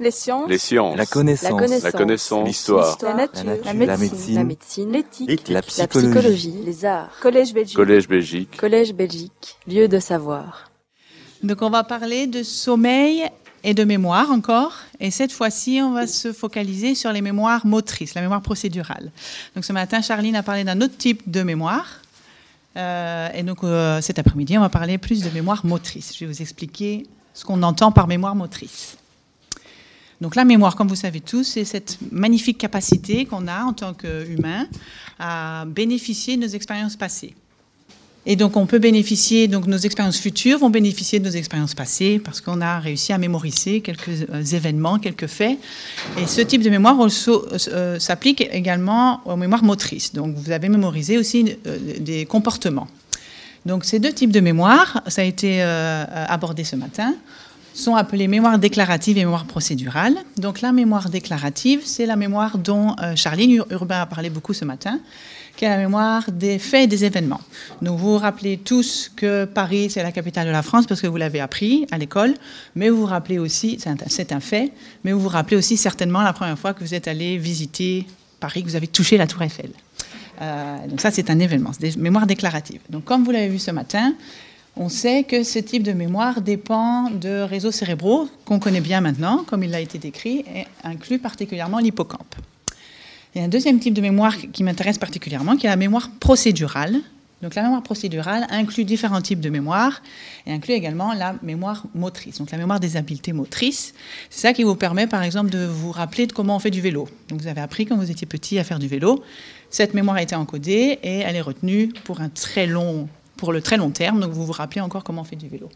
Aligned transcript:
Les 0.00 0.10
sciences. 0.10 0.48
Les 0.48 0.56
sciences. 0.56 0.96
La 0.96 1.04
connaissance. 1.04 1.82
La 1.82 1.92
connaissance. 1.92 2.40
La. 2.40 2.46
L'histoire. 2.46 2.98
La 3.02 3.14
nature. 3.14 3.44
La 3.44 3.44
nature. 3.44 3.64
La 3.66 3.74
médecine. 3.74 3.86
La 3.86 3.96
médecine. 3.98 4.34
La 4.34 4.44
médecine. 4.44 4.92
L'éthique. 4.92 5.48
La 5.48 5.54
La 5.56 5.62
psychologie. 5.62 6.08
psychologie. 6.10 6.54
Les 6.64 6.84
arts. 6.86 7.10
Collège 7.20 7.52
Belgique. 7.52 7.76
Collège 7.76 8.08
Belgique. 8.08 8.56
Collège 8.56 8.94
Belgique. 8.94 9.56
Lieu 9.68 9.88
de 9.88 9.98
savoir. 10.00 10.70
Donc 11.42 11.60
on 11.60 11.68
va 11.68 11.84
parler 11.84 12.26
de 12.26 12.42
sommeil 12.42 13.24
et 13.62 13.74
de 13.74 13.84
mémoire 13.84 14.30
encore. 14.30 14.72
Et 15.00 15.10
cette 15.10 15.32
fois-ci, 15.32 15.80
on 15.82 15.92
va 15.92 16.06
se 16.06 16.32
focaliser 16.32 16.94
sur 16.94 17.12
les 17.12 17.20
mémoires 17.20 17.66
motrices, 17.66 18.14
la 18.14 18.22
mémoire 18.22 18.40
procédurale. 18.40 19.10
Donc 19.54 19.66
ce 19.66 19.72
matin, 19.74 20.00
Charline 20.00 20.36
a 20.36 20.42
parlé 20.42 20.64
d'un 20.64 20.80
autre 20.80 20.96
type 20.96 21.30
de 21.30 21.42
mémoire. 21.42 22.00
Euh, 22.78 23.28
et 23.34 23.42
donc 23.42 23.64
euh, 23.64 24.00
cet 24.00 24.18
après-midi, 24.18 24.56
on 24.56 24.62
va 24.62 24.70
parler 24.70 24.96
plus 24.96 25.22
de 25.22 25.28
mémoire 25.28 25.66
motrice. 25.66 26.14
Je 26.16 26.24
vais 26.24 26.32
vous 26.32 26.40
expliquer 26.40 27.06
ce 27.34 27.44
qu'on 27.44 27.62
entend 27.62 27.92
par 27.92 28.06
mémoire 28.06 28.34
motrice. 28.34 28.96
Donc 30.20 30.36
la 30.36 30.44
mémoire, 30.44 30.76
comme 30.76 30.88
vous 30.88 30.96
savez 30.96 31.20
tous, 31.20 31.44
c'est 31.44 31.64
cette 31.64 31.98
magnifique 32.12 32.58
capacité 32.58 33.24
qu'on 33.24 33.46
a 33.48 33.64
en 33.64 33.72
tant 33.72 33.94
qu'humain 33.94 34.66
à 35.18 35.64
bénéficier 35.66 36.36
de 36.36 36.42
nos 36.42 36.48
expériences 36.48 36.96
passées. 36.96 37.34
Et 38.26 38.36
donc, 38.36 38.58
on 38.58 38.66
peut 38.66 38.78
bénéficier, 38.78 39.48
donc 39.48 39.66
nos 39.66 39.78
expériences 39.78 40.18
futures 40.18 40.58
vont 40.58 40.68
bénéficier 40.68 41.20
de 41.20 41.24
nos 41.24 41.30
expériences 41.30 41.74
passées 41.74 42.20
parce 42.22 42.42
qu'on 42.42 42.60
a 42.60 42.78
réussi 42.78 43.14
à 43.14 43.18
mémoriser 43.18 43.80
quelques 43.80 44.28
euh, 44.30 44.42
événements, 44.44 44.98
quelques 44.98 45.26
faits. 45.26 45.58
Et 46.18 46.26
ce 46.26 46.42
type 46.42 46.60
de 46.62 46.68
mémoire 46.68 46.98
also- 47.00 47.46
euh, 47.68 47.98
s'applique 47.98 48.46
également 48.52 49.22
aux 49.24 49.36
mémoires 49.36 49.64
motrices. 49.64 50.12
Donc, 50.12 50.34
vous 50.36 50.50
avez 50.50 50.68
mémorisé 50.68 51.16
aussi 51.16 51.56
euh, 51.66 51.78
des 51.98 52.26
comportements. 52.26 52.88
Donc, 53.64 53.86
ces 53.86 53.98
deux 53.98 54.12
types 54.12 54.32
de 54.32 54.40
mémoire, 54.40 55.02
ça 55.06 55.22
a 55.22 55.24
été 55.24 55.62
euh, 55.62 56.04
abordé 56.28 56.64
ce 56.64 56.76
matin, 56.76 57.14
sont 57.74 57.94
appelés 57.94 58.28
mémoire 58.28 58.58
déclarative 58.58 59.16
et 59.18 59.24
mémoire 59.24 59.44
procédurale. 59.46 60.14
Donc, 60.36 60.60
la 60.60 60.72
mémoire 60.72 61.08
déclarative, 61.10 61.80
c'est 61.84 62.06
la 62.06 62.16
mémoire 62.16 62.58
dont 62.58 62.96
euh, 63.02 63.16
Charline 63.16 63.50
Ur- 63.52 63.66
Urbain 63.70 64.02
a 64.02 64.06
parlé 64.06 64.30
beaucoup 64.30 64.52
ce 64.54 64.64
matin 64.64 64.98
qui 65.56 65.64
est 65.66 65.68
la 65.68 65.76
mémoire 65.76 66.30
des 66.32 66.58
faits 66.58 66.84
et 66.84 66.86
des 66.86 67.04
événements. 67.04 67.40
Donc 67.82 67.98
vous 67.98 68.12
vous 68.12 68.18
rappelez 68.18 68.56
tous 68.56 69.10
que 69.14 69.44
Paris, 69.44 69.90
c'est 69.90 70.02
la 70.02 70.12
capitale 70.12 70.46
de 70.46 70.52
la 70.52 70.62
France 70.62 70.86
parce 70.86 71.02
que 71.02 71.06
vous 71.06 71.18
l'avez 71.18 71.40
appris 71.40 71.86
à 71.90 71.98
l'école, 71.98 72.34
mais 72.76 72.88
vous 72.88 72.98
vous 73.00 73.06
rappelez 73.06 73.38
aussi, 73.38 73.76
c'est 73.78 73.90
un, 73.90 73.96
c'est 74.06 74.32
un 74.32 74.40
fait, 74.40 74.72
mais 75.04 75.12
vous 75.12 75.20
vous 75.20 75.28
rappelez 75.28 75.56
aussi 75.58 75.76
certainement 75.76 76.22
la 76.22 76.32
première 76.32 76.58
fois 76.58 76.72
que 76.72 76.82
vous 76.82 76.94
êtes 76.94 77.08
allé 77.08 77.36
visiter 77.36 78.06
Paris, 78.38 78.62
que 78.62 78.68
vous 78.68 78.76
avez 78.76 78.86
touché 78.86 79.18
la 79.18 79.26
tour 79.26 79.42
Eiffel. 79.42 79.70
Euh, 80.40 80.86
donc 80.88 81.00
ça, 81.02 81.10
c'est 81.10 81.28
un 81.28 81.38
événement, 81.38 81.72
c'est 81.74 81.90
des 81.94 82.00
mémoires 82.00 82.26
déclaratives. 82.26 82.80
Donc 82.88 83.04
comme 83.04 83.24
vous 83.24 83.30
l'avez 83.32 83.48
vu 83.48 83.58
ce 83.58 83.72
matin, 83.72 84.14
on 84.80 84.88
sait 84.88 85.24
que 85.24 85.44
ce 85.44 85.58
type 85.58 85.82
de 85.82 85.92
mémoire 85.92 86.40
dépend 86.40 87.10
de 87.10 87.42
réseaux 87.42 87.70
cérébraux 87.70 88.30
qu'on 88.46 88.58
connaît 88.58 88.80
bien 88.80 89.02
maintenant, 89.02 89.44
comme 89.46 89.62
il 89.62 89.74
a 89.74 89.80
été 89.80 89.98
décrit, 89.98 90.42
et 90.54 90.64
inclut 90.84 91.18
particulièrement 91.18 91.80
l'hippocampe. 91.80 92.34
Il 93.34 93.38
y 93.38 93.42
a 93.42 93.44
un 93.44 93.48
deuxième 93.48 93.78
type 93.78 93.92
de 93.92 94.00
mémoire 94.00 94.34
qui 94.38 94.64
m'intéresse 94.64 94.96
particulièrement, 94.96 95.56
qui 95.56 95.66
est 95.66 95.68
la 95.68 95.76
mémoire 95.76 96.10
procédurale. 96.18 96.96
Donc 97.42 97.54
la 97.56 97.62
mémoire 97.62 97.82
procédurale 97.82 98.46
inclut 98.48 98.84
différents 98.84 99.20
types 99.20 99.40
de 99.40 99.50
mémoire 99.50 100.02
et 100.46 100.52
inclut 100.52 100.72
également 100.72 101.12
la 101.12 101.34
mémoire 101.42 101.84
motrice, 101.94 102.38
donc 102.38 102.50
la 102.50 102.56
mémoire 102.56 102.80
des 102.80 102.96
habiletés 102.96 103.34
motrices. 103.34 103.92
C'est 104.30 104.40
ça 104.40 104.52
qui 104.54 104.62
vous 104.62 104.76
permet 104.76 105.06
par 105.06 105.22
exemple 105.22 105.50
de 105.50 105.66
vous 105.66 105.92
rappeler 105.92 106.26
de 106.26 106.32
comment 106.32 106.56
on 106.56 106.58
fait 106.58 106.70
du 106.70 106.80
vélo. 106.80 107.06
Donc 107.28 107.42
vous 107.42 107.48
avez 107.48 107.60
appris 107.60 107.84
quand 107.84 107.96
vous 107.96 108.10
étiez 108.10 108.26
petit 108.26 108.58
à 108.58 108.64
faire 108.64 108.78
du 108.78 108.88
vélo. 108.88 109.22
Cette 109.68 109.92
mémoire 109.92 110.16
a 110.16 110.22
été 110.22 110.34
encodée 110.34 110.98
et 111.02 111.18
elle 111.18 111.36
est 111.36 111.42
retenue 111.42 111.88
pour 112.04 112.22
un 112.22 112.30
très 112.30 112.66
long 112.66 113.08
pour 113.40 113.52
le 113.52 113.62
très 113.62 113.78
long 113.78 113.90
terme, 113.90 114.20
donc 114.20 114.32
vous 114.32 114.44
vous 114.44 114.52
rappelez 114.52 114.82
encore 114.82 115.02
comment 115.02 115.22
on 115.22 115.24
fait 115.24 115.34
du 115.34 115.48
vélo. 115.48 115.68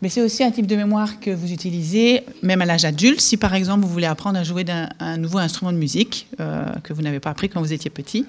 Mais 0.00 0.08
c'est 0.08 0.22
aussi 0.22 0.44
un 0.44 0.50
type 0.50 0.66
de 0.66 0.76
mémoire 0.76 1.18
que 1.18 1.30
vous 1.30 1.52
utilisez 1.52 2.24
même 2.42 2.62
à 2.62 2.66
l'âge 2.66 2.84
adulte, 2.84 3.20
si 3.20 3.36
par 3.36 3.54
exemple 3.54 3.84
vous 3.84 3.92
voulez 3.92 4.06
apprendre 4.06 4.38
à 4.38 4.44
jouer 4.44 4.62
d'un 4.62 4.88
un 5.00 5.16
nouveau 5.16 5.38
instrument 5.38 5.72
de 5.72 5.76
musique 5.76 6.28
euh, 6.40 6.66
que 6.84 6.92
vous 6.92 7.02
n'avez 7.02 7.20
pas 7.20 7.30
appris 7.30 7.48
quand 7.48 7.60
vous 7.60 7.72
étiez 7.72 7.90
petit. 7.90 8.26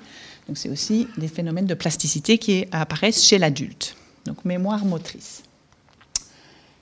Donc 0.48 0.58
c'est 0.58 0.70
aussi 0.70 1.08
des 1.18 1.28
phénomènes 1.28 1.68
de 1.68 1.74
plasticité 1.76 2.38
qui 2.38 2.66
apparaissent 2.72 3.24
chez 3.24 3.38
l'adulte. 3.38 3.96
Donc 4.26 4.44
mémoire 4.46 4.84
motrice. 4.84 5.44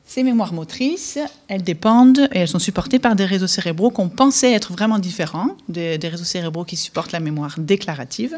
Ces 0.05 0.23
mémoires 0.23 0.53
motrices, 0.53 1.17
elles 1.47 1.63
dépendent 1.63 2.29
et 2.31 2.39
elles 2.39 2.47
sont 2.47 2.59
supportées 2.59 2.99
par 2.99 3.15
des 3.15 3.25
réseaux 3.25 3.47
cérébraux 3.47 3.89
qu'on 3.89 4.09
pensait 4.09 4.51
être 4.53 4.71
vraiment 4.71 4.99
différents 4.99 5.57
des 5.67 5.97
réseaux 5.97 6.23
cérébraux 6.23 6.65
qui 6.65 6.77
supportent 6.77 7.13
la 7.13 7.19
mémoire 7.19 7.55
déclarative. 7.57 8.35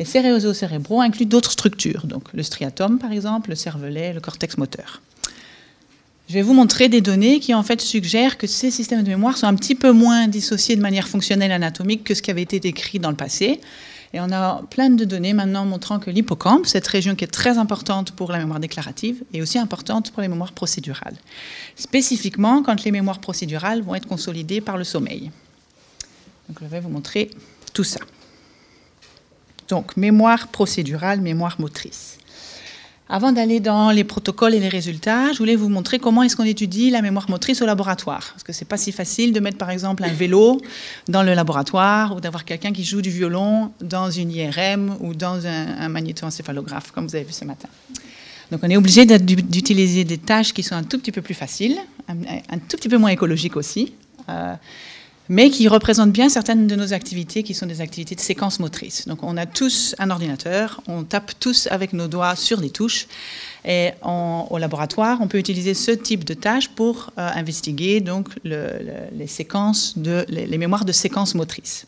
Et 0.00 0.06
ces 0.06 0.20
incluent 0.20 1.26
d'autres 1.26 1.52
structures, 1.52 2.06
donc 2.06 2.32
le 2.32 2.42
striatum 2.42 2.98
par 2.98 3.12
exemple, 3.12 3.50
le 3.50 3.54
cervelet, 3.54 4.14
le 4.14 4.20
cortex 4.20 4.56
moteur. 4.56 5.02
Je 6.26 6.32
vais 6.34 6.40
vous 6.40 6.54
montrer 6.54 6.88
des 6.88 7.02
données 7.02 7.38
qui 7.38 7.52
en 7.52 7.62
fait 7.62 7.82
suggèrent 7.82 8.38
que 8.38 8.46
ces 8.46 8.70
systèmes 8.70 9.02
de 9.02 9.08
mémoire 9.08 9.36
sont 9.36 9.46
un 9.46 9.54
petit 9.54 9.74
peu 9.74 9.92
moins 9.92 10.26
dissociés 10.26 10.74
de 10.74 10.80
manière 10.80 11.06
fonctionnelle 11.06 11.52
anatomique 11.52 12.02
que 12.02 12.14
ce 12.14 12.22
qui 12.22 12.30
avait 12.30 12.40
été 12.40 12.60
décrit 12.60 12.98
dans 12.98 13.10
le 13.10 13.16
passé. 13.16 13.60
Et 14.14 14.20
on 14.20 14.32
a 14.32 14.62
plein 14.70 14.88
de 14.88 15.04
données 15.04 15.34
maintenant 15.34 15.66
montrant 15.66 15.98
que 15.98 16.10
l'hippocampe, 16.10 16.66
cette 16.66 16.86
région 16.86 17.14
qui 17.14 17.24
est 17.24 17.28
très 17.28 17.58
importante 17.58 18.12
pour 18.12 18.32
la 18.32 18.38
mémoire 18.38 18.58
déclarative, 18.58 19.22
est 19.34 19.42
aussi 19.42 19.58
importante 19.58 20.12
pour 20.12 20.22
les 20.22 20.28
mémoires 20.28 20.52
procédurales. 20.52 21.16
Spécifiquement 21.76 22.62
quand 22.62 22.84
les 22.84 22.90
mémoires 22.90 23.20
procédurales 23.20 23.82
vont 23.82 23.94
être 23.94 24.08
consolidées 24.08 24.62
par 24.62 24.78
le 24.78 24.84
sommeil. 24.84 25.30
Donc 26.48 26.58
je 26.62 26.66
vais 26.66 26.80
vous 26.80 26.88
montrer 26.88 27.30
tout 27.74 27.84
ça. 27.84 28.00
Donc 29.70 29.96
mémoire 29.96 30.48
procédurale, 30.48 31.20
mémoire 31.20 31.56
motrice. 31.60 32.18
Avant 33.08 33.32
d'aller 33.32 33.58
dans 33.58 33.90
les 33.90 34.04
protocoles 34.04 34.54
et 34.54 34.60
les 34.60 34.68
résultats, 34.68 35.32
je 35.32 35.38
voulais 35.38 35.56
vous 35.56 35.68
montrer 35.68 35.98
comment 35.98 36.22
est-ce 36.22 36.36
qu'on 36.36 36.44
étudie 36.44 36.90
la 36.90 37.02
mémoire 37.02 37.28
motrice 37.28 37.60
au 37.60 37.66
laboratoire. 37.66 38.28
Parce 38.32 38.44
que 38.44 38.52
c'est 38.52 38.64
pas 38.64 38.76
si 38.76 38.92
facile 38.92 39.32
de 39.32 39.40
mettre 39.40 39.58
par 39.58 39.70
exemple 39.70 40.04
un 40.04 40.12
vélo 40.12 40.60
dans 41.08 41.24
le 41.24 41.34
laboratoire 41.34 42.14
ou 42.14 42.20
d'avoir 42.20 42.44
quelqu'un 42.44 42.72
qui 42.72 42.84
joue 42.84 43.02
du 43.02 43.10
violon 43.10 43.72
dans 43.80 44.10
une 44.12 44.30
IRM 44.30 44.96
ou 45.00 45.14
dans 45.14 45.44
un, 45.44 45.94
un 45.96 46.02
comme 46.94 47.06
vous 47.08 47.16
avez 47.16 47.24
vu 47.24 47.32
ce 47.32 47.44
matin. 47.44 47.68
Donc 48.52 48.60
on 48.62 48.70
est 48.70 48.76
obligé 48.76 49.06
d'utiliser 49.06 50.04
des 50.04 50.18
tâches 50.18 50.52
qui 50.52 50.62
sont 50.62 50.76
un 50.76 50.84
tout 50.84 50.98
petit 50.98 51.12
peu 51.12 51.22
plus 51.22 51.34
faciles, 51.34 51.78
un, 52.08 52.14
un 52.48 52.58
tout 52.58 52.76
petit 52.76 52.88
peu 52.88 52.98
moins 52.98 53.10
écologiques 53.10 53.56
aussi. 53.56 53.92
Euh, 54.28 54.54
mais 55.30 55.48
qui 55.48 55.68
représentent 55.68 56.10
bien 56.10 56.28
certaines 56.28 56.66
de 56.66 56.74
nos 56.74 56.92
activités 56.92 57.44
qui 57.44 57.54
sont 57.54 57.66
des 57.66 57.80
activités 57.80 58.16
de 58.16 58.20
séquence 58.20 58.58
motrice. 58.58 59.06
Donc 59.06 59.22
on 59.22 59.36
a 59.36 59.46
tous 59.46 59.94
un 60.00 60.10
ordinateur, 60.10 60.82
on 60.88 61.04
tape 61.04 61.32
tous 61.38 61.68
avec 61.70 61.92
nos 61.92 62.08
doigts 62.08 62.34
sur 62.34 62.60
des 62.60 62.70
touches 62.70 63.06
et 63.64 63.90
on, 64.02 64.48
au 64.50 64.58
laboratoire, 64.58 65.18
on 65.20 65.28
peut 65.28 65.38
utiliser 65.38 65.74
ce 65.74 65.92
type 65.92 66.24
de 66.24 66.34
tâches 66.34 66.68
pour 66.68 67.12
euh, 67.16 67.30
investiguer 67.32 68.00
donc 68.00 68.28
le, 68.44 68.66
le, 68.80 69.16
les 69.16 69.28
séquences 69.28 69.96
de 69.96 70.26
les 70.28 70.58
mémoires 70.58 70.84
de 70.84 70.92
séquences 70.92 71.36
motrices. 71.36 71.86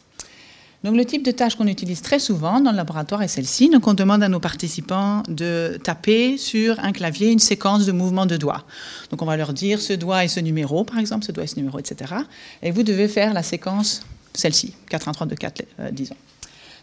Donc 0.84 0.96
le 0.96 1.04
type 1.04 1.24
de 1.24 1.30
tâche 1.30 1.54
qu'on 1.54 1.68
utilise 1.68 2.02
très 2.02 2.18
souvent 2.18 2.60
dans 2.60 2.72
le 2.72 2.76
laboratoire 2.76 3.22
est 3.22 3.28
celle-ci. 3.28 3.70
Donc 3.70 3.86
on 3.86 3.94
demande 3.94 4.22
à 4.22 4.28
nos 4.28 4.40
participants 4.40 5.22
de 5.28 5.78
taper 5.82 6.36
sur 6.36 6.80
un 6.80 6.92
clavier 6.92 7.30
une 7.30 7.38
séquence 7.38 7.86
de 7.86 7.92
mouvements 7.92 8.26
de 8.26 8.36
doigts. 8.36 8.64
Donc 9.10 9.22
on 9.22 9.26
va 9.26 9.36
leur 9.36 9.52
dire 9.52 9.80
ce 9.80 9.92
doigt 9.92 10.24
et 10.24 10.28
ce 10.28 10.40
numéro, 10.40 10.82
par 10.84 10.98
exemple, 10.98 11.24
ce 11.24 11.30
doigt 11.32 11.44
et 11.44 11.46
ce 11.46 11.56
numéro, 11.56 11.78
etc. 11.78 12.14
Et 12.62 12.72
vous 12.72 12.82
devez 12.82 13.06
faire 13.06 13.32
la 13.32 13.44
séquence, 13.44 14.02
celle-ci, 14.34 14.74
4, 14.88 15.08
1, 15.08 15.12
3, 15.12 15.26
2, 15.28 15.36
4, 15.36 15.62
euh, 15.80 15.90
disons. 15.92 16.16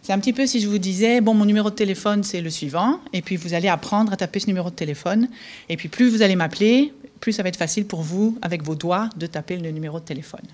C'est 0.02 0.14
un 0.14 0.20
petit 0.20 0.32
peu 0.32 0.48
si 0.48 0.62
je 0.62 0.70
vous 0.70 0.78
disais, 0.78 1.20
bon, 1.20 1.34
mon 1.34 1.44
numéro 1.44 1.70
de 1.70 1.76
téléphone, 1.76 2.24
c'est 2.24 2.40
le 2.40 2.50
suivant, 2.50 3.02
et 3.12 3.22
puis 3.22 3.36
vous 3.36 3.54
allez 3.54 3.68
apprendre 3.68 4.14
à 4.14 4.16
taper 4.16 4.40
ce 4.40 4.48
numéro 4.48 4.70
de 4.70 4.76
téléphone, 4.76 5.28
et 5.68 5.76
puis 5.76 5.90
plus 5.90 6.10
vous 6.10 6.22
allez 6.22 6.38
m'appeler, 6.38 6.94
plus 7.20 7.34
ça 7.34 7.44
va 7.44 7.50
être 7.50 7.58
facile 7.58 7.86
pour 7.86 8.02
vous, 8.02 8.38
avec 8.42 8.64
vos 8.64 8.76
doigts, 8.76 9.10
de 9.18 9.28
taper 9.28 9.58
le 9.58 9.72
numéro 9.72 10.00
de 10.00 10.06
téléphone. 10.06 10.46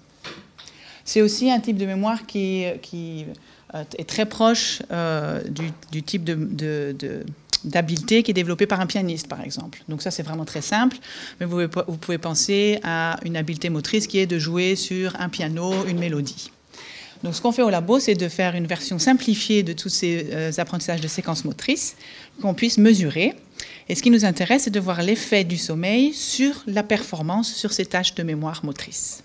C'est 1.05 1.21
aussi 1.21 1.51
un 1.51 1.59
type 1.59 1.77
de 1.77 1.85
mémoire 1.85 2.25
qui, 2.25 2.66
qui 2.81 3.25
euh, 3.75 3.83
est 3.97 4.09
très 4.09 4.25
proche 4.25 4.81
euh, 4.91 5.41
du, 5.91 6.03
type 6.03 6.23
d'habileté 7.63 8.23
qui 8.23 8.31
est 8.31 8.33
développée 8.33 8.66
par 8.66 8.81
un 8.81 8.88
pianiste, 8.88 9.27
par 9.27 9.41
exemple. 9.41 9.83
Donc 9.88 10.01
ça, 10.01 10.11
c'est 10.11 10.23
vraiment 10.23 10.45
très 10.45 10.61
simple, 10.61 10.97
mais 11.39 11.45
vous 11.45 11.51
pouvez, 11.51 11.83
vous 11.88 11.97
pouvez 11.97 12.17
penser 12.17 12.79
à 12.83 13.17
une 13.23 13.38
habileté 13.38 13.69
motrice 13.69 14.07
qui 14.07 14.17
est 14.17 14.25
de 14.25 14.39
jouer 14.39 14.75
sur 14.75 15.16
un 15.19 15.29
piano 15.29 15.73
une 15.87 15.99
mélodie. 15.99 16.52
Donc 17.23 17.35
ce 17.35 17.41
qu'on 17.41 17.51
fait 17.51 17.63
au 17.63 17.69
labo, 17.69 17.99
c'est 17.99 18.13
de 18.13 18.28
faire 18.28 18.55
une 18.55 18.67
version 18.67 18.99
simplifiée 18.99 19.63
de 19.63 19.73
tous 19.73 19.90
ces 19.90 20.28
euh, 20.31 20.51
apprentissages 20.58 21.01
de 21.01 21.08
séquences 21.08 21.43
motrices 21.43 21.96
qu'on 22.41 22.53
puisse 22.53 22.78
mesurer. 22.78 23.34
Et 23.90 23.96
ce 23.96 24.01
qui 24.01 24.11
nous 24.11 24.25
intéresse, 24.25 24.63
c'est 24.63 24.72
de 24.72 24.79
voir 24.79 25.01
l'effet 25.01 25.43
du 25.43 25.58
sommeil 25.58 26.13
sur 26.13 26.63
la 26.67 26.84
performance 26.84 27.53
sur 27.53 27.73
ces 27.73 27.85
tâches 27.85 28.16
de 28.16 28.23
mémoire 28.23 28.63
motrice. 28.63 29.23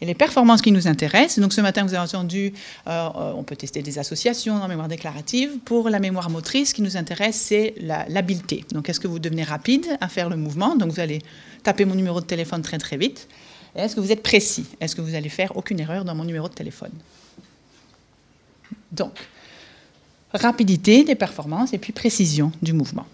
Et 0.00 0.06
les 0.06 0.14
performances 0.14 0.62
qui 0.62 0.72
nous 0.72 0.88
intéressent, 0.88 1.40
donc 1.40 1.52
ce 1.52 1.60
matin 1.60 1.84
vous 1.84 1.94
avez 1.94 2.02
entendu, 2.02 2.54
euh, 2.86 3.08
on 3.36 3.42
peut 3.42 3.56
tester 3.56 3.82
des 3.82 3.98
associations 3.98 4.54
en 4.54 4.66
mémoire 4.66 4.88
déclarative. 4.88 5.58
Pour 5.64 5.90
la 5.90 5.98
mémoire 5.98 6.30
motrice, 6.30 6.70
ce 6.70 6.74
qui 6.74 6.82
nous 6.82 6.96
intéresse, 6.96 7.36
c'est 7.36 7.74
l'habileté. 7.80 8.64
donc 8.72 8.88
est-ce 8.88 9.00
que 9.00 9.08
vous 9.08 9.18
devenez 9.18 9.42
rapide 9.42 9.86
à 10.00 10.08
faire 10.08 10.30
le 10.30 10.36
mouvement? 10.36 10.74
Donc 10.76 10.90
vous 10.90 11.00
allez 11.00 11.20
taper 11.62 11.84
mon 11.84 11.94
numéro 11.94 12.20
de 12.20 12.26
téléphone 12.26 12.62
très 12.62 12.78
très 12.78 12.96
vite. 12.96 13.28
Est-ce 13.74 13.94
que 13.94 14.00
vous 14.00 14.10
êtes 14.10 14.22
précis? 14.22 14.66
Est-ce 14.80 14.96
que 14.96 15.00
vous 15.00 15.14
allez 15.14 15.28
faire 15.28 15.56
aucune 15.56 15.78
erreur 15.80 16.04
dans 16.04 16.14
mon 16.14 16.24
numéro 16.24 16.48
de 16.48 16.54
téléphone? 16.54 16.92
Donc, 18.90 19.12
rapidité 20.32 21.04
des 21.04 21.14
performances 21.14 21.72
et 21.72 21.78
puis 21.78 21.92
précision 21.92 22.50
du 22.62 22.72
mouvement. 22.72 23.06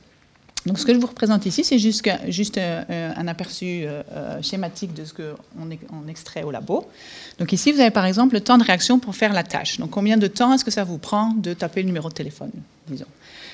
Donc, 0.67 0.81
ce 0.81 0.85
que 0.85 0.93
je 0.93 0.99
vous 0.99 1.07
représente 1.07 1.47
ici, 1.47 1.63
c'est 1.63 1.79
juste, 1.79 2.09
juste 2.27 2.59
euh, 2.59 3.13
un 3.17 3.29
aperçu 3.29 3.85
euh, 3.85 4.03
euh, 4.13 4.43
schématique 4.43 4.93
de 4.95 5.05
ce 5.05 5.15
qu'on 5.15 5.71
on 5.93 6.09
extrait 6.09 6.43
au 6.43 6.51
labo. 6.51 6.89
Donc, 7.39 7.53
ici, 7.53 7.71
vous 7.71 7.79
avez 7.79 7.93
par 7.93 8.05
exemple 8.05 8.35
le 8.35 8.41
temps 8.41 8.59
de 8.59 8.65
réaction 8.65 8.99
pour 8.99 9.15
faire 9.15 9.33
la 9.33 9.45
tâche. 9.45 9.79
Donc, 9.79 9.91
combien 9.91 10.17
de 10.17 10.27
temps 10.27 10.53
est-ce 10.53 10.65
que 10.65 10.73
ça 10.73 10.83
vous 10.83 10.99
prend 10.99 11.33
de 11.35 11.55
taper 11.55 11.83
le 11.83 11.87
numéro 11.87 12.09
de 12.09 12.15
téléphone, 12.15 12.51
disons. 12.89 13.07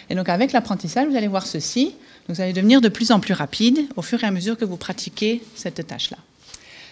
Et 0.08 0.14
donc, 0.14 0.30
avec 0.30 0.52
l'apprentissage, 0.52 1.06
vous 1.06 1.16
allez 1.16 1.28
voir 1.28 1.46
ceci. 1.46 1.94
Vous 2.28 2.40
allez 2.40 2.54
devenir 2.54 2.80
de 2.80 2.88
plus 2.88 3.10
en 3.10 3.20
plus 3.20 3.34
rapide 3.34 3.80
au 3.96 4.02
fur 4.02 4.24
et 4.24 4.26
à 4.26 4.30
mesure 4.30 4.56
que 4.56 4.64
vous 4.64 4.78
pratiquez 4.78 5.42
cette 5.54 5.86
tâche-là. 5.86 6.16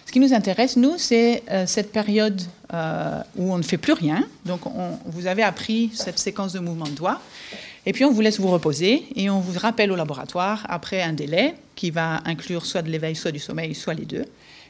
Ce 0.05 0.11
qui 0.11 0.19
nous 0.19 0.33
intéresse, 0.33 0.75
nous, 0.75 0.95
c'est 0.97 1.43
cette 1.67 1.91
période 1.91 2.41
où 3.37 3.53
on 3.53 3.57
ne 3.57 3.63
fait 3.63 3.77
plus 3.77 3.93
rien. 3.93 4.27
Donc, 4.45 4.65
on, 4.65 4.99
vous 5.05 5.27
avez 5.27 5.41
appris 5.41 5.89
cette 5.93 6.19
séquence 6.19 6.51
de 6.51 6.59
mouvements 6.59 6.85
de 6.85 6.91
doigts. 6.91 7.21
Et 7.85 7.93
puis 7.93 8.05
on 8.05 8.11
vous 8.11 8.21
laisse 8.21 8.39
vous 8.39 8.49
reposer 8.49 9.05
et 9.15 9.29
on 9.29 9.39
vous 9.39 9.57
rappelle 9.57 9.91
au 9.91 9.95
laboratoire 9.95 10.65
après 10.69 11.01
un 11.01 11.13
délai 11.13 11.55
qui 11.75 11.89
va 11.89 12.21
inclure 12.25 12.65
soit 12.65 12.83
de 12.83 12.89
l'éveil, 12.89 13.15
soit 13.15 13.31
du 13.31 13.39
sommeil, 13.39 13.73
soit 13.73 13.95
les 13.95 14.05
deux. 14.05 14.25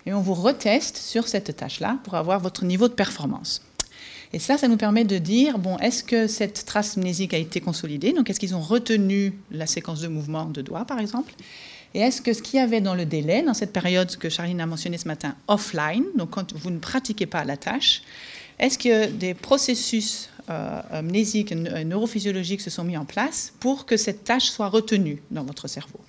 Et 0.06 0.14
on 0.14 0.22
vous 0.22 0.34
reteste 0.34 0.98
sur 0.98 1.28
cette 1.28 1.56
tâche-là 1.56 1.98
pour 2.04 2.16
avoir 2.16 2.40
votre 2.40 2.64
niveau 2.64 2.88
de 2.88 2.94
performance. 2.94 3.62
Et 4.34 4.40
ça, 4.40 4.58
ça 4.58 4.70
nous 4.70 4.78
permet 4.78 5.04
de 5.04 5.18
dire, 5.18 5.60
bon, 5.60 5.78
est-ce 5.80 6.04
que 6.04 6.28
cette 6.28 6.66
trace 6.66 6.96
mnésique 6.96 7.34
a 7.34 7.38
été 7.38 7.60
consolidée? 7.60 8.14
Donc, 8.14 8.30
est-ce 8.30 8.40
qu'ils 8.40 8.56
ont 8.56 8.62
retenu 8.62 9.34
la 9.52 9.68
séquence 9.68 10.00
de 10.00 10.08
mouvement 10.08 10.46
de 10.46 10.62
doigts, 10.62 10.86
par 10.86 11.00
exemple? 11.00 11.34
Et 11.94 12.00
est-ce 12.00 12.22
que 12.22 12.32
ce 12.32 12.42
qu'il 12.42 12.58
y 12.58 12.64
avait 12.64 12.80
dans 12.80 12.96
le 12.96 13.06
délai, 13.06 13.44
dans 13.44 13.54
cette 13.54 13.74
période 13.74 14.16
que 14.16 14.30
Charline 14.30 14.62
a 14.62 14.66
mentionné 14.66 14.98
ce 14.98 15.10
matin, 15.10 15.36
offline, 15.50 16.06
donc 16.16 16.30
quand 16.30 16.54
vous 16.54 16.70
ne 16.70 16.80
pratiquez 16.80 17.26
pas 17.26 17.44
la 17.44 17.58
tâche, 17.58 18.04
est-ce 18.58 18.78
que 18.78 19.08
des 19.08 19.34
processus 19.34 20.30
amnésiques 20.48 21.52
et 21.52 21.86
neurophysiologiques 21.86 22.62
se 22.62 22.70
sont 22.70 22.84
mis 22.84 22.98
en 22.98 23.06
place 23.06 23.54
pour 23.60 23.86
que 23.86 23.98
cette 23.98 24.24
tâche 24.24 24.50
soit 24.50 24.70
retenue 24.70 25.22
dans 25.32 25.44
votre 25.44 25.68
cerveau. 25.68 26.00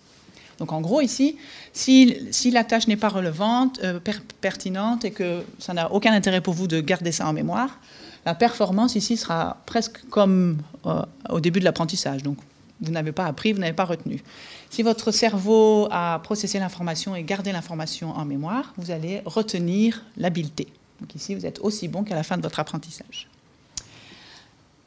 Donc 0.58 0.72
en 0.72 0.80
gros 0.80 1.00
ici, 1.00 1.36
si, 1.72 2.16
si 2.30 2.52
la 2.52 2.62
tâche 2.62 2.86
n'est 2.86 2.96
pas 2.96 3.08
relevante, 3.08 3.80
euh, 3.82 3.98
pertinente 4.40 5.04
et 5.04 5.10
que 5.10 5.42
ça 5.58 5.74
n'a 5.74 5.90
aucun 5.92 6.12
intérêt 6.12 6.40
pour 6.40 6.54
vous 6.54 6.68
de 6.68 6.80
garder 6.80 7.10
ça 7.10 7.26
en 7.26 7.32
mémoire, 7.32 7.80
la 8.24 8.36
performance 8.36 8.94
ici 8.94 9.16
sera 9.16 9.56
presque 9.66 10.08
comme 10.08 10.58
euh, 10.86 11.02
au 11.30 11.40
début 11.40 11.58
de 11.58 11.64
l'apprentissage. 11.64 12.22
Donc 12.22 12.36
vous 12.80 12.92
n'avez 12.92 13.10
pas 13.10 13.26
appris, 13.26 13.52
vous 13.52 13.58
n'avez 13.58 13.72
pas 13.72 13.84
retenu. 13.84 14.22
Si 14.70 14.84
votre 14.84 15.10
cerveau 15.10 15.88
a 15.90 16.20
processé 16.20 16.60
l'information 16.60 17.16
et 17.16 17.24
gardé 17.24 17.50
l'information 17.50 18.10
en 18.10 18.24
mémoire, 18.24 18.72
vous 18.76 18.92
allez 18.92 19.22
retenir 19.24 20.04
l'habileté. 20.16 20.68
Donc 21.00 21.14
ici, 21.16 21.34
vous 21.34 21.44
êtes 21.44 21.58
aussi 21.58 21.88
bon 21.88 22.04
qu'à 22.04 22.14
la 22.14 22.22
fin 22.22 22.36
de 22.36 22.42
votre 22.42 22.60
apprentissage. 22.60 23.28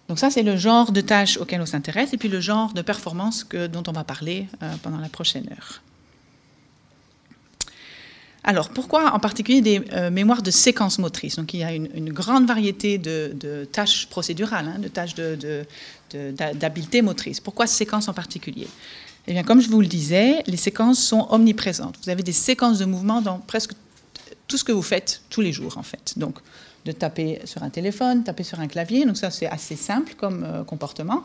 Donc 0.08 0.20
ça, 0.20 0.30
c'est 0.30 0.44
le 0.44 0.56
genre 0.56 0.92
de 0.92 1.02
tâches 1.02 1.38
auxquelles 1.38 1.62
on 1.62 1.66
s'intéresse 1.66 2.14
et 2.14 2.18
puis 2.18 2.30
le 2.30 2.40
genre 2.40 2.74
de 2.74 2.82
performance 2.82 3.46
dont 3.72 3.84
on 3.88 3.92
va 3.92 4.04
parler 4.04 4.48
euh, 4.62 4.74
pendant 4.84 5.00
la 5.00 5.10
prochaine 5.10 5.48
heure. 5.52 5.82
Alors, 8.48 8.70
pourquoi 8.70 9.16
en 9.16 9.20
particulier 9.20 9.62
des 9.62 9.82
euh, 9.94 10.12
mémoires 10.12 10.44
de 10.44 10.52
séquences 10.52 11.00
motrices 11.00 11.38
Donc, 11.38 11.56
il 11.56 11.62
y 11.62 11.64
a 11.64 11.74
une, 11.74 12.14
grande 12.14 12.46
variété 12.46 13.00
de, 13.00 13.68
tâches 13.72 14.08
procédurales, 14.08 14.68
hein, 14.68 14.80
de 14.80 14.88
tâches 14.88 15.16
d'habileté 16.54 17.02
motrice. 17.02 17.40
Pourquoi 17.40 17.66
séquences 17.66 18.08
en 18.08 18.14
particulier? 18.14 18.68
Eh 19.26 19.34
bien, 19.34 19.44
comme 19.44 19.62
je 19.62 19.70
vous 19.70 19.82
le 19.82 19.88
disais, 19.88 20.44
les 20.46 20.58
séquences 20.58 21.04
sont 21.04 21.26
omniprésentes. 21.32 21.98
Vous 22.04 22.12
avez 22.12 22.22
des 22.22 22.32
séquences 22.32 22.78
de 22.78 22.86
mouvements 22.86 23.22
dans 23.22 23.40
presque 23.40 23.72
tout 24.48 24.58
ce 24.58 24.64
que 24.64 24.72
vous 24.72 24.84
faites 24.84 25.22
tous 25.32 25.42
les 25.42 25.52
jours, 25.52 25.80
en 25.80 25.84
fait. 25.84 26.14
Donc, 26.18 26.38
de 26.86 26.92
taper 26.92 27.42
sur 27.46 27.64
un 27.64 27.70
téléphone, 27.70 28.24
taper 28.24 28.44
sur 28.44 28.60
un 28.60 28.68
clavier. 28.68 29.06
Donc 29.06 29.18
ça, 29.18 29.32
c'est 29.32 29.48
assez 29.48 29.76
simple 29.76 30.14
comme 30.16 30.44
euh, 30.44 30.64
comportement. 30.64 31.24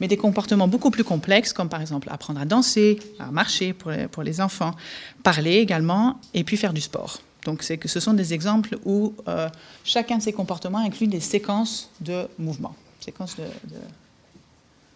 Mais 0.00 0.08
des 0.08 0.16
comportements 0.16 0.66
beaucoup 0.66 0.90
plus 0.90 1.04
complexes, 1.04 1.52
comme 1.52 1.68
par 1.68 1.80
exemple 1.80 2.08
apprendre 2.10 2.40
à 2.40 2.44
danser, 2.44 2.98
à 3.18 3.30
marcher 3.30 3.72
pour 3.74 3.90
les, 3.90 4.08
pour 4.08 4.22
les 4.22 4.40
enfants, 4.40 4.74
parler 5.22 5.56
également, 5.56 6.18
et 6.34 6.42
puis 6.44 6.56
faire 6.56 6.72
du 6.72 6.80
sport. 6.80 7.20
Donc 7.44 7.66
que 7.76 7.88
ce 7.88 8.00
sont 8.00 8.14
des 8.14 8.34
exemples 8.34 8.78
où 8.84 9.14
euh, 9.28 9.48
chacun 9.84 10.18
de 10.18 10.22
ces 10.22 10.32
comportements 10.32 10.78
inclut 10.78 11.08
des 11.08 11.20
séquences 11.20 11.90
de 12.00 12.28
mouvements, 12.38 12.74
séquences 13.00 13.36
de, 13.36 13.44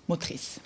motrices. 0.09 0.61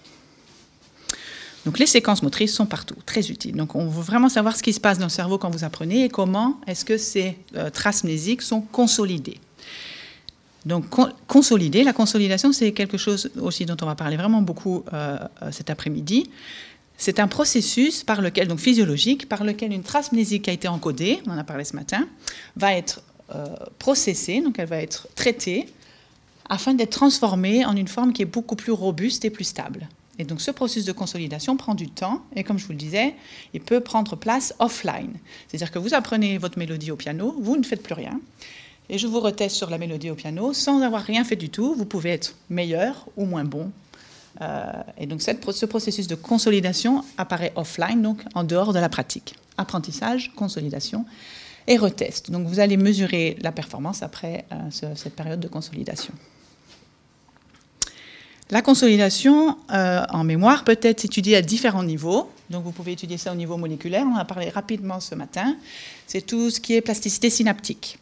Donc 1.67 1.79
les 1.79 1.87
séquences 1.87 2.23
motrices 2.23 2.55
sont 2.55 2.67
partout, 2.67 2.97
très 3.05 3.31
utiles. 3.31 3.55
Donc 3.55 3.75
on 3.75 3.87
veut 3.87 4.03
vraiment 4.03 4.29
savoir 4.29 4.57
ce 4.57 4.63
qui 4.63 4.73
se 4.73 4.81
passe 4.81 4.99
dans 4.99 5.07
le 5.07 5.11
cerveau 5.11 5.39
quand 5.39 5.51
vous 5.51 5.65
apprenez 5.65 6.05
et 6.05 6.09
comment 6.09 6.59
est-ce 6.67 6.85
que 6.85 6.97
ces 6.97 7.37
euh, 7.57 7.71
traces 7.71 8.05
mnésiques 8.05 8.43
sont 8.43 8.63
consolidées. 8.63 9.39
Donc 10.67 10.85
consolider, 11.27 11.85
la 11.85 11.93
consolidation, 11.93 12.53
c'est 12.53 12.73
quelque 12.73 12.99
chose 12.99 13.31
aussi 13.41 13.65
dont 13.65 13.77
on 13.81 13.87
va 13.87 13.95
parler 13.95 14.17
vraiment 14.17 14.43
beaucoup 14.43 14.85
euh, 14.93 15.19
euh, 15.43 15.53
cet 15.53 15.71
après-midi. 15.71 16.31
C'est 16.99 17.19
un 17.19 17.29
processus 17.29 18.05
par 18.05 18.21
lequel, 18.21 18.47
donc 18.47 18.59
physiologique, 18.59 19.27
par 19.27 19.43
lequel 19.43 19.73
une 19.73 19.83
trace 19.83 20.13
mnésique 20.13 20.49
a 20.49 20.53
été 20.53 20.69
encodée, 20.69 21.21
on 21.27 21.31
en 21.31 21.39
a 21.39 21.45
parlé 21.45 21.65
ce 21.65 21.75
matin, 21.75 22.07
va 22.57 22.75
être 22.75 23.01
processée, 23.79 24.41
donc 24.43 24.59
elle 24.59 24.67
va 24.67 24.83
être 24.83 25.07
traitée, 25.15 25.67
afin 26.49 26.75
d'être 26.75 26.91
transformée 26.91 27.65
en 27.65 27.77
une 27.77 27.87
forme 27.87 28.13
qui 28.13 28.23
est 28.23 28.27
beaucoup 28.27 28.57
plus 28.57 28.73
robuste 28.73 29.25
et 29.25 29.31
plus 29.31 29.45
stable. 29.45 29.89
Et 30.21 30.25
donc 30.25 30.43
ce 30.43 30.51
processus 30.51 30.85
de 30.85 30.93
consolidation 30.93 31.57
prend 31.57 31.75
du 31.75 31.89
temps 31.89 32.21
et 32.37 32.45
comme 32.45 32.59
je 32.59 32.67
vous 32.67 32.73
le 32.73 32.79
disais, 32.79 33.15
il 33.55 33.63
peut 33.63 33.81
prendre 33.81 34.17
place 34.17 34.55
offline. 34.59 35.15
C'est-à-dire 35.49 35.71
que 35.71 35.79
vous 35.79 35.95
apprenez 35.95 36.37
votre 36.37 36.59
mélodie 36.59 36.91
au 36.91 36.97
piano, 36.97 37.35
vous 37.41 37.57
ne 37.57 37.63
faites 37.63 37.83
plus 37.83 37.95
rien. 37.95 38.21
Et 38.91 38.99
je 38.99 39.07
vous 39.07 39.21
reteste 39.21 39.57
sur 39.57 39.71
la 39.71 39.79
mélodie 39.79 40.11
au 40.11 40.15
piano 40.15 40.53
sans 40.53 40.83
avoir 40.83 41.01
rien 41.01 41.25
fait 41.25 41.37
du 41.37 41.49
tout. 41.49 41.75
Vous 41.75 41.87
pouvez 41.87 42.11
être 42.11 42.37
meilleur 42.51 43.07
ou 43.17 43.25
moins 43.25 43.45
bon. 43.45 43.73
Euh, 44.43 44.71
et 44.99 45.07
donc 45.07 45.23
ce 45.23 45.65
processus 45.65 46.07
de 46.07 46.17
consolidation 46.17 47.03
apparaît 47.17 47.55
offline, 47.57 48.03
donc 48.03 48.21
en 48.35 48.45
dehors 48.45 48.75
de 48.75 48.79
la 48.79 48.91
pratique. 48.91 49.37
Apprentissage, 49.57 50.33
consolidation 50.37 51.07
et 51.67 51.79
retest. 51.79 52.31
Donc 52.31 52.47
vous 52.47 52.61
allez 52.61 52.77
mesurer 52.77 53.39
la 53.41 53.53
performance 53.53 54.03
après 54.03 54.45
euh, 54.53 54.95
cette 54.95 55.17
période 55.17 55.41
de 55.41 55.49
consolidation. 55.49 56.13
La 58.51 58.63
consolidation 58.63 59.57
euh, 59.73 60.03
en 60.11 60.25
mémoire 60.25 60.65
peut 60.65 60.79
être 60.83 61.05
étudiée 61.05 61.37
à 61.37 61.43
différents 61.43 61.85
niveaux. 61.85 62.29
Donc 62.51 62.65
vous 62.65 62.73
pouvez 62.73 62.93
étudier 62.93 63.17
ça 63.17 63.31
au 63.31 63.37
niveau 63.37 63.57
moléculaire. 63.57 64.05
On 64.05 64.15
en 64.15 64.19
a 64.19 64.25
parlé 64.25 64.49
rapidement 64.49 64.99
ce 64.99 65.15
matin. 65.15 65.57
C'est 66.09 66.27
tout 66.27 66.51
ce 66.51 66.59
qui 66.59 66.75
est 66.75 66.81
plasticité 66.81 67.31
synaptique. 67.31 67.99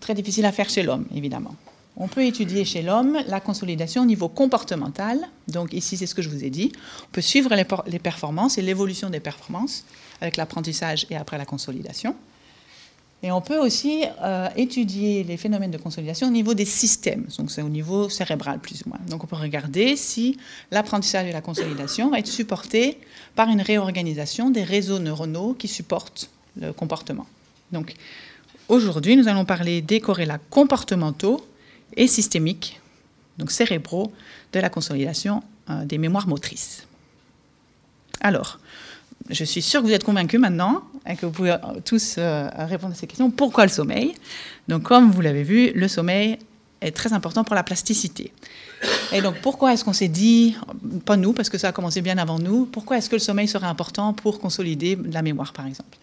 Très 0.00 0.14
difficile 0.14 0.46
à 0.46 0.52
faire 0.52 0.68
chez 0.68 0.82
l'homme, 0.82 1.06
évidemment. 1.14 1.54
On 1.96 2.08
peut 2.08 2.24
étudier 2.24 2.64
chez 2.64 2.82
l'homme 2.82 3.18
la 3.28 3.38
consolidation 3.38 4.02
au 4.02 4.06
niveau 4.06 4.28
comportemental. 4.28 5.20
Donc 5.46 5.72
ici, 5.72 5.96
c'est 5.96 6.06
ce 6.06 6.14
que 6.14 6.22
je 6.22 6.28
vous 6.28 6.44
ai 6.44 6.50
dit. 6.50 6.72
On 7.04 7.12
peut 7.12 7.20
suivre 7.20 7.54
les 7.86 7.98
performances 8.00 8.58
et 8.58 8.62
l'évolution 8.62 9.10
des 9.10 9.20
performances 9.20 9.84
avec 10.20 10.36
l'apprentissage 10.36 11.06
et 11.10 11.16
après 11.16 11.38
la 11.38 11.44
consolidation. 11.44 12.16
Et 13.22 13.32
on 13.32 13.40
peut 13.40 13.58
aussi 13.58 14.04
euh, 14.22 14.48
étudier 14.54 15.24
les 15.24 15.36
phénomènes 15.36 15.72
de 15.72 15.78
consolidation 15.78 16.28
au 16.28 16.30
niveau 16.30 16.54
des 16.54 16.64
systèmes, 16.64 17.26
donc 17.36 17.50
c'est 17.50 17.62
au 17.62 17.68
niveau 17.68 18.08
cérébral 18.08 18.60
plus 18.60 18.82
ou 18.86 18.90
moins. 18.90 19.00
Donc 19.08 19.24
on 19.24 19.26
peut 19.26 19.36
regarder 19.36 19.96
si 19.96 20.38
l'apprentissage 20.70 21.26
et 21.26 21.32
la 21.32 21.40
consolidation 21.40 22.10
va 22.10 22.20
être 22.20 22.28
supporté 22.28 22.98
par 23.34 23.48
une 23.48 23.60
réorganisation 23.60 24.50
des 24.50 24.62
réseaux 24.62 25.00
neuronaux 25.00 25.54
qui 25.54 25.66
supportent 25.66 26.30
le 26.60 26.72
comportement. 26.72 27.26
Donc 27.72 27.94
aujourd'hui, 28.68 29.16
nous 29.16 29.26
allons 29.26 29.44
parler 29.44 29.82
des 29.82 30.00
corrélats 30.00 30.38
comportementaux 30.50 31.44
et 31.96 32.06
systémiques, 32.06 32.80
donc 33.36 33.50
cérébraux, 33.50 34.12
de 34.52 34.60
la 34.60 34.70
consolidation 34.70 35.42
euh, 35.70 35.84
des 35.84 35.98
mémoires 35.98 36.28
motrices. 36.28 36.86
Alors, 38.20 38.60
je 39.30 39.44
suis 39.44 39.62
sûre 39.62 39.82
que 39.82 39.86
vous 39.86 39.92
êtes 39.92 40.04
convaincus 40.04 40.40
maintenant 40.40 40.82
et 41.06 41.16
que 41.16 41.26
vous 41.26 41.32
pouvez 41.32 41.56
tous 41.84 42.16
euh, 42.18 42.48
répondre 42.56 42.92
à 42.92 42.96
ces 42.96 43.06
questions. 43.06 43.30
Pourquoi 43.30 43.64
le 43.64 43.70
sommeil? 43.70 44.14
Donc, 44.68 44.84
comme 44.84 45.10
vous 45.10 45.20
l'avez 45.20 45.42
vu, 45.42 45.72
le 45.72 45.88
sommeil 45.88 46.38
est 46.80 46.92
très 46.92 47.12
important 47.12 47.44
pour 47.44 47.54
la 47.54 47.62
plasticité. 47.62 48.32
Et 49.12 49.20
donc, 49.20 49.36
pourquoi 49.42 49.72
est-ce 49.72 49.84
qu'on 49.84 49.92
s'est 49.92 50.08
dit, 50.08 50.56
pas 51.04 51.16
nous, 51.16 51.32
parce 51.32 51.50
que 51.50 51.58
ça 51.58 51.68
a 51.68 51.72
commencé 51.72 52.00
bien 52.00 52.18
avant 52.18 52.38
nous, 52.38 52.66
pourquoi 52.66 52.98
est-ce 52.98 53.10
que 53.10 53.16
le 53.16 53.20
sommeil 53.20 53.48
serait 53.48 53.66
important 53.66 54.12
pour 54.12 54.38
consolider 54.38 54.96
la 55.10 55.22
mémoire, 55.22 55.52
par 55.52 55.66
exemple? 55.66 55.98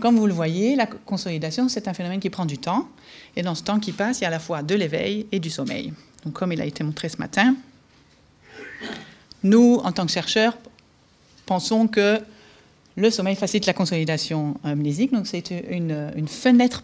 Comme 0.00 0.16
vous 0.16 0.26
le 0.26 0.32
voyez, 0.32 0.74
la 0.74 0.86
consolidation, 0.86 1.68
c'est 1.68 1.86
un 1.86 1.94
phénomène 1.94 2.18
qui 2.18 2.28
prend 2.28 2.44
du 2.44 2.58
temps. 2.58 2.88
Et 3.36 3.42
dans 3.42 3.54
ce 3.54 3.62
temps 3.62 3.78
qui 3.78 3.92
passe, 3.92 4.18
il 4.18 4.22
y 4.22 4.24
a 4.24 4.28
à 4.28 4.32
la 4.32 4.40
fois 4.40 4.62
de 4.62 4.74
l'éveil 4.74 5.26
et 5.30 5.38
du 5.38 5.48
sommeil. 5.48 5.92
Donc, 6.24 6.34
comme 6.34 6.52
il 6.52 6.60
a 6.60 6.66
été 6.66 6.82
montré 6.82 7.08
ce 7.08 7.18
matin, 7.18 7.54
nous, 9.44 9.80
en 9.84 9.92
tant 9.92 10.04
que 10.04 10.10
chercheurs, 10.10 10.58
pensons 11.44 11.86
que 11.86 12.20
le 12.96 13.10
sommeil 13.10 13.36
facilite 13.36 13.66
la 13.66 13.74
consolidation 13.74 14.54
amnésique, 14.64 15.12
donc 15.12 15.26
c'est 15.26 15.50
une, 15.50 16.26
fenêtre 16.26 16.82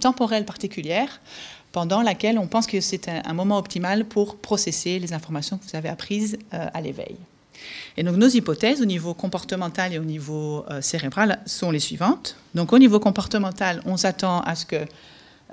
temporelle 0.00 0.44
particulière 0.44 1.20
pendant 1.70 2.02
laquelle 2.02 2.38
on 2.38 2.48
pense 2.48 2.66
que 2.66 2.80
c'est 2.80 3.08
un, 3.08 3.32
moment 3.32 3.58
optimal 3.58 4.04
pour 4.04 4.36
processer 4.36 4.98
les 4.98 5.12
informations 5.12 5.58
que 5.58 5.64
vous 5.64 5.76
avez 5.76 5.88
apprises 5.88 6.36
euh, 6.52 6.66
à 6.74 6.80
l'éveil. 6.80 7.16
Et 7.96 8.02
donc 8.02 8.16
nos 8.16 8.28
hypothèses 8.28 8.82
au 8.82 8.84
niveau 8.84 9.14
comportemental 9.14 9.92
et 9.92 9.98
au 9.98 10.04
niveau 10.04 10.64
euh, 10.68 10.80
cérébral 10.80 11.38
sont 11.46 11.70
les 11.70 11.78
suivantes. 11.78 12.36
Donc 12.54 12.72
au 12.72 12.78
niveau 12.78 12.98
comportemental, 12.98 13.82
on 13.86 13.96
s'attend 13.96 14.40
à 14.40 14.54
ce 14.56 14.66
que 14.66 14.76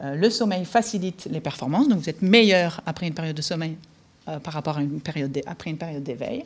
euh, 0.01 0.15
le 0.15 0.29
sommeil 0.31 0.65
facilite 0.65 1.27
les 1.29 1.39
performances, 1.39 1.87
donc 1.87 1.99
vous 1.99 2.09
êtes 2.09 2.23
meilleur 2.23 2.81
après 2.87 3.07
une 3.07 3.13
période 3.13 3.35
de 3.35 3.41
sommeil 3.43 3.77
par 4.41 4.53
rapport 4.53 4.77
à 4.77 4.81
une 4.81 5.01
période 5.01 5.37
après 5.45 5.69
une 5.69 5.77
période 5.77 6.01
d'éveil. 6.01 6.45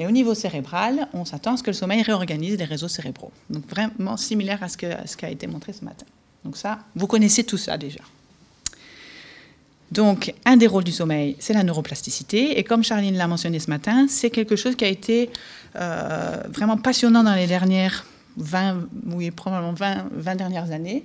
Et 0.00 0.06
au 0.06 0.12
niveau 0.12 0.32
cérébral, 0.32 1.08
on 1.12 1.24
s'attend 1.24 1.54
à 1.54 1.56
ce 1.56 1.62
que 1.64 1.70
le 1.70 1.74
sommeil 1.74 2.02
réorganise 2.02 2.56
les 2.56 2.64
réseaux 2.64 2.86
cérébraux. 2.86 3.32
Donc 3.50 3.68
vraiment 3.68 4.16
similaire 4.16 4.62
à 4.62 4.68
ce, 4.68 4.76
que, 4.76 4.86
qui 5.16 5.24
a 5.26 5.30
été 5.30 5.48
montré 5.48 5.72
ce 5.72 5.84
matin. 5.84 6.06
Donc 6.44 6.56
ça, 6.56 6.78
vous 6.94 7.08
connaissez 7.08 7.42
tout 7.42 7.58
ça 7.58 7.76
déjà. 7.76 8.00
Donc, 9.90 10.34
un 10.44 10.56
des 10.58 10.66
rôles 10.66 10.84
du 10.84 10.92
sommeil, 10.92 11.34
c'est 11.38 11.54
la 11.54 11.64
neuroplasticité. 11.64 12.58
Et 12.58 12.64
comme 12.64 12.84
Charline 12.84 13.16
l'a 13.16 13.26
mentionné 13.26 13.58
ce 13.58 13.70
matin, 13.70 14.06
c'est 14.08 14.30
quelque 14.30 14.54
chose 14.54 14.76
qui 14.76 14.84
a 14.84 14.88
été 14.88 15.30
euh, 15.76 16.42
vraiment 16.50 16.76
passionnant 16.76 17.24
dans 17.24 17.34
les 17.34 17.46
dernières 17.46 18.04
20, 18.36 18.76
oui, 19.06 19.30
probablement 19.30 19.72
20, 19.72 20.10
20 20.12 20.34
dernières 20.36 20.70
années. 20.70 21.04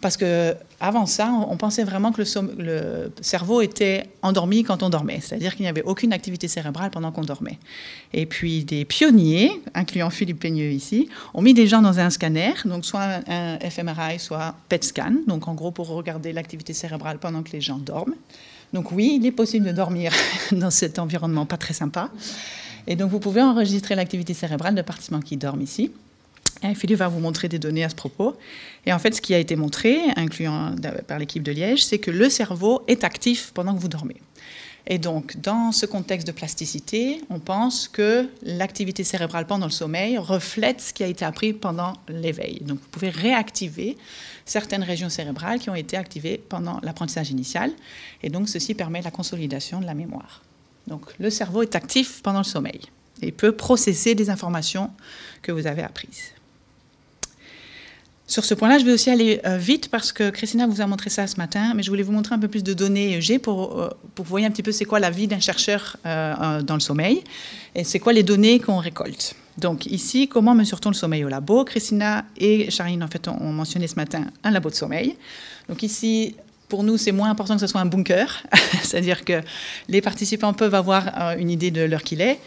Parce 0.00 0.18
que 0.18 0.54
avant 0.78 1.06
ça, 1.06 1.32
on 1.48 1.56
pensait 1.56 1.82
vraiment 1.82 2.12
que 2.12 2.22
le, 2.22 3.12
cerveau 3.22 3.62
était 3.62 4.10
endormi 4.20 4.62
quand 4.62 4.82
on 4.82 4.90
dormait, 4.90 5.20
c'est-à-dire 5.22 5.56
qu'il 5.56 5.62
n'y 5.62 5.70
avait 5.70 5.82
aucune 5.82 6.12
activité 6.12 6.48
cérébrale 6.48 6.90
pendant 6.90 7.12
qu'on 7.12 7.22
dormait. 7.22 7.58
Et 8.12 8.26
puis 8.26 8.64
des 8.64 8.84
pionniers, 8.84 9.50
incluant 9.74 10.10
Philippe 10.10 10.40
Peigneux 10.40 10.70
ici, 10.70 11.08
ont 11.32 11.40
mis 11.40 11.54
des 11.54 11.66
gens 11.66 11.80
dans 11.80 11.98
un 11.98 12.10
scanner, 12.10 12.52
donc 12.66 12.84
soit 12.84 13.20
un 13.26 13.58
fMRI, 13.58 14.18
soit 14.18 14.54
PET 14.68 14.84
scan, 14.84 15.14
donc 15.26 15.48
en 15.48 15.54
gros 15.54 15.70
pour 15.70 15.88
regarder 15.88 16.32
l'activité 16.32 16.74
cérébrale 16.74 17.18
pendant 17.18 17.42
que 17.42 17.52
les 17.52 17.62
gens 17.62 17.78
dorment. 17.78 18.14
Donc 18.74 18.92
oui, 18.92 19.18
il 19.18 19.26
est 19.26 19.32
possible 19.32 19.66
de 19.66 19.72
dormir 19.72 20.12
dans 20.52 20.70
cet 20.70 20.98
environnement 20.98 21.46
pas 21.46 21.56
très 21.56 21.74
sympa. 21.74 22.10
Et 22.86 22.96
donc 22.96 23.10
vous 23.10 23.18
pouvez 23.18 23.40
enregistrer 23.40 23.94
l'activité 23.94 24.34
cérébrale 24.34 24.74
de 24.74 24.82
participants 24.82 25.20
qui 25.20 25.38
dorment 25.38 25.62
ici. 25.62 25.90
Et 26.62 26.74
Philippe 26.74 26.98
va 26.98 27.08
vous 27.08 27.20
montrer 27.20 27.48
des 27.48 27.58
données 27.58 27.84
à 27.84 27.88
ce 27.88 27.94
propos. 27.94 28.36
Et 28.86 28.92
en 28.92 28.98
fait, 28.98 29.14
ce 29.14 29.20
qui 29.20 29.34
a 29.34 29.38
été 29.38 29.56
montré, 29.56 29.98
incluant 30.16 30.74
par 31.06 31.18
l'équipe 31.18 31.42
de 31.42 31.52
Liège, 31.52 31.84
c'est 31.84 31.98
que 31.98 32.10
le 32.10 32.30
cerveau 32.30 32.82
est 32.88 33.04
actif 33.04 33.50
pendant 33.54 33.74
que 33.74 33.80
vous 33.80 33.88
dormez. 33.88 34.16
Et 34.88 34.98
donc, 34.98 35.36
dans 35.40 35.72
ce 35.72 35.84
contexte 35.84 36.26
de 36.26 36.32
plasticité, 36.32 37.20
on 37.28 37.40
pense 37.40 37.88
que 37.88 38.28
l'activité 38.42 39.02
cérébrale 39.02 39.46
pendant 39.46 39.66
le 39.66 39.72
sommeil 39.72 40.16
reflète 40.16 40.80
ce 40.80 40.92
qui 40.92 41.02
a 41.02 41.08
été 41.08 41.24
appris 41.24 41.52
pendant 41.52 41.94
l'éveil. 42.08 42.60
Donc, 42.60 42.78
vous 42.80 42.88
pouvez 42.92 43.10
réactiver 43.10 43.96
certaines 44.44 44.84
régions 44.84 45.08
cérébrales 45.08 45.58
qui 45.58 45.70
ont 45.70 45.74
été 45.74 45.96
activées 45.96 46.38
pendant 46.38 46.78
l'apprentissage 46.84 47.30
initial. 47.30 47.72
Et 48.22 48.30
donc, 48.30 48.48
ceci 48.48 48.74
permet 48.74 49.02
la 49.02 49.10
consolidation 49.10 49.80
de 49.80 49.86
la 49.86 49.94
mémoire. 49.94 50.42
Donc, 50.86 51.02
le 51.18 51.30
cerveau 51.30 51.62
est 51.62 51.74
actif 51.74 52.22
pendant 52.22 52.40
le 52.40 52.44
sommeil 52.44 52.80
et 53.22 53.32
peut 53.32 53.52
processer 53.52 54.14
des 54.14 54.30
informations 54.30 54.90
que 55.42 55.50
vous 55.50 55.66
avez 55.66 55.82
apprises. 55.82 56.35
Sur 58.28 58.44
ce 58.44 58.54
point-là, 58.54 58.78
je 58.78 58.84
vais 58.84 58.92
aussi 58.92 59.08
aller 59.08 59.40
euh, 59.46 59.56
vite 59.56 59.88
parce 59.88 60.10
que 60.10 60.30
Christina 60.30 60.66
vous 60.66 60.80
a 60.80 60.86
montré 60.86 61.10
ça 61.10 61.28
ce 61.28 61.36
matin, 61.36 61.74
mais 61.74 61.84
je 61.84 61.90
voulais 61.90 62.02
vous 62.02 62.10
montrer 62.10 62.34
un 62.34 62.40
peu 62.40 62.48
plus 62.48 62.64
de 62.64 62.74
données 62.74 63.16
EEG 63.16 63.38
pour, 63.40 63.78
euh, 63.78 63.88
pour 64.16 64.24
vous 64.24 64.30
voyez 64.30 64.46
un 64.46 64.50
petit 64.50 64.64
peu 64.64 64.72
c'est 64.72 64.84
quoi 64.84 64.98
la 64.98 65.10
vie 65.10 65.28
d'un 65.28 65.38
chercheur 65.38 65.96
euh, 66.04 66.60
dans 66.60 66.74
le 66.74 66.80
sommeil 66.80 67.22
et 67.76 67.84
c'est 67.84 68.00
quoi 68.00 68.12
les 68.12 68.24
données 68.24 68.58
qu'on 68.58 68.78
récolte. 68.78 69.36
Donc 69.58 69.86
ici, 69.86 70.26
comment 70.26 70.56
mesure-t-on 70.56 70.90
le 70.90 70.96
sommeil 70.96 71.24
au 71.24 71.28
labo? 71.28 71.64
Christina 71.64 72.24
et 72.36 72.68
Charline 72.68 73.04
en 73.04 73.08
fait 73.08 73.28
ont 73.28 73.52
mentionné 73.52 73.86
ce 73.86 73.94
matin 73.94 74.24
un 74.42 74.50
labo 74.50 74.70
de 74.70 74.74
sommeil. 74.74 75.14
Donc 75.68 75.84
ici, 75.84 76.34
pour 76.68 76.82
nous, 76.82 76.96
c'est 76.96 77.12
moins 77.12 77.30
important 77.30 77.54
que 77.54 77.60
ce 77.60 77.68
soit 77.68 77.80
un 77.80 77.86
bunker, 77.86 78.42
c'est-à-dire 78.82 79.24
que 79.24 79.40
les 79.88 80.00
participants 80.00 80.52
peuvent 80.52 80.74
avoir 80.74 81.36
une 81.38 81.48
idée 81.48 81.70
de 81.70 81.82
l'heure 81.82 82.02
qu'il 82.02 82.20
est 82.20 82.40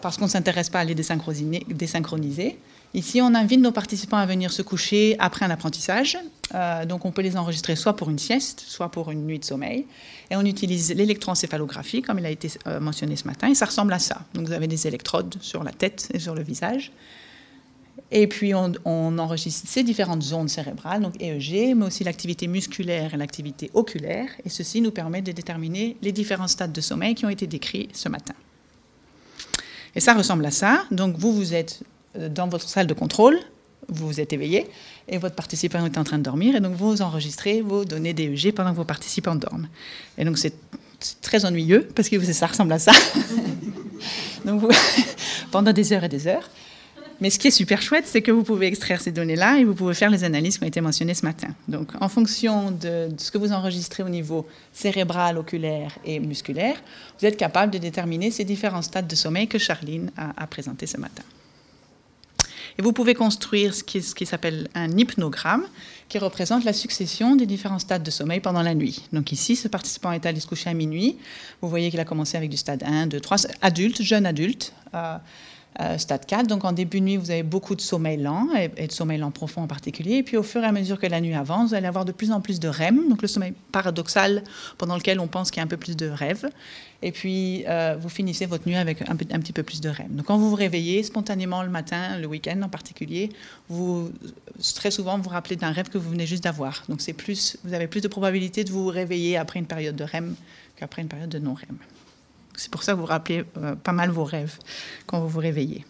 parce 0.00 0.16
qu'on 0.16 0.24
ne 0.24 0.30
s'intéresse 0.30 0.70
pas 0.70 0.80
à 0.80 0.84
les 0.84 0.94
désynchroniser. 0.94 2.58
Ici, 2.96 3.20
on 3.20 3.34
invite 3.34 3.60
nos 3.60 3.72
participants 3.72 4.16
à 4.16 4.24
venir 4.24 4.50
se 4.50 4.62
coucher 4.62 5.16
après 5.18 5.44
un 5.44 5.50
apprentissage. 5.50 6.16
Euh, 6.54 6.86
donc, 6.86 7.04
on 7.04 7.12
peut 7.12 7.20
les 7.20 7.36
enregistrer 7.36 7.76
soit 7.76 7.94
pour 7.94 8.08
une 8.08 8.18
sieste, 8.18 8.64
soit 8.66 8.90
pour 8.90 9.10
une 9.10 9.26
nuit 9.26 9.38
de 9.38 9.44
sommeil. 9.44 9.84
Et 10.30 10.36
on 10.36 10.46
utilise 10.46 10.94
l'électroencéphalographie, 10.94 12.00
comme 12.00 12.18
il 12.20 12.24
a 12.24 12.30
été 12.30 12.50
euh, 12.66 12.80
mentionné 12.80 13.16
ce 13.16 13.26
matin, 13.26 13.48
et 13.48 13.54
ça 13.54 13.66
ressemble 13.66 13.92
à 13.92 13.98
ça. 13.98 14.22
Donc, 14.32 14.46
vous 14.46 14.52
avez 14.52 14.66
des 14.66 14.86
électrodes 14.86 15.36
sur 15.42 15.62
la 15.62 15.72
tête 15.72 16.08
et 16.14 16.18
sur 16.18 16.34
le 16.34 16.42
visage. 16.42 16.90
Et 18.10 18.26
puis, 18.28 18.54
on, 18.54 18.72
on 18.86 19.18
enregistre 19.18 19.68
ces 19.68 19.82
différentes 19.82 20.22
zones 20.22 20.48
cérébrales, 20.48 21.02
donc 21.02 21.20
EEG, 21.20 21.76
mais 21.76 21.84
aussi 21.84 22.02
l'activité 22.02 22.46
musculaire 22.46 23.12
et 23.12 23.18
l'activité 23.18 23.70
oculaire. 23.74 24.30
Et 24.46 24.48
ceci 24.48 24.80
nous 24.80 24.90
permet 24.90 25.20
de 25.20 25.32
déterminer 25.32 25.98
les 26.00 26.12
différents 26.12 26.48
stades 26.48 26.72
de 26.72 26.80
sommeil 26.80 27.14
qui 27.14 27.26
ont 27.26 27.30
été 27.30 27.46
décrits 27.46 27.90
ce 27.92 28.08
matin. 28.08 28.34
Et 29.94 30.00
ça 30.00 30.14
ressemble 30.14 30.46
à 30.46 30.50
ça. 30.50 30.84
Donc, 30.90 31.18
vous, 31.18 31.34
vous 31.34 31.52
êtes 31.52 31.82
dans 32.30 32.48
votre 32.48 32.68
salle 32.68 32.86
de 32.86 32.94
contrôle, 32.94 33.38
vous 33.88 34.20
êtes 34.20 34.32
éveillé 34.32 34.66
et 35.08 35.18
votre 35.18 35.34
participant 35.34 35.84
est 35.84 35.98
en 35.98 36.04
train 36.04 36.18
de 36.18 36.22
dormir 36.22 36.56
et 36.56 36.60
donc 36.60 36.74
vous 36.74 37.02
enregistrez 37.02 37.60
vos 37.60 37.84
données 37.84 38.14
DEG 38.14 38.52
pendant 38.52 38.72
que 38.72 38.76
vos 38.76 38.84
participants 38.84 39.36
dorment. 39.36 39.68
Et 40.18 40.24
donc 40.24 40.38
c'est 40.38 40.54
très 41.20 41.44
ennuyeux 41.44 41.88
parce 41.94 42.08
que 42.08 42.20
ça 42.32 42.46
ressemble 42.46 42.72
à 42.72 42.78
ça. 42.78 42.92
donc 44.44 44.62
pendant 45.50 45.72
des 45.72 45.92
heures 45.92 46.04
et 46.04 46.08
des 46.08 46.26
heures. 46.26 46.48
Mais 47.18 47.30
ce 47.30 47.38
qui 47.38 47.48
est 47.48 47.52
super 47.52 47.80
chouette, 47.80 48.04
c'est 48.06 48.20
que 48.20 48.30
vous 48.30 48.42
pouvez 48.42 48.66
extraire 48.66 49.00
ces 49.00 49.10
données-là 49.10 49.58
et 49.58 49.64
vous 49.64 49.74
pouvez 49.74 49.94
faire 49.94 50.10
les 50.10 50.22
analyses 50.22 50.58
qui 50.58 50.64
ont 50.64 50.66
été 50.66 50.82
mentionnées 50.82 51.14
ce 51.14 51.24
matin. 51.24 51.48
Donc, 51.66 51.92
en 51.98 52.10
fonction 52.10 52.70
de, 52.70 53.08
ce 53.16 53.30
que 53.30 53.38
vous 53.38 53.52
enregistrez 53.52 54.02
au 54.02 54.10
niveau 54.10 54.46
cérébral, 54.74 55.38
oculaire 55.38 55.96
et 56.04 56.20
musculaire, 56.20 56.76
vous 57.18 57.24
êtes 57.24 57.38
capable 57.38 57.72
de 57.72 57.78
déterminer 57.78 58.30
ces 58.30 58.44
différents 58.44 58.82
stades 58.82 59.06
de 59.06 59.14
sommeil 59.14 59.48
que 59.48 59.56
Charline 59.56 60.10
a, 60.18 60.42
a 60.42 60.46
présentés 60.46 60.86
ce 60.86 60.98
matin. 60.98 61.22
Et 62.78 62.82
vous 62.82 62.92
pouvez 62.92 63.14
construire 63.14 63.74
ce 63.74 63.82
qui, 63.82 64.26
s'appelle 64.26 64.68
un 64.74 64.96
hypnogramme, 64.96 65.64
qui 66.08 66.18
représente 66.18 66.64
la 66.64 66.72
succession 66.72 67.34
des 67.34 67.46
différents 67.46 67.78
stades 67.78 68.02
de 68.02 68.10
sommeil 68.10 68.40
pendant 68.40 68.62
la 68.62 68.74
nuit. 68.74 69.06
Donc 69.12 69.32
ici, 69.32 69.56
ce 69.56 69.66
participant 69.66 70.12
est 70.12 70.26
allé 70.26 70.40
se 70.40 70.46
coucher 70.46 70.70
à 70.70 70.74
minuit. 70.74 71.16
Vous 71.62 71.68
voyez 71.68 71.90
qu'il 71.90 72.00
a 72.00 72.04
commencé 72.04 72.36
avec 72.36 72.50
du 72.50 72.56
stade 72.56 72.82
1, 72.84 73.06
2, 73.06 73.18
3, 73.18 73.38
adulte, 73.62 74.02
jeune 74.02 74.26
adulte. 74.26 74.72
Euh, 74.94 75.16
euh, 75.80 75.98
stade 75.98 76.24
4. 76.24 76.46
Donc 76.46 76.64
en 76.64 76.72
début 76.72 77.00
de 77.00 77.04
nuit, 77.04 77.16
vous 77.16 77.30
avez 77.30 77.42
beaucoup 77.42 77.74
de 77.74 77.80
sommeil 77.80 78.16
lent 78.16 78.48
et, 78.54 78.86
de 78.86 78.92
sommeil 78.92 79.18
lent 79.18 79.30
profond 79.30 79.62
en 79.62 79.66
particulier. 79.66 80.16
Et 80.16 80.22
puis 80.22 80.36
au 80.36 80.42
fur 80.42 80.62
et 80.62 80.66
à 80.66 80.72
mesure 80.72 80.98
que 80.98 81.06
la 81.06 81.20
nuit 81.20 81.34
avance, 81.34 81.70
vous 81.70 81.74
allez 81.74 81.86
avoir 81.86 82.04
de 82.04 82.12
plus 82.12 82.32
en 82.32 82.40
plus 82.40 82.60
de 82.60 82.68
REM, 82.68 83.08
donc 83.08 83.22
le 83.22 83.28
sommeil 83.28 83.52
paradoxal 83.72 84.42
pendant 84.78 84.96
lequel 84.96 85.20
on 85.20 85.26
pense 85.26 85.50
qu'il 85.50 85.58
y 85.58 85.60
a 85.60 85.64
un 85.64 85.68
peu 85.68 85.76
plus 85.76 85.96
de 85.96 86.08
rêves. 86.08 86.48
Et 87.02 87.12
puis 87.12 87.64
euh, 87.68 87.96
vous 88.00 88.08
finissez 88.08 88.46
votre 88.46 88.66
nuit 88.66 88.76
avec 88.76 89.02
un, 89.02 89.12
un, 89.12 89.40
petit 89.40 89.52
peu 89.52 89.62
plus 89.62 89.80
de 89.80 89.90
REM. 89.90 90.08
Donc 90.10 90.26
quand 90.26 90.38
vous 90.38 90.48
vous 90.48 90.56
réveillez 90.56 91.02
spontanément 91.02 91.62
le 91.62 91.70
matin, 91.70 92.18
le 92.18 92.26
week-end 92.26 92.60
en 92.62 92.68
particulier, 92.68 93.30
vous 93.68 94.10
très 94.74 94.90
souvent 94.90 95.16
vous, 95.18 95.24
vous 95.24 95.30
rappelez 95.30 95.56
d'un 95.56 95.72
rêve 95.72 95.90
que 95.90 95.98
vous 95.98 96.10
venez 96.10 96.26
juste 96.26 96.44
d'avoir. 96.44 96.84
Donc 96.88 97.00
c'est 97.00 97.12
plus, 97.12 97.58
vous 97.64 97.74
avez 97.74 97.86
plus 97.86 98.00
de 98.00 98.08
probabilité 98.08 98.64
de 98.64 98.70
vous 98.70 98.86
réveiller 98.86 99.36
après 99.36 99.58
une 99.58 99.66
période 99.66 99.96
de 99.96 100.04
REM 100.04 100.36
qu'après 100.76 101.02
une 101.02 101.08
période 101.08 101.30
de 101.30 101.38
non-REM. 101.38 101.76
C'est 102.56 102.70
pour 102.70 102.82
ça 102.82 102.92
que 102.92 102.98
vous 102.98 103.06
rappelez 103.06 103.44
euh, 103.58 103.74
pas 103.74 103.92
mal 103.92 104.10
vos 104.10 104.24
rêves 104.24 104.58
quand 105.06 105.20
vous 105.20 105.28
vous 105.28 105.40
réveillez. 105.40 105.84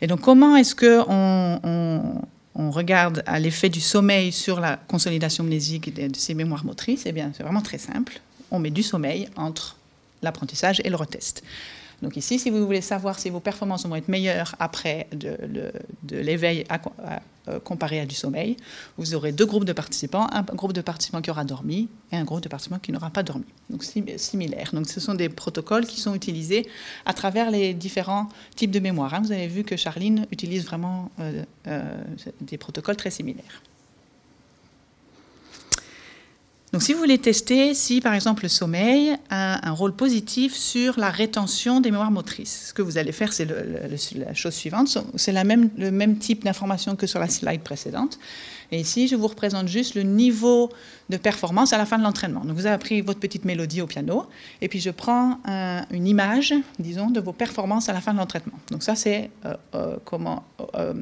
Et 0.00 0.06
donc, 0.06 0.20
comment 0.20 0.56
est-ce 0.56 0.74
qu'on 0.74 2.22
on, 2.54 2.70
regarde 2.70 3.22
à 3.26 3.38
l'effet 3.38 3.68
du 3.68 3.80
sommeil 3.80 4.32
sur 4.32 4.60
la 4.60 4.76
consolidation 4.76 5.44
mnésique 5.44 5.94
de, 5.94 6.08
de 6.08 6.16
ces 6.16 6.34
mémoires 6.34 6.64
motrices? 6.64 7.04
Eh 7.06 7.12
bien, 7.12 7.32
c'est 7.34 7.42
vraiment 7.42 7.62
très 7.62 7.78
simple. 7.78 8.20
On 8.50 8.58
met 8.58 8.70
du 8.70 8.82
sommeil 8.82 9.28
entre 9.36 9.76
l'apprentissage 10.22 10.80
et 10.84 10.90
le 10.90 10.96
retest. 10.96 11.42
Donc 12.02 12.16
ici, 12.16 12.38
si 12.38 12.50
vous 12.50 12.64
voulez 12.64 12.80
savoir 12.80 13.18
si 13.18 13.30
vos 13.30 13.40
performances 13.40 13.86
vont 13.86 13.96
être 13.96 14.08
meilleures 14.08 14.54
après 14.58 15.06
de, 15.12 15.72
l'éveil 16.10 16.64
euh, 17.48 17.58
comparé 17.60 18.00
à 18.00 18.06
du 18.06 18.14
sommeil, 18.14 18.56
vous 18.98 19.14
aurez 19.14 19.32
deux 19.32 19.46
groupes 19.46 19.64
de 19.64 19.72
participants, 19.72 20.26
un 20.30 20.42
groupe 20.42 20.72
de 20.72 20.82
participants 20.82 21.22
qui 21.22 21.30
aura 21.30 21.44
dormi 21.44 21.88
et 22.12 22.16
un 22.16 22.24
groupe 22.24 22.42
de 22.42 22.48
participants 22.48 22.78
qui 22.78 22.92
n'aura 22.92 23.10
pas 23.10 23.22
dormi. 23.22 23.46
Donc 23.70 23.82
similaire. 24.16 24.70
Donc 24.72 24.88
ce 24.88 25.00
sont 25.00 25.14
des 25.14 25.28
protocoles 25.28 25.86
qui 25.86 26.00
sont 26.00 26.14
utilisés 26.14 26.68
à 27.06 27.14
travers 27.14 27.50
les 27.50 27.72
différents 27.72 28.28
types 28.54 28.70
de 28.70 28.80
mémoire. 28.80 29.14
Hein. 29.14 29.22
Vous 29.24 29.32
avez 29.32 29.48
vu 29.48 29.64
que 29.64 29.76
Charline 29.76 30.26
utilise 30.30 30.66
vraiment 30.66 31.10
euh, 31.20 31.42
euh, 31.66 31.82
des 32.42 32.58
protocoles 32.58 32.96
très 32.96 33.10
similaires. 33.10 33.62
Donc 36.76 36.82
si 36.82 36.92
vous 36.92 36.98
voulez 36.98 37.16
tester 37.16 37.72
si 37.72 38.02
par 38.02 38.12
exemple 38.12 38.42
le 38.42 38.50
sommeil 38.50 39.16
a 39.30 39.66
un 39.66 39.72
rôle 39.72 39.94
positif 39.96 40.54
sur 40.54 41.00
la 41.00 41.08
rétention 41.08 41.80
des 41.80 41.90
mémoires 41.90 42.10
motrices, 42.10 42.66
ce 42.68 42.74
que 42.74 42.82
vous 42.82 42.98
allez 42.98 43.12
faire, 43.12 43.32
c'est 43.32 43.46
la 43.46 44.34
chose 44.34 44.52
suivante, 44.52 44.98
c'est 45.14 45.32
le 45.32 45.90
même 45.90 46.18
type 46.18 46.44
d'information 46.44 46.94
que 46.94 47.06
sur 47.06 47.18
la 47.18 47.30
slide 47.30 47.62
précédente. 47.62 48.18
Et 48.72 48.78
ici, 48.78 49.08
je 49.08 49.16
vous 49.16 49.28
représente 49.28 49.68
juste 49.68 49.94
le 49.94 50.02
niveau 50.02 50.68
de 51.08 51.16
performance 51.16 51.72
à 51.72 51.78
la 51.78 51.86
fin 51.86 51.96
de 51.96 52.02
l'entraînement. 52.02 52.44
Donc 52.44 52.56
vous 52.56 52.66
avez 52.66 52.74
appris 52.74 53.00
votre 53.00 53.20
petite 53.20 53.46
mélodie 53.46 53.80
au 53.80 53.86
piano, 53.86 54.26
et 54.60 54.68
puis 54.68 54.80
je 54.80 54.90
prends 54.90 55.38
une 55.90 56.06
image, 56.06 56.52
disons, 56.78 57.08
de 57.08 57.20
vos 57.20 57.32
performances 57.32 57.88
à 57.88 57.94
la 57.94 58.02
fin 58.02 58.12
de 58.12 58.18
l'entraînement. 58.18 58.58
Donc 58.70 58.82
ça, 58.82 58.94
c'est 58.96 59.30
euh, 59.46 59.54
euh, 59.74 59.96
comment... 60.04 60.44
Euh, 60.74 60.92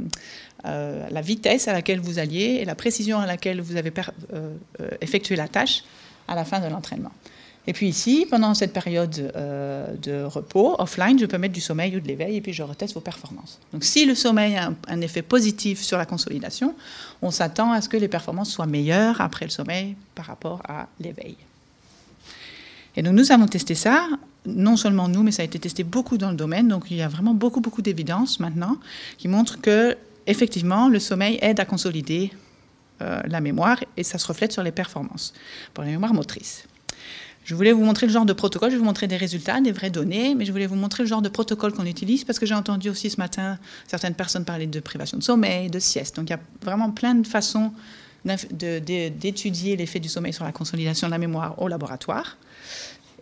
euh, 0.67 1.07
la 1.11 1.21
vitesse 1.21 1.69
à 1.69 1.73
laquelle 1.73 2.01
vous 2.01 2.19
alliez 2.19 2.59
et 2.61 2.65
la 2.65 2.75
précision 2.75 3.19
à 3.19 3.27
laquelle 3.27 3.61
vous 3.61 3.77
avez 3.77 3.93
euh, 4.33 4.55
euh, 4.81 4.89
effectué 5.01 5.37
la 5.37 5.49
tâche 5.49 5.85
à 6.27 6.35
la 6.35 6.45
fin 6.45 6.61
de 6.61 6.67
l'entraînement. 6.67 7.13
Et 7.67 7.73
puis 7.73 7.89
ici, 7.89 8.27
pendant 8.29 8.53
cette 8.53 8.75
période 8.75 9.11
de 9.11 10.23
repos, 10.25 10.77
offline, 10.79 11.19
je 11.19 11.25
peux 11.25 11.39
mettre 11.39 11.55
du 11.55 11.63
sommeil 11.63 11.97
ou 11.97 12.01
de 12.01 12.07
l'éveil 12.07 12.37
et 12.37 12.41
puis 12.43 12.53
je 12.53 12.63
reteste 12.63 12.93
vos 12.93 13.01
performances. 13.01 13.59
Donc 13.73 13.85
si 13.85 14.05
le 14.05 14.15
sommeil 14.15 14.55
a 14.57 14.71
un, 14.87 15.01
effet 15.01 15.23
positif 15.23 15.81
sur 15.81 15.97
la 15.97 16.05
consolidation, 16.05 16.75
on 17.23 17.31
s'attend 17.31 17.73
à 17.73 17.81
ce 17.81 17.89
que 17.89 17.97
les 17.97 18.09
performances 18.09 18.51
soient 18.51 18.67
meilleures 18.67 19.23
après 19.23 19.47
le 19.47 19.51
sommeil 19.51 19.97
par 20.15 20.27
rapport 20.27 20.61
à 20.69 20.89
l'éveil. 21.01 21.37
Et 22.97 23.03
donc 23.03 23.15
nous 23.15 23.33
avons 23.33 23.47
testé 23.47 23.75
ça 23.75 24.09
non 24.47 24.77
seulement 24.77 25.09
nous, 25.09 25.23
mais 25.23 25.31
ça 25.31 25.43
a 25.43 25.45
été 25.45 25.59
testé 25.59 25.85
beaucoup 25.85 26.19
dans 26.19 26.31
le 26.31 26.37
domaine. 26.37 26.69
Donc, 26.69 26.91
il 26.91 26.97
y 26.97 27.03
a 27.03 27.09
vraiment 27.09 27.35
beaucoup, 27.35 27.61
beaucoup 27.61 27.83
d'évidence 27.83 28.41
maintenant 28.41 28.77
qui 29.19 29.29
montrent 29.29 29.61
que, 29.61 29.97
effectivement, 30.27 30.89
le 30.89 30.99
sommeil 30.99 31.39
aide 31.43 31.61
à 31.61 31.65
consolider 31.65 32.33
euh, 33.03 33.21
la 33.27 33.41
mémoire 33.41 33.83
et 33.97 34.03
ça 34.03 34.19
se 34.19 34.27
reflète 34.27 34.53
sur 34.53 34.63
les 34.63 34.73
performances 34.73 35.33
pour 35.73 35.85
la 35.85 35.91
mémoire 35.91 36.15
motrice. 36.15 36.67
Je 37.45 37.55
voulais 37.55 37.73
vous 37.73 37.85
montrer 37.85 38.07
le 38.07 38.13
genre 38.13 38.25
de 38.25 38.33
protocole, 38.33 38.71
je 38.71 38.77
vais 38.77 38.79
vous 38.79 38.87
montrer 38.87 39.07
des 39.07 39.19
résultats, 39.19 39.61
des 39.61 39.73
vraies 39.73 39.91
données, 39.91 40.35
mais 40.35 40.47
je 40.47 40.53
voulais 40.53 40.67
vous 40.67 40.77
montrer 40.77 41.03
le 41.03 41.09
genre 41.09 41.21
de 41.21 41.29
protocole 41.29 41.73
qu'on 41.75 41.85
utilise 41.85 42.25
parce 42.25 42.39
que 42.39 42.47
j'ai 42.47 42.55
entendu 42.55 42.89
aussi 42.89 43.11
ce 43.11 43.21
matin 43.21 43.59
certaines 43.87 44.15
personnes 44.15 44.47
parler 44.47 44.67
de 44.67 44.81
privation 44.81 45.19
de 45.19 45.23
sommeil, 45.23 45.69
de 45.69 45.79
sieste. 45.79 46.17
Donc 46.17 46.31
il 46.31 46.33
y 46.33 46.37
a 46.37 46.41
vraiment 46.63 46.91
plein 46.91 47.15
de 47.15 47.27
façons 47.27 47.73
d'étudier 48.25 49.77
l'effet 49.77 50.01
du 50.01 50.09
sommeil 50.09 50.33
sur 50.33 50.45
la 50.45 50.53
consolidation 50.53 51.09
de 51.09 51.11
la 51.11 51.19
mémoire 51.19 51.61
au 51.61 51.69
laboratoire. 51.69 52.39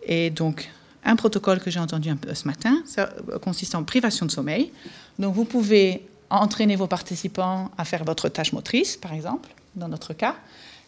Et 0.06 0.30
donc 0.30 0.70
un 1.04 1.16
protocole 1.16 1.58
que 1.58 1.70
j'ai 1.70 1.80
entendu 1.80 2.08
un 2.08 2.16
peu 2.16 2.32
ce 2.34 2.46
matin, 2.46 2.80
ça 2.84 3.12
consiste 3.42 3.74
en 3.74 3.82
privation 3.82 4.26
de 4.26 4.30
sommeil. 4.30 4.70
Donc 5.18 5.34
vous 5.34 5.44
pouvez 5.44 6.06
entraîner 6.40 6.76
vos 6.76 6.86
participants 6.86 7.70
à 7.78 7.84
faire 7.84 8.04
votre 8.04 8.28
tâche 8.28 8.52
motrice, 8.52 8.96
par 8.96 9.12
exemple, 9.12 9.50
dans 9.76 9.88
notre 9.88 10.14
cas. 10.14 10.36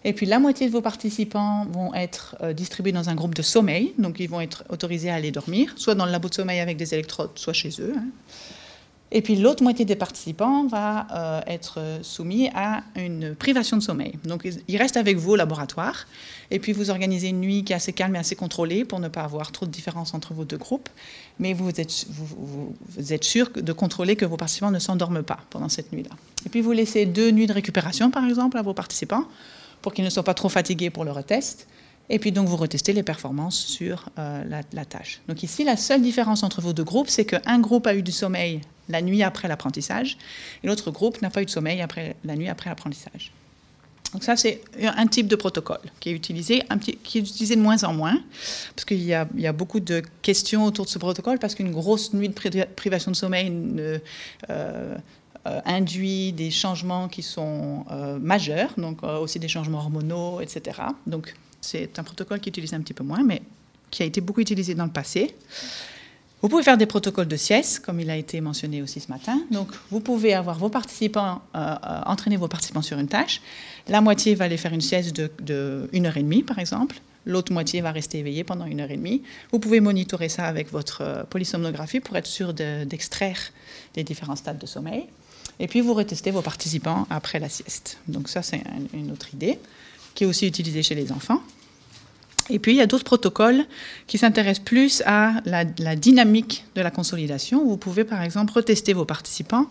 Et 0.04 0.12
puis 0.12 0.26
la 0.26 0.38
moitié 0.38 0.66
de 0.66 0.72
vos 0.72 0.82
participants 0.82 1.64
vont 1.70 1.94
être 1.94 2.36
euh, 2.42 2.52
distribués 2.52 2.92
dans 2.92 3.08
un 3.08 3.14
groupe 3.14 3.34
de 3.34 3.42
sommeil, 3.42 3.94
donc 3.98 4.20
ils 4.20 4.28
vont 4.28 4.40
être 4.40 4.64
autorisés 4.68 5.10
à 5.10 5.14
aller 5.14 5.30
dormir, 5.30 5.72
soit 5.76 5.94
dans 5.94 6.04
le 6.04 6.12
labo 6.12 6.28
de 6.28 6.34
sommeil 6.34 6.60
avec 6.60 6.76
des 6.76 6.92
électrodes, 6.92 7.30
soit 7.36 7.54
chez 7.54 7.70
eux. 7.80 7.94
Hein. 7.96 8.04
Et 9.16 9.22
puis 9.22 9.36
l'autre 9.36 9.62
moitié 9.62 9.84
des 9.84 9.94
participants 9.94 10.66
va 10.66 11.06
euh, 11.14 11.40
être 11.46 11.78
soumis 12.02 12.50
à 12.52 12.82
une 12.96 13.36
privation 13.36 13.76
de 13.76 13.82
sommeil. 13.82 14.18
Donc 14.24 14.46
ils 14.66 14.76
restent 14.76 14.96
avec 14.96 15.16
vous 15.16 15.30
au 15.30 15.36
laboratoire, 15.36 16.06
et 16.50 16.58
puis 16.58 16.72
vous 16.72 16.90
organisez 16.90 17.28
une 17.28 17.40
nuit 17.40 17.62
qui 17.62 17.72
est 17.72 17.76
assez 17.76 17.92
calme 17.92 18.16
et 18.16 18.18
assez 18.18 18.34
contrôlée 18.34 18.84
pour 18.84 18.98
ne 18.98 19.06
pas 19.06 19.22
avoir 19.22 19.52
trop 19.52 19.66
de 19.66 19.70
différence 19.70 20.14
entre 20.14 20.34
vos 20.34 20.44
deux 20.44 20.56
groupes, 20.56 20.88
mais 21.38 21.52
vous 21.52 21.70
êtes, 21.80 22.06
vous, 22.10 23.12
êtes 23.12 23.22
sûr 23.22 23.50
de 23.54 23.72
contrôler 23.72 24.16
que 24.16 24.24
vos 24.24 24.36
participants 24.36 24.72
ne 24.72 24.80
s'endorment 24.80 25.22
pas 25.22 25.38
pendant 25.48 25.68
cette 25.68 25.92
nuit-là. 25.92 26.10
Et 26.44 26.48
puis 26.48 26.60
vous 26.60 26.72
laissez 26.72 27.06
deux 27.06 27.30
nuits 27.30 27.46
de 27.46 27.52
récupération, 27.52 28.10
par 28.10 28.26
exemple, 28.26 28.58
à 28.58 28.62
vos 28.62 28.74
participants 28.74 29.24
pour 29.80 29.94
qu'ils 29.94 30.04
ne 30.04 30.10
soient 30.10 30.24
pas 30.24 30.34
trop 30.34 30.48
fatigués 30.48 30.90
pour 30.90 31.04
le 31.04 31.12
retest. 31.12 31.68
Et 32.10 32.18
puis 32.18 32.32
donc 32.32 32.48
vous 32.48 32.56
retestez 32.56 32.92
les 32.92 33.02
performances 33.02 33.58
sur 33.58 34.10
euh, 34.18 34.44
la, 34.72 34.84
tâche. 34.84 35.20
Donc 35.28 35.42
ici, 35.42 35.64
la 35.64 35.76
seule 35.76 36.02
différence 36.02 36.42
entre 36.42 36.60
vos 36.60 36.72
deux 36.72 36.84
groupes, 36.84 37.08
c'est 37.08 37.24
qu'un 37.24 37.58
groupe 37.58 37.86
a 37.86 37.94
eu 37.94 38.02
du 38.02 38.12
sommeil 38.12 38.60
la 38.90 39.00
nuit 39.00 39.22
après 39.22 39.48
l'apprentissage 39.48 40.18
et 40.62 40.66
l'autre 40.66 40.90
groupe 40.90 41.22
n'a 41.22 41.30
pas 41.30 41.40
eu 41.40 41.46
de 41.46 41.50
sommeil 41.50 41.80
après, 41.80 42.16
la 42.24 42.36
nuit 42.36 42.48
après 42.48 42.68
l'apprentissage. 42.68 43.32
Donc 44.12 44.22
ça, 44.22 44.36
c'est 44.36 44.60
un 44.80 45.06
type 45.08 45.26
de 45.26 45.34
protocole 45.34 45.80
qui 45.98 46.10
est 46.10 46.12
utilisé, 46.12 46.62
qui 47.02 47.18
est 47.18 47.20
utilisé 47.20 47.56
de 47.56 47.60
moins 47.60 47.82
en 47.82 47.92
moins, 47.92 48.20
parce 48.76 48.84
qu'il 48.84 49.00
y, 49.00 49.06
y, 49.06 49.46
a 49.46 49.52
beaucoup 49.52 49.80
de 49.80 50.04
questions 50.22 50.66
autour 50.66 50.84
de 50.84 50.90
ce 50.90 51.00
protocole, 51.00 51.40
parce 51.40 51.56
qu'une 51.56 51.72
grosse 51.72 52.12
nuit 52.12 52.28
de 52.28 52.64
privation 52.76 53.10
de 53.10 53.16
sommeil 53.16 53.50
euh, 53.50 53.98
euh, 54.50 54.96
induit 55.64 56.32
des 56.32 56.52
changements 56.52 57.08
qui 57.08 57.22
sont 57.22 57.84
majeurs, 58.20 58.72
donc 58.76 59.02
aussi 59.02 59.40
des 59.40 59.48
changements 59.48 59.78
hormonaux, 59.78 60.40
etc. 60.40 60.78
Donc 61.08 61.34
c'est 61.64 61.98
un 61.98 62.02
protocole 62.02 62.40
qui 62.40 62.50
utilise 62.50 62.74
un 62.74 62.80
petit 62.80 62.94
peu 62.94 63.04
moins, 63.04 63.22
mais 63.22 63.42
qui 63.90 64.02
a 64.02 64.06
été 64.06 64.20
beaucoup 64.20 64.40
utilisé 64.40 64.74
dans 64.74 64.84
le 64.84 64.90
passé. 64.90 65.34
Vous 66.42 66.48
pouvez 66.48 66.62
faire 66.62 66.76
des 66.76 66.86
protocoles 66.86 67.28
de 67.28 67.36
sieste, 67.36 67.80
comme 67.80 68.00
il 68.00 68.10
a 68.10 68.16
été 68.16 68.40
mentionné 68.42 68.82
aussi 68.82 69.00
ce 69.00 69.08
matin. 69.08 69.40
Donc, 69.50 69.68
vous 69.90 70.00
pouvez 70.00 70.34
avoir 70.34 70.58
vos 70.58 70.68
participants, 70.68 71.40
entraîner 71.54 72.36
vos 72.36 72.48
participants 72.48 72.82
sur 72.82 72.98
une 72.98 73.08
tâche. 73.08 73.40
La 73.88 74.02
moitié 74.02 74.34
va 74.34 74.44
aller 74.44 74.58
faire 74.58 74.74
une 74.74 74.82
sieste 74.82 75.16
de, 75.16 75.30
de 75.40 75.88
une 75.92 76.04
heure 76.04 76.18
et 76.18 76.22
demie, 76.22 76.42
par 76.42 76.58
exemple. 76.58 76.96
L'autre 77.24 77.50
moitié 77.50 77.80
va 77.80 77.92
rester 77.92 78.18
éveillée 78.18 78.44
pendant 78.44 78.66
une 78.66 78.80
heure 78.80 78.90
et 78.90 78.96
demie. 78.98 79.22
Vous 79.52 79.58
pouvez 79.58 79.80
monitorer 79.80 80.28
ça 80.28 80.44
avec 80.44 80.70
votre 80.70 81.24
polysomnographie 81.30 82.00
pour 82.00 82.14
être 82.18 82.26
sûr 82.26 82.52
d'extraire 82.52 83.38
les 83.96 84.04
différents 84.04 84.36
stades 84.36 84.58
de 84.58 84.66
sommeil. 84.66 85.06
Et 85.60 85.68
puis 85.68 85.80
vous 85.80 85.94
retestez 85.94 86.30
vos 86.30 86.42
participants 86.42 87.06
après 87.08 87.38
la 87.38 87.48
sieste. 87.48 87.96
Donc 88.06 88.28
ça, 88.28 88.42
c'est 88.42 88.62
une 88.92 89.10
autre 89.10 89.32
idée 89.32 89.58
qui 90.14 90.24
est 90.24 90.26
aussi 90.26 90.46
utilisée 90.46 90.82
chez 90.82 90.94
les 90.94 91.12
enfants. 91.12 91.40
Et 92.50 92.58
puis, 92.58 92.72
il 92.72 92.76
y 92.76 92.82
a 92.82 92.86
d'autres 92.86 93.04
protocoles 93.04 93.64
qui 94.06 94.18
s'intéressent 94.18 94.64
plus 94.64 95.02
à 95.06 95.34
la, 95.46 95.64
dynamique 95.96 96.64
de 96.74 96.82
la 96.82 96.90
consolidation. 96.90 97.64
Vous 97.64 97.78
pouvez, 97.78 98.04
par 98.04 98.22
exemple, 98.22 98.52
retester 98.52 98.92
vos 98.92 99.06
participants 99.06 99.66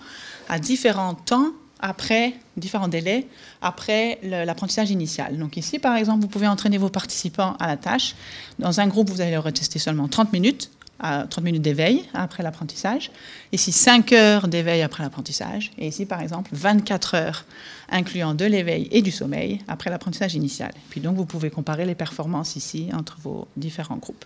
à 0.49 0.57
différents 0.59 1.13
temps 1.13 1.51
après, 1.79 2.33
différents 2.57 2.87
délais 2.87 3.27
après 3.61 4.17
l'apprentissage 4.23 4.89
initial. 4.89 5.37
Donc 5.37 5.57
ici, 5.57 5.79
par 5.79 5.95
exemple, 5.97 6.21
vous 6.21 6.29
pouvez 6.29 6.47
entraîner 6.47 6.77
vos 6.77 6.89
participants 6.89 7.55
à 7.59 7.67
la 7.67 7.77
tâche. 7.77 8.15
Dans 8.57 8.79
un 8.79 8.87
groupe, 8.87 9.09
vous 9.09 9.21
allez 9.21 9.31
le 9.31 9.39
retester 9.39 9.79
seulement 9.79 10.07
30 10.07 10.31
minutes 10.31 10.71
à 11.03 11.27
30 11.29 11.43
minutes 11.43 11.61
d'éveil 11.61 12.05
après 12.13 12.41
l'apprentissage. 12.41 13.11
Ici, 13.51 13.71
5 13.71 14.11
heures 14.13 14.47
d'éveil 14.47 14.81
après 14.81 15.03
l'apprentissage. 15.03 15.71
Et 15.77 15.87
ici, 15.87 16.07
par 16.07 16.21
exemple, 16.21 16.49
24 16.53 17.15
heures 17.15 17.45
incluant 17.89 18.33
de 18.33 18.45
l'éveil 18.45 18.87
et 18.91 19.01
du 19.01 19.11
sommeil 19.11 19.59
après 19.67 19.89
l'apprentissage 19.89 20.33
initial. 20.33 20.71
Puis 20.89 21.01
donc, 21.01 21.15
vous 21.17 21.25
pouvez 21.25 21.51
comparer 21.51 21.85
les 21.85 21.93
performances 21.93 22.55
ici 22.55 22.89
entre 22.97 23.17
vos 23.21 23.47
différents 23.57 23.97
groupes. 23.97 24.25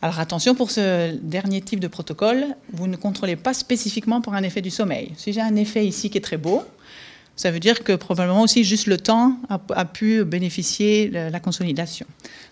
Alors 0.00 0.20
attention 0.20 0.54
pour 0.54 0.70
ce 0.70 1.16
dernier 1.16 1.60
type 1.60 1.80
de 1.80 1.88
protocole, 1.88 2.44
vous 2.72 2.86
ne 2.86 2.94
contrôlez 2.94 3.34
pas 3.34 3.52
spécifiquement 3.52 4.20
pour 4.20 4.34
un 4.34 4.44
effet 4.44 4.60
du 4.60 4.70
sommeil. 4.70 5.12
Si 5.16 5.32
j'ai 5.32 5.40
un 5.40 5.56
effet 5.56 5.84
ici 5.84 6.08
qui 6.08 6.18
est 6.18 6.20
très 6.22 6.36
beau, 6.36 6.62
ça 7.38 7.52
veut 7.52 7.60
dire 7.60 7.84
que 7.84 7.92
probablement 7.94 8.42
aussi 8.42 8.64
juste 8.64 8.86
le 8.86 8.98
temps 8.98 9.38
a, 9.48 9.84
pu 9.84 10.24
bénéficier 10.24 11.08
de 11.08 11.30
la 11.30 11.38
consolidation. 11.38 12.04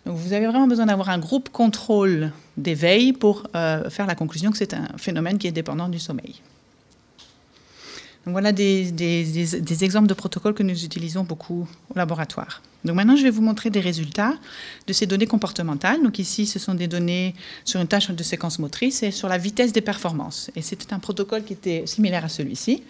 Donc 0.07 0.17
vous 0.17 0.33
avez 0.33 0.47
vraiment 0.47 0.69
besoin 0.69 0.87
d'avoir 0.87 1.11
un 1.11 1.19
groupe 1.19 1.49
contrôle 1.49 2.31
d'éveil 2.57 3.13
pour 3.13 3.49
euh, 3.57 3.91
faire 3.91 4.07
la 4.07 4.15
conclusion 4.15 4.53
que 4.53 4.57
c'est 4.57 4.75
un 4.75 4.87
phénomène 4.97 5.39
qui 5.39 5.49
est 5.49 5.53
dépendant 5.53 5.89
du 5.89 5.99
sommeil. 5.99 6.41
Donc 8.25 8.33
voilà 8.33 8.53
des, 8.53 9.85
exemples 9.85 10.07
de 10.09 10.15
protocoles 10.15 10.55
que 10.55 10.63
nous 10.63 10.85
utilisons 10.85 11.25
beaucoup 11.25 11.67
au 11.93 11.99
laboratoire. 11.99 12.63
Donc 12.85 12.95
maintenant, 12.95 13.17
je 13.17 13.25
vais 13.25 13.31
vous 13.31 13.43
montrer 13.43 13.71
des 13.71 13.81
résultats 13.81 14.35
de 14.87 14.93
ces 14.93 15.07
données 15.07 15.27
comportementales. 15.27 16.01
Donc 16.03 16.21
ici, 16.21 16.47
ce 16.47 16.61
sont 16.61 16.75
des 16.75 16.87
données 16.87 17.35
sur 17.65 17.81
une 17.81 17.89
tâche 17.89 18.11
de 18.11 18.23
séquence 18.23 18.61
motrice 18.61 19.03
et 19.03 19.11
sur 19.11 19.29
la 19.29 19.39
vitesse 19.39 19.73
des 19.73 19.81
performances. 19.81 20.51
Et 20.55 20.63
c'était 20.63 20.93
un 20.93 21.01
protocole 21.01 21.43
qui 21.43 21.55
était 21.55 21.87
similaire 21.87 22.25
à 22.25 22.29
celui-ci. 22.29 22.85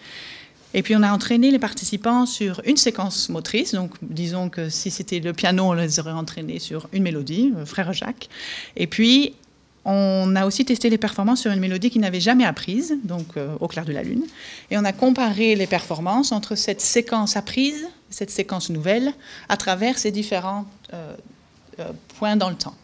Et 0.73 0.83
puis 0.83 0.95
on 0.95 1.03
a 1.03 1.11
entraîné 1.11 1.51
les 1.51 1.59
participants 1.59 2.25
sur 2.25 2.61
une 2.65 2.77
séquence 2.77 3.29
motrice. 3.29 3.73
Donc 3.73 3.91
disons 4.01 4.49
que 4.49 4.69
si 4.69 4.91
c'était 4.91 5.19
le 5.19 5.33
piano, 5.33 5.63
on 5.63 5.73
les 5.73 5.99
aurait 5.99 6.11
entraînés 6.11 6.59
sur 6.59 6.87
une 6.93 7.03
mélodie, 7.03 7.53
euh, 7.57 7.65
Frère 7.65 7.93
Jacques. 7.93 8.29
Et 8.75 8.87
puis 8.87 9.33
on 9.85 10.35
a 10.35 10.45
aussi 10.45 10.65
testé 10.65 10.89
les 10.89 10.97
performances 10.97 11.41
sur 11.41 11.51
une 11.51 11.61
mélodie 11.61 11.89
qu'ils 11.89 12.01
n'avaient 12.01 12.19
jamais 12.19 12.43
apprise, 12.43 12.97
donc 13.05 13.37
euh, 13.37 13.55
au 13.61 13.67
clair 13.69 13.85
de 13.85 13.93
la 13.93 14.03
lune. 14.03 14.23
Et 14.69 14.77
on 14.77 14.83
a 14.83 14.91
comparé 14.91 15.55
les 15.55 15.67
performances 15.67 16.33
entre 16.33 16.55
cette 16.55 16.81
séquence 16.81 17.37
apprise, 17.37 17.87
cette 18.09 18.29
séquence 18.29 18.69
nouvelle, 18.69 19.13
à 19.47 19.55
travers 19.55 19.97
ces 19.97 20.11
différents 20.11 20.65
euh, 20.93 21.15
points 22.19 22.35
dans 22.35 22.49
le 22.49 22.55
temps. 22.55 22.75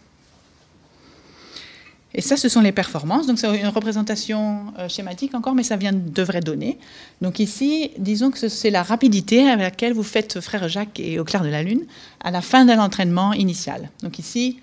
Et 2.15 2.21
ça, 2.21 2.37
ce 2.37 2.47
sont 2.47 2.61
les 2.61 2.71
performances. 2.71 3.25
Donc, 3.25 3.39
c'est 3.39 3.59
une 3.59 3.67
représentation 3.67 4.65
euh, 4.77 4.87
schématique 4.87 5.33
encore, 5.33 5.55
mais 5.55 5.63
ça 5.63 5.77
vient 5.77 5.93
de 5.93 6.23
vraies 6.23 6.41
données. 6.41 6.77
Donc, 7.21 7.39
ici, 7.39 7.91
disons 7.97 8.29
que 8.29 8.47
c'est 8.47 8.69
la 8.69 8.83
rapidité 8.83 9.47
avec 9.47 9.63
laquelle 9.63 9.93
vous 9.93 10.03
faites 10.03 10.39
Frère 10.39 10.69
Jacques 10.69 10.99
et 10.99 11.19
Au 11.19 11.23
clair 11.23 11.43
de 11.43 11.49
la 11.49 11.63
Lune 11.63 11.83
à 12.23 12.29
la 12.29 12.41
fin 12.41 12.65
de 12.65 12.73
l'entraînement 12.73 13.33
initial. 13.33 13.89
Donc, 14.03 14.19
ici, 14.19 14.59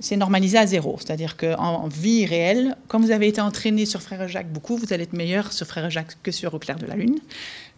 c'est 0.00 0.16
normalisé 0.16 0.58
à 0.58 0.66
zéro. 0.66 0.96
C'est-à-dire 0.98 1.36
qu'en 1.36 1.88
vie 1.88 2.26
réelle, 2.26 2.76
quand 2.88 3.00
vous 3.00 3.10
avez 3.10 3.28
été 3.28 3.40
entraîné 3.40 3.86
sur 3.86 4.02
Frère 4.02 4.26
Jacques 4.28 4.52
beaucoup, 4.52 4.76
vous 4.76 4.92
allez 4.92 5.04
être 5.04 5.12
meilleur 5.12 5.52
sur 5.52 5.66
Frère 5.66 5.90
Jacques 5.90 6.16
que 6.22 6.32
sur 6.32 6.54
Au 6.54 6.58
clair 6.58 6.78
de 6.78 6.86
la 6.86 6.96
Lune. 6.96 7.18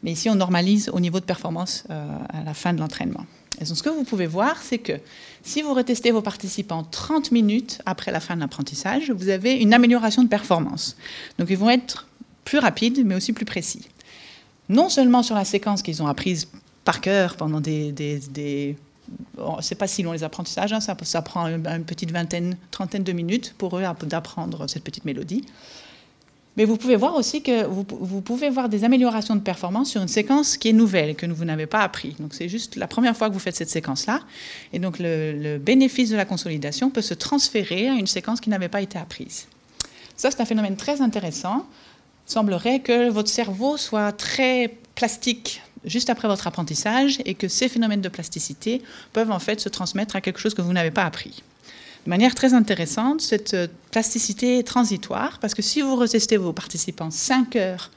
Mais 0.03 0.13
ici, 0.13 0.31
on 0.31 0.35
normalise 0.35 0.89
au 0.91 1.01
niveau 1.01 1.21
de 1.21 1.25
performance 1.25 1.85
euh, 1.91 2.07
à 2.31 2.43
la 2.43 2.55
fin 2.55 2.73
de 2.73 2.81
l'entraînement. 2.81 3.27
Ce 3.63 3.83
que 3.83 3.91
vous 3.91 4.05
pouvez 4.05 4.27
voir, 4.27 4.57
c'est 4.63 4.79
que 4.79 4.95
si 5.43 5.61
vous 5.63 5.75
retestez 5.75 6.13
vos 6.13 6.23
participants 6.23 6.85
30 6.91 7.31
minutes 7.31 7.81
après 7.85 8.11
la 8.11 8.21
fin 8.21 8.35
de 8.35 8.41
l'apprentissage, 8.41 9.11
vous 9.11 9.29
avez 9.29 9.55
une 9.55 9.75
amélioration 9.75 10.23
de 10.23 10.29
performance. 10.29 10.97
Donc, 11.39 11.51
ils 11.51 11.59
vont 11.59 11.71
être 11.71 12.07
plus 12.45 12.59
rapides, 12.59 13.05
mais 13.05 13.15
aussi 13.15 13.33
plus 13.33 13.45
précis. 13.45 13.87
Non 14.69 14.89
seulement 14.89 15.23
sur 15.23 15.35
la 15.35 15.45
séquence 15.45 15.83
qu'ils 15.83 16.03
ont 16.03 16.07
apprise 16.07 16.49
par 16.85 17.01
cœur 17.01 17.37
pendant 17.37 17.61
des... 17.61 17.93
des, 17.93 18.77
c'est 19.61 19.75
pas 19.75 19.89
si 19.89 20.03
long 20.03 20.13
les 20.13 20.23
apprentissages, 20.23 20.73
hein, 20.73 20.81
ça, 20.81 21.23
prend 21.23 21.47
une 21.47 21.85
petite 21.85 22.13
vingtaine, 22.13 22.57
trentaine 22.71 23.03
de 23.03 23.13
minutes 23.13 23.55
pour 23.59 23.77
eux 23.77 23.83
d'apprendre 24.05 24.69
cette 24.69 24.85
petite 24.85 25.05
mélodie. 25.05 25.45
Mais 26.57 26.65
vous 26.65 26.77
pouvez 26.77 26.97
voir 26.97 27.15
aussi 27.15 27.43
que 27.43 27.65
vous, 27.65 27.85
pouvez 27.85 28.51
voir 28.51 28.69
des 28.69 28.85
améliorations 28.85 29.37
de 29.37 29.41
performance 29.41 29.91
sur 29.91 30.03
une 30.03 30.09
séquence 30.09 30.57
qui 30.57 30.69
est 30.69 30.73
nouvelle, 30.73 31.15
que 31.15 31.27
vous 31.27 31.45
n'avez 31.45 31.67
pas 31.67 31.81
appris. 31.81 32.17
Donc 32.19 32.35
c'est 32.35 32.49
juste 32.49 32.77
la 32.77 32.89
première 32.89 33.17
fois 33.17 33.29
que 33.29 33.35
vous 33.35 33.41
faites 33.41 33.55
cette 33.55 33.71
séquence-là. 33.71 34.21
Et 34.73 34.79
donc 34.79 34.99
le, 34.99 35.59
bénéfice 35.59 36.11
de 36.11 36.17
la 36.17 36.25
consolidation 36.25 36.91
peut 36.91 37.03
se 37.03 37.15
transférer 37.15 37.89
à 37.89 37.95
une 37.95 38.09
séquence 38.09 38.41
qui 38.41 38.51
n'avait 38.51 38.69
pas 38.69 38.83
été 38.83 38.99
apprise. 38.99 39.47
Ça, 40.17 40.31
c'est 40.31 40.41
un 40.41 40.45
phénomène 40.45 40.77
très 40.77 41.01
intéressant. 41.01 41.67
Il 42.29 42.33
semblerait 42.33 42.81
que 42.81 43.09
votre 43.09 43.29
cerveau 43.29 43.77
soit 43.77 44.13
très 44.13 44.77
plastique 44.97 45.63
juste 45.85 46.11
après 46.11 46.29
votre 46.29 46.47
apprentissage 46.47 47.21
et 47.25 47.35
que 47.35 47.49
ces 47.49 47.69
phénomènes 47.69 48.03
de 48.03 48.09
plasticité 48.09 48.83
peuvent 49.13 49.31
en 49.31 49.39
fait 49.39 49.61
se 49.61 49.69
transmettre 49.69 50.17
à 50.17 50.21
quelque 50.21 50.39
chose 50.39 50.55
que 50.55 50.63
vous 50.63 50.73
n'avez 50.73 50.91
pas 50.91 51.05
appris. 51.05 51.43
De 52.07 52.11
manière 52.11 52.35
très 52.35 52.55
intéressante, 52.55 53.21
cette 53.21 53.55
euh, 53.55 53.67
plasticité 53.91 54.63
transitoire 54.65 55.39
parce 55.39 55.55
que 55.55 55.63
si 55.63 55.83
vous 55.83 55.97
retestez 55.97 56.39
vos 56.39 56.53
participants 56.53 57.11
5 57.11 57.57
heures 57.57 57.91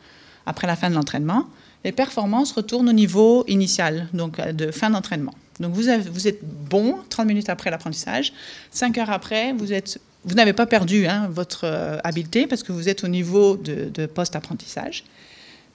après 0.46 0.68
la 0.68 0.76
fin 0.76 0.89
de 0.89 0.96
l'entraînement, 0.96 1.48
les 1.86 1.94
performances 1.94 2.52
retournent 2.52 2.89
au 2.89 2.94
niveau 2.94 3.46
initial, 3.48 4.10
donc 4.13 4.39
euh, 4.39 4.52
de 4.52 4.72
fin 4.72 4.89
d'entraînement. 4.89 5.34
Donc 5.60 5.74
vous, 5.74 5.89
êtes 5.89 6.39
bon 6.44 6.98
30 7.10 7.28
minutes 7.28 7.50
après 7.50 7.70
l'apprentissage, 7.70 8.34
5 8.72 8.98
heures 8.98 9.12
après, 9.12 9.54
vous 9.54 10.36
n'avez 10.36 10.54
pas 10.54 10.66
perdu 10.66 11.06
hein, 11.08 11.30
votre 11.32 11.62
euh, 11.63 11.98
habileté 12.04 12.48
parce 12.48 12.63
que 12.63 12.74
vous 12.74 12.89
êtes 12.89 13.04
au 13.04 13.08
niveau 13.08 13.56
de, 13.56 13.89
de 13.94 14.06
post-apprentissage. 14.06 15.06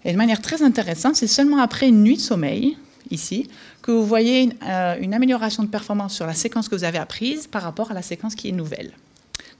Et 0.04 0.12
de 0.12 0.16
manière 0.18 0.42
très 0.42 0.62
intéressante, 0.62 1.16
c'est 1.16 1.26
seulement 1.26 1.58
après 1.58 1.88
une 1.88 2.02
nuit 2.02 2.16
de 2.16 2.20
sommeil, 2.20 2.76
ici, 3.10 3.48
que 3.82 3.90
vous 3.90 4.06
voyez 4.06 4.42
une, 4.42 4.54
euh, 4.64 4.96
une, 5.00 5.14
amélioration 5.14 5.62
de 5.62 5.68
performance 5.68 6.14
sur 6.14 6.26
la 6.26 6.34
séquence 6.34 6.68
que 6.68 6.74
vous 6.74 6.84
avez 6.84 6.98
apprise 6.98 7.46
par 7.46 7.62
rapport 7.62 7.90
à 7.90 7.94
la 7.94 8.02
séquence 8.02 8.34
qui 8.34 8.48
est 8.48 8.52
nouvelle. 8.52 8.92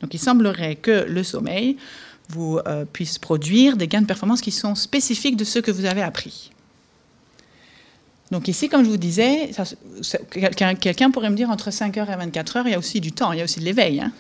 Donc 0.01 0.15
il 0.15 0.19
semblerait 0.19 0.77
que 0.77 1.07
le 1.09 1.23
sommeil 1.23 1.77
vous 2.29 2.59
euh, 2.67 2.85
puisse 2.85 3.19
produire 3.19 3.77
des 3.77 3.89
gains 3.89 4.03
de 4.03 4.07
performance 4.07 4.41
qui 4.41 4.51
sont 4.51 4.75
spécifiques 4.75 5.37
de 5.37 5.45
ceux 5.45 5.63
que 5.63 5.71
vous 5.71 5.87
avez 5.87 6.03
appris. 6.03 6.51
Donc 8.31 8.47
ici, 8.47 8.69
comme 8.69 8.85
je 8.85 8.91
vous 8.91 8.99
disais, 8.99 9.51
quelqu'un 10.77 11.11
pourrait 11.11 11.31
me 11.31 11.37
dire 11.37 11.49
entre 11.49 11.71
5 11.71 11.97
heures 11.97 12.11
et 12.11 12.17
24 12.17 12.57
heures, 12.57 12.67
il 12.67 12.73
y 12.73 12.75
a 12.75 12.79
aussi 12.79 13.01
du 13.01 13.13
temps, 13.13 13.33
il 13.33 13.39
y 13.39 13.41
a 13.41 13.45
aussi 13.45 13.61
de 13.61 13.65
l'éveil. 13.65 14.01
Hein. 14.01 14.13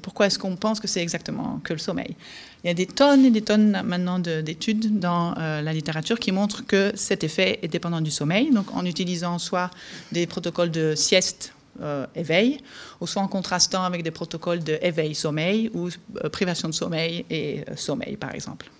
pourquoi 0.00 0.26
est-ce 0.26 0.38
qu'on 0.38 0.54
pense 0.54 0.78
que 0.78 0.86
c'est 0.86 1.02
exactement 1.02 1.60
que 1.64 1.72
le 1.72 1.78
sommeil? 1.78 2.14
Il 2.62 2.68
y 2.68 2.70
a 2.70 2.74
des 2.74 2.86
tonnes 2.86 3.24
et 3.24 3.30
des 3.30 3.42
tonnes 3.42 3.82
maintenant 3.84 4.18
d'études 4.20 5.00
dans 5.00 5.34
euh, 5.38 5.60
la 5.60 5.72
littérature 5.72 6.20
qui 6.20 6.30
montrent 6.30 6.66
que 6.66 6.92
cet 6.94 7.24
effet 7.24 7.58
est 7.62 7.68
dépendant 7.68 8.00
du 8.00 8.10
sommeil, 8.10 8.50
donc 8.50 8.74
en 8.74 8.84
utilisant 8.84 9.38
soit 9.38 9.70
des 10.12 10.26
protocoles 10.26 10.70
de 10.70 10.94
sieste 10.94 11.52
euh, 11.80 12.06
éveil, 12.14 12.58
ou 13.00 13.06
soit 13.06 13.22
en 13.22 13.28
contrastant 13.28 13.82
avec 13.82 14.02
des 14.02 14.10
protocoles 14.12 14.62
de 14.62 14.78
éveil-sommeil 14.82 15.70
ou 15.74 15.88
euh, 15.88 16.28
privation 16.28 16.68
de 16.68 16.74
sommeil 16.74 17.24
et 17.30 17.64
sommeil, 17.76 18.16
par 18.16 18.34
exemple. 18.34 18.70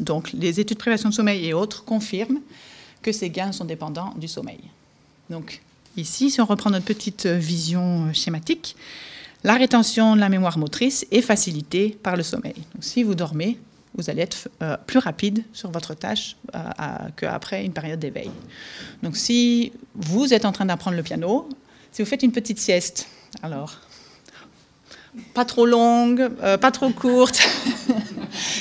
Donc 0.00 0.32
les 0.32 0.60
études 0.60 0.78
de 0.78 0.82
privation 0.82 1.10
de 1.10 1.14
sommeil 1.14 1.46
et 1.46 1.52
autres 1.52 1.84
confirment 1.84 2.40
que 3.02 3.12
ces 3.12 3.30
gains 3.30 3.52
sont 3.52 3.64
dépendants 3.64 4.14
du 4.16 4.28
sommeil. 4.28 4.60
Donc 5.30 5.60
ici, 5.96 6.30
si 6.30 6.40
on 6.40 6.44
reprend 6.44 6.70
notre 6.70 6.84
petite 6.84 7.26
vision 7.26 8.06
euh, 8.06 8.12
schématique, 8.12 8.76
la 9.44 9.54
rétention 9.54 10.14
de 10.14 10.20
la 10.20 10.28
mémoire 10.28 10.56
motrice 10.58 11.04
est 11.10 11.22
facilitée 11.22 11.98
par 12.02 12.16
le 12.16 12.22
sommeil. 12.22 12.54
Donc, 12.74 12.84
si 12.84 13.02
vous 13.02 13.14
dormez, 13.14 13.58
vous 13.96 14.08
allez 14.08 14.22
être 14.22 14.48
euh, 14.62 14.76
plus 14.86 14.98
rapide 14.98 15.42
sur 15.52 15.70
votre 15.70 15.94
tâche 15.94 16.36
euh, 16.54 16.60
qu'après 17.16 17.64
une 17.64 17.72
période 17.72 17.98
d'éveil. 17.98 18.30
Donc 19.02 19.16
si 19.16 19.72
vous 19.94 20.32
êtes 20.32 20.44
en 20.44 20.52
train 20.52 20.64
d'apprendre 20.64 20.96
le 20.96 21.02
piano, 21.02 21.48
si 21.90 22.02
vous 22.02 22.08
faites 22.08 22.22
une 22.22 22.32
petite 22.32 22.58
sieste, 22.58 23.08
alors 23.42 23.78
pas 25.34 25.44
trop 25.44 25.66
longue, 25.66 26.26
pas 26.56 26.70
trop 26.70 26.88
courte, 26.88 27.42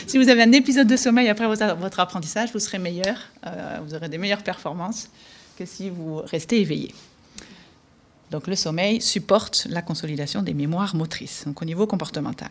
si 0.08 0.18
vous 0.18 0.30
avez 0.30 0.44
un 0.44 0.52
épisode 0.52 0.88
de 0.88 0.96
sommeil 0.96 1.30
après 1.30 1.48
votre, 1.48 2.00
apprentissage, 2.00 2.52
vous 2.54 2.60
serez 2.60 2.80
meilleur, 2.80 3.18
euh, 3.46 3.80
vous 3.86 3.94
aurez 3.94 4.10
des 4.10 4.18
meilleures 4.18 4.44
performances 4.44 5.10
que 5.58 5.66
si 5.66 5.90
vous 5.90 6.18
restez 6.18 6.62
éveillé. 6.62 6.94
Donc 8.32 8.48
le 8.48 8.56
sommeil 8.56 9.02
supporte 9.02 9.68
la 9.70 9.82
consolidation 9.82 10.42
des 10.42 10.54
mémoires 10.54 10.96
motrices, 10.96 11.44
donc 11.46 11.62
au 11.62 11.66
niveau 11.66 11.86
comportemental. 11.86 12.50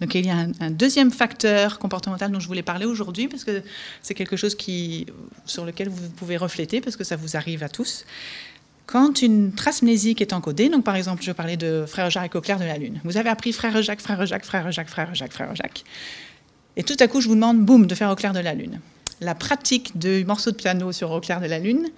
Donc 0.00 0.14
il 0.14 0.26
y 0.26 0.30
a 0.30 0.46
un, 0.60 0.70
deuxième 0.70 1.12
facteur 1.12 1.78
comportemental 1.78 2.32
dont 2.32 2.40
je 2.40 2.48
voulais 2.48 2.62
parler 2.62 2.84
aujourd'hui, 2.84 3.28
parce 3.28 3.44
que 3.44 3.62
c'est 4.02 4.14
quelque 4.14 4.36
chose 4.36 4.56
qui, 4.56 5.06
sur 5.46 5.64
lequel 5.64 5.88
vous 5.88 6.10
pouvez 6.10 6.36
refléter, 6.36 6.80
parce 6.80 6.96
que 6.96 7.04
ça 7.04 7.16
vous 7.16 7.36
arrive 7.36 7.62
à 7.62 7.68
tous. 7.68 8.04
Quand 8.86 9.22
une 9.22 9.52
trace 9.52 9.82
mnésique 9.82 10.20
est 10.20 10.32
encodée, 10.32 10.68
donc 10.68 10.84
par 10.84 10.96
exemple, 10.96 11.22
je 11.22 11.32
parlais 11.32 11.56
de 11.56 11.84
frère 11.86 12.10
Jacques 12.10 12.34
au 12.34 12.40
clair 12.40 12.58
de 12.58 12.64
la 12.64 12.76
Lune. 12.76 13.00
Vous 13.04 13.16
avez 13.16 13.30
appris 13.30 13.52
frère 13.52 13.80
Jacques, 13.82 14.02
frère 14.02 14.26
Jacques, 14.26 14.44
frère 14.44 14.70
Jacques, 14.72 14.88
frère 14.88 15.14
Jacques, 15.14 15.32
frère 15.32 15.54
Jacques. 15.54 15.84
Et 16.76 16.82
tout 16.82 16.96
à 16.98 17.08
coup, 17.08 17.20
je 17.20 17.28
vous 17.28 17.34
demande, 17.34 17.60
boum, 17.64 17.86
de 17.86 17.94
faire 17.94 18.10
au 18.10 18.16
clair 18.16 18.32
de 18.32 18.40
la 18.40 18.54
Lune. 18.54 18.80
La 19.20 19.34
pratique 19.34 19.96
du 19.96 20.24
morceau 20.24 20.50
de 20.50 20.56
piano 20.56 20.92
sur 20.92 21.10
au 21.10 21.20
clair 21.20 21.40
de 21.40 21.46
la 21.46 21.58
Lune 21.58 21.88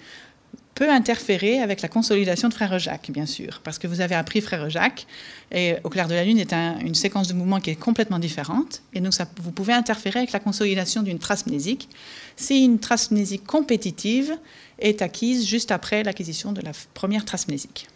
peut 0.75 0.91
interférer 0.91 1.61
avec 1.61 1.81
la 1.81 1.89
consolidation 1.89 2.49
de 2.51 2.55
Frère 2.55 2.79
Jacques, 2.79 3.11
bien 3.11 3.25
sûr, 3.25 3.63
parce 3.65 3.79
que 3.79 3.87
vous 3.87 4.03
avez 4.03 4.15
appris 4.15 4.43
Frère 4.43 4.69
Jacques, 4.69 5.07
et 5.51 5.77
au 5.85 5.89
clair 5.89 6.07
de 6.07 6.15
la 6.15 6.23
Lune 6.23 6.39
est 6.39 6.53
une 6.53 6.95
séquence 6.95 7.29
de 7.29 7.33
mouvements 7.33 7.61
qui 7.61 7.71
est 7.71 7.77
complètement 7.77 8.19
différente, 8.19 8.83
et 8.93 9.01
donc 9.01 9.15
vous 9.43 9.53
pouvez 9.53 9.73
interférer 9.73 10.19
avec 10.19 10.33
la 10.33 10.39
consolidation 10.39 11.03
d'une 11.03 11.19
trace 11.19 11.47
mnésique 11.47 11.89
si 12.37 12.63
une 12.63 12.79
trace 12.79 13.11
mnésique 13.11 13.45
compétitive 13.45 14.37
est 14.79 15.01
acquise 15.01 15.47
juste 15.47 15.71
après 15.71 16.03
l'acquisition 16.03 16.53
de 16.53 16.61
la 16.61 16.73
première 16.93 17.25
trace 17.25 17.49
mnésique. 17.49 17.89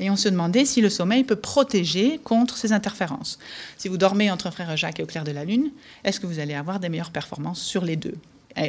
Et 0.00 0.10
on 0.10 0.16
se 0.16 0.28
demandait 0.28 0.64
si 0.64 0.80
le 0.80 0.90
sommeil 0.90 1.24
peut 1.24 1.36
protéger 1.36 2.20
contre 2.22 2.56
ces 2.56 2.72
interférences. 2.72 3.38
Si 3.76 3.88
vous 3.88 3.96
dormez 3.96 4.30
entre 4.30 4.50
Frère 4.50 4.76
Jacques 4.76 5.00
et 5.00 5.02
au 5.02 5.06
clair 5.06 5.24
de 5.24 5.32
la 5.32 5.44
Lune, 5.44 5.70
est-ce 6.04 6.20
que 6.20 6.26
vous 6.26 6.38
allez 6.38 6.54
avoir 6.54 6.80
des 6.80 6.88
meilleures 6.88 7.10
performances 7.10 7.60
sur 7.60 7.84
les 7.84 7.96
deux, 7.96 8.14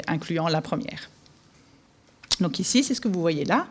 incluant 0.08 0.48
la 0.48 0.62
première? 0.62 1.10
Donc 2.40 2.60
ici, 2.60 2.84
c'est 2.84 2.94
ce 2.94 3.02
que 3.02 3.08
vous 3.08 3.22
voyez 3.22 3.46
là. 3.46 3.68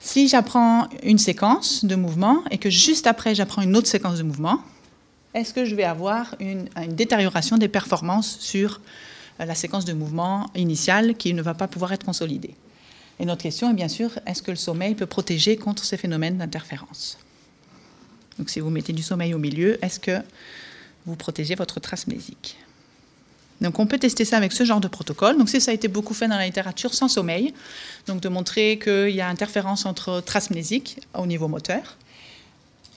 Si 0.00 0.28
j'apprends 0.28 0.88
une 1.02 1.18
séquence 1.18 1.84
de 1.84 1.94
mouvement 1.94 2.42
et 2.50 2.58
que 2.58 2.70
juste 2.70 3.06
après 3.06 3.34
j'apprends 3.34 3.62
une 3.62 3.76
autre 3.76 3.88
séquence 3.88 4.18
de 4.18 4.22
mouvement, 4.22 4.60
est-ce 5.34 5.52
que 5.52 5.64
je 5.64 5.74
vais 5.74 5.84
avoir 5.84 6.36
une, 6.40 6.68
détérioration 6.88 7.58
des 7.58 7.68
performances 7.68 8.38
sur 8.38 8.80
euh, 9.40 9.44
la 9.44 9.54
séquence 9.54 9.84
de 9.84 9.92
mouvement 9.92 10.48
initiale 10.54 11.16
qui 11.16 11.34
ne 11.34 11.42
va 11.42 11.54
pas 11.54 11.66
pouvoir 11.66 11.92
être 11.92 12.04
consolidée? 12.04 12.54
Et 13.20 13.24
notre 13.24 13.42
question 13.42 13.70
est 13.70 13.74
bien 13.74 13.88
sûr, 13.88 14.10
est-ce 14.26 14.42
que 14.42 14.50
le 14.50 14.56
sommeil 14.56 14.94
peut 14.94 15.06
protéger 15.06 15.56
contre 15.56 15.84
ces 15.84 15.96
phénomènes 15.96 16.38
d'interférence? 16.38 17.18
Donc 18.38 18.50
si 18.50 18.60
vous 18.60 18.70
mettez 18.70 18.92
du 18.92 19.02
sommeil 19.02 19.34
au 19.34 19.38
milieu, 19.38 19.82
est-ce 19.84 20.00
que 20.00 20.18
vous 21.06 21.16
protégez 21.16 21.54
votre 21.54 21.80
trace 21.80 22.06
mnésique 22.06 22.56
donc 23.60 23.78
on 23.78 23.86
peut 23.86 23.98
tester 23.98 24.24
ça 24.24 24.36
avec 24.36 24.52
ce 24.52 24.64
genre 24.64 24.80
de 24.80 24.88
protocole. 24.88 25.38
Donc 25.38 25.48
ça 25.48 25.70
a 25.70 25.74
été 25.74 25.88
beaucoup 25.88 26.12
fait 26.12 26.28
dans 26.28 26.36
la 26.36 26.44
littérature 26.44 26.92
sans 26.92 27.08
sommeil, 27.08 27.54
donc 28.06 28.20
de 28.20 28.28
montrer 28.28 28.80
qu'il 28.82 29.14
y 29.14 29.20
a 29.20 29.28
interférence 29.28 29.86
entre 29.86 30.20
traces 30.20 30.50
mnésiques 30.50 31.00
au 31.16 31.24
niveau 31.24 31.48
moteur. 31.48 31.96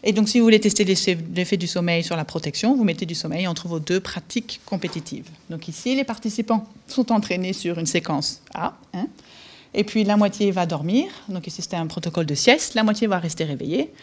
Et 0.03 0.13
donc 0.13 0.29
si 0.29 0.39
vous 0.39 0.45
voulez 0.45 0.59
tester 0.59 0.83
l'effet 0.83 1.57
du 1.57 1.67
sommeil 1.67 2.03
sur 2.03 2.15
la 2.15 2.25
protection, 2.25 2.75
vous 2.75 2.83
mettez 2.83 3.05
du 3.05 3.15
sommeil 3.15 3.47
entre 3.47 3.67
vos 3.67 3.79
deux 3.79 3.99
pratiques 3.99 4.61
compétitives. 4.65 5.27
Donc 5.49 5.67
ici, 5.67 5.95
les 5.95 6.03
participants 6.03 6.67
sont 6.87 7.11
entraînés 7.11 7.53
sur 7.53 7.79
une 7.79 7.85
séquence 7.85 8.41
A. 8.53 8.77
Hein, 8.93 9.07
et 9.77 9.83
puis 9.83 10.03
la 10.03 10.17
moitié 10.17 10.49
va 10.51 10.65
dormir. 10.65 11.05
Donc 11.29 11.45
ici 11.45 11.61
c'était 11.61 11.77
un 11.77 11.85
protocole 11.85 12.25
de 12.25 12.33
sieste. 12.35 12.73
La 12.73 12.83
moitié 12.83 13.05
va 13.05 13.19
rester 13.19 13.45
réveillée. 13.45 13.93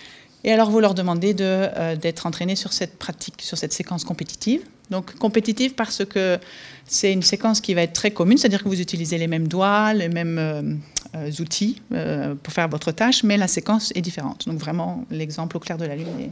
Et 0.45 0.53
alors 0.53 0.71
vous 0.71 0.79
leur 0.79 0.95
demandez 0.95 1.35
euh, 1.41 1.97
d'être 1.97 2.27
entraînés 2.27 2.55
sur 2.55 2.73
cette 2.73 2.97
pratique, 2.97 3.43
sur 3.43 3.59
cette 3.59 3.73
séquence 3.73 4.05
compétitive. 4.05 4.63
Donc 4.91 5.17
compétitive 5.17 5.75
parce 5.75 6.05
que 6.05 6.39
c'est 6.87 7.13
une 7.13 7.23
séquence 7.23 7.61
qui 7.61 7.75
va 7.75 7.83
être 7.83 7.93
très 7.93 8.13
commune, 8.13 8.39
c'est-à-dire 8.39 8.63
que 8.63 8.69
vous 8.69 8.81
utilisez 8.81 9.19
les 9.19 9.27
mêmes 9.27 9.49
doigts, 9.49 9.95
les 9.95 10.09
mêmes 10.09 10.39
euh, 10.39 10.63
euh, 11.17 11.31
outils 11.41 11.83
pour 12.43 12.53
faire 12.53 12.69
votre 12.69 12.93
tâche, 12.93 13.25
mais 13.25 13.37
la 13.37 13.49
séquence 13.49 13.91
est 13.97 14.01
différente. 14.01 14.47
Donc 14.47 14.59
vraiment 14.59 15.05
l'exemple 15.11 15.57
au 15.57 15.61
clair 15.61 15.77
de 15.77 15.87
la 15.87 15.97
lune 15.97 16.07
est 16.21 16.31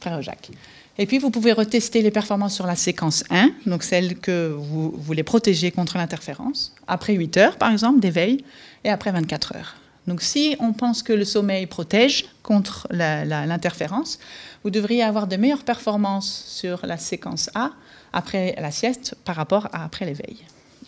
frère 0.00 0.20
Jacques. 0.20 0.50
Et 0.98 1.06
puis, 1.06 1.18
vous 1.18 1.30
pouvez 1.30 1.52
retester 1.52 2.02
les 2.02 2.10
performances 2.10 2.54
sur 2.54 2.66
la 2.66 2.76
séquence 2.76 3.24
1, 3.30 3.50
donc 3.66 3.82
celle 3.82 4.18
que 4.18 4.54
vous 4.54 4.90
voulez 4.90 5.22
protéger 5.22 5.70
contre 5.70 5.96
l'interférence, 5.96 6.74
après 6.86 7.14
8 7.14 7.36
heures, 7.38 7.56
par 7.56 7.72
exemple, 7.72 8.00
d'éveil, 8.00 8.44
et 8.84 8.90
après 8.90 9.10
24 9.10 9.56
heures. 9.56 9.76
Donc, 10.06 10.20
si 10.20 10.56
on 10.58 10.72
pense 10.72 11.02
que 11.02 11.12
le 11.12 11.24
sommeil 11.24 11.66
protège 11.66 12.26
contre 12.42 12.88
l'interférence, 12.90 14.18
vous 14.64 14.70
devriez 14.70 15.02
avoir 15.02 15.26
de 15.26 15.36
meilleures 15.36 15.64
performances 15.64 16.44
sur 16.48 16.84
la 16.84 16.98
séquence 16.98 17.50
A 17.54 17.70
après 18.12 18.54
la 18.60 18.70
sieste 18.70 19.16
par 19.24 19.36
rapport 19.36 19.68
à 19.72 19.84
après 19.84 20.04
l'éveil. 20.04 20.36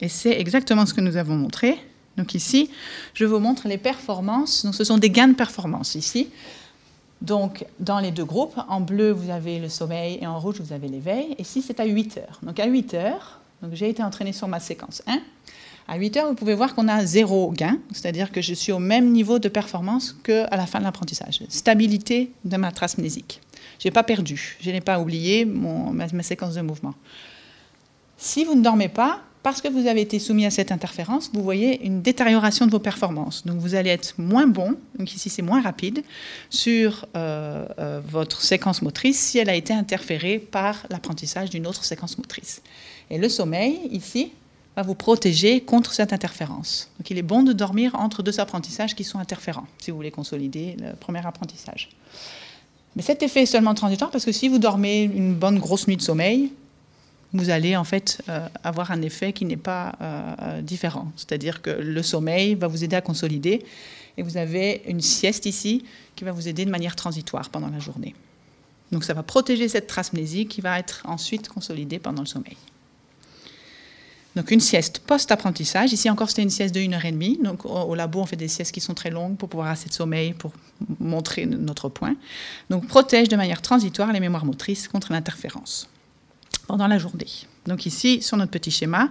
Et 0.00 0.08
c'est 0.08 0.38
exactement 0.38 0.84
ce 0.84 0.94
que 0.94 1.00
nous 1.00 1.16
avons 1.16 1.36
montré. 1.36 1.78
Donc 2.16 2.34
ici, 2.34 2.70
je 3.14 3.24
vous 3.24 3.38
montre 3.38 3.68
les 3.68 3.78
performances. 3.78 4.64
Donc 4.64 4.74
ce 4.74 4.84
sont 4.84 4.98
des 4.98 5.10
gains 5.10 5.28
de 5.28 5.34
performance 5.34 5.94
ici. 5.94 6.28
Donc, 7.24 7.64
dans 7.80 8.00
les 8.00 8.10
deux 8.10 8.26
groupes, 8.26 8.60
en 8.68 8.82
bleu, 8.82 9.10
vous 9.10 9.30
avez 9.30 9.58
le 9.58 9.70
sommeil 9.70 10.18
et 10.20 10.26
en 10.26 10.38
rouge, 10.38 10.56
vous 10.60 10.74
avez 10.74 10.88
l'éveil. 10.88 11.34
Ici, 11.38 11.62
c'est 11.62 11.80
à 11.80 11.86
8 11.86 12.18
heures. 12.18 12.38
Donc, 12.42 12.60
à 12.60 12.66
8 12.66 12.92
heures, 12.92 13.40
j'ai 13.72 13.88
été 13.88 14.02
entraîné 14.02 14.34
sur 14.34 14.46
ma 14.46 14.60
séquence 14.60 15.02
1. 15.06 15.20
À 15.88 15.96
8 15.96 16.16
heures, 16.18 16.28
vous 16.28 16.34
pouvez 16.34 16.54
voir 16.54 16.74
qu'on 16.74 16.86
a 16.86 17.06
zéro 17.06 17.50
gain, 17.50 17.78
c'est-à-dire 17.92 18.30
que 18.30 18.42
je 18.42 18.52
suis 18.52 18.72
au 18.72 18.78
même 18.78 19.10
niveau 19.10 19.38
de 19.38 19.48
performance 19.48 20.14
qu'à 20.22 20.54
la 20.54 20.66
fin 20.66 20.80
de 20.80 20.84
l'apprentissage. 20.84 21.42
Stabilité 21.48 22.30
de 22.44 22.58
ma 22.58 22.72
trace 22.72 22.98
mnésique. 22.98 23.40
Je 23.78 23.88
n'ai 23.88 23.92
pas 23.92 24.02
perdu, 24.02 24.58
je 24.60 24.70
n'ai 24.70 24.82
pas 24.82 25.00
oublié 25.00 25.46
ma 25.46 26.22
séquence 26.22 26.54
de 26.54 26.60
mouvement. 26.60 26.94
Si 28.18 28.44
vous 28.44 28.54
ne 28.54 28.62
dormez 28.62 28.88
pas, 28.88 29.22
parce 29.44 29.60
que 29.60 29.68
vous 29.68 29.86
avez 29.86 30.00
été 30.00 30.18
soumis 30.18 30.46
à 30.46 30.50
cette 30.50 30.72
interférence, 30.72 31.30
vous 31.34 31.42
voyez 31.42 31.84
une 31.84 32.00
détérioration 32.00 32.64
de 32.64 32.70
vos 32.70 32.78
performances. 32.78 33.44
Donc 33.44 33.58
vous 33.58 33.74
allez 33.74 33.90
être 33.90 34.14
moins 34.16 34.46
bon, 34.46 34.74
donc 34.98 35.14
ici 35.14 35.28
c'est 35.28 35.42
moins 35.42 35.60
rapide, 35.60 36.02
sur 36.48 37.04
euh, 37.14 37.66
euh, 37.78 38.00
votre 38.08 38.40
séquence 38.40 38.80
motrice 38.80 39.20
si 39.20 39.36
elle 39.36 39.50
a 39.50 39.54
été 39.54 39.74
interférée 39.74 40.38
par 40.38 40.86
l'apprentissage 40.88 41.50
d'une 41.50 41.66
autre 41.66 41.84
séquence 41.84 42.16
motrice. 42.16 42.62
Et 43.10 43.18
le 43.18 43.28
sommeil, 43.28 43.80
ici, 43.92 44.32
va 44.76 44.82
vous 44.82 44.94
protéger 44.94 45.60
contre 45.60 45.92
cette 45.92 46.14
interférence. 46.14 46.90
Donc 46.98 47.10
il 47.10 47.18
est 47.18 47.22
bon 47.22 47.42
de 47.42 47.52
dormir 47.52 47.94
entre 47.96 48.22
deux 48.22 48.40
apprentissages 48.40 48.94
qui 48.94 49.04
sont 49.04 49.18
interférents, 49.18 49.66
si 49.78 49.90
vous 49.90 49.98
voulez 49.98 50.10
consolider 50.10 50.74
le 50.80 50.96
premier 50.96 51.24
apprentissage. 51.24 51.90
Mais 52.96 53.02
cet 53.02 53.22
effet 53.22 53.42
est 53.42 53.46
seulement 53.46 53.74
transitoire 53.74 54.10
parce 54.10 54.24
que 54.24 54.32
si 54.32 54.48
vous 54.48 54.58
dormez 54.58 55.02
une 55.02 55.34
bonne 55.34 55.58
grosse 55.58 55.86
nuit 55.86 55.98
de 55.98 56.02
sommeil, 56.02 56.50
vous 57.34 57.50
allez 57.50 57.76
en 57.76 57.84
fait 57.84 58.22
euh, 58.28 58.48
avoir 58.62 58.92
un 58.92 59.02
effet 59.02 59.32
qui 59.32 59.44
n'est 59.44 59.56
pas 59.56 59.96
euh, 60.00 60.34
euh, 60.40 60.62
différent. 60.62 61.10
C'est-à-dire 61.16 61.60
que 61.60 61.70
le 61.70 62.02
sommeil 62.02 62.54
va 62.54 62.68
vous 62.68 62.84
aider 62.84 62.96
à 62.96 63.00
consolider 63.00 63.64
et 64.16 64.22
vous 64.22 64.36
avez 64.36 64.82
une 64.86 65.00
sieste 65.00 65.44
ici 65.44 65.84
qui 66.14 66.24
va 66.24 66.30
vous 66.30 66.48
aider 66.48 66.64
de 66.64 66.70
manière 66.70 66.94
transitoire 66.94 67.50
pendant 67.50 67.68
la 67.68 67.80
journée. 67.80 68.14
Donc 68.92 69.02
ça 69.02 69.14
va 69.14 69.24
protéger 69.24 69.68
cette 69.68 69.88
trace 69.88 70.12
mnésique 70.12 70.48
qui 70.48 70.60
va 70.60 70.78
être 70.78 71.02
ensuite 71.06 71.48
consolidée 71.48 71.98
pendant 71.98 72.22
le 72.22 72.28
sommeil. 72.28 72.56
Donc 74.36 74.52
une 74.52 74.60
sieste 74.60 75.00
post-apprentissage. 75.00 75.92
Ici 75.92 76.10
encore, 76.10 76.28
c'était 76.28 76.42
une 76.42 76.50
sieste 76.50 76.74
de 76.74 76.80
1 76.80 76.92
heure 76.92 77.04
et 77.04 77.12
demie. 77.12 77.38
Donc 77.42 77.64
au, 77.64 77.94
labo, 77.96 78.20
on 78.20 78.26
fait 78.26 78.36
des 78.36 78.48
siestes 78.48 78.72
qui 78.72 78.80
sont 78.80 78.94
très 78.94 79.10
longues 79.10 79.36
pour 79.36 79.48
pouvoir 79.48 79.68
assez 79.68 79.88
de 79.88 79.94
sommeil, 79.94 80.34
pour 80.34 80.52
montrer 81.00 81.46
notre 81.46 81.88
point. 81.88 82.14
Donc 82.70 82.86
protège 82.86 83.28
de 83.28 83.36
manière 83.36 83.62
transitoire 83.62 84.12
les 84.12 84.20
mémoires 84.20 84.44
motrices 84.44 84.86
contre 84.86 85.12
l'interférence 85.12 85.88
pendant 86.66 86.86
la 86.86 86.98
journée. 86.98 87.26
Donc 87.66 87.86
ici, 87.86 88.22
sur 88.22 88.36
notre 88.36 88.50
petit 88.50 88.70
schéma, 88.70 89.10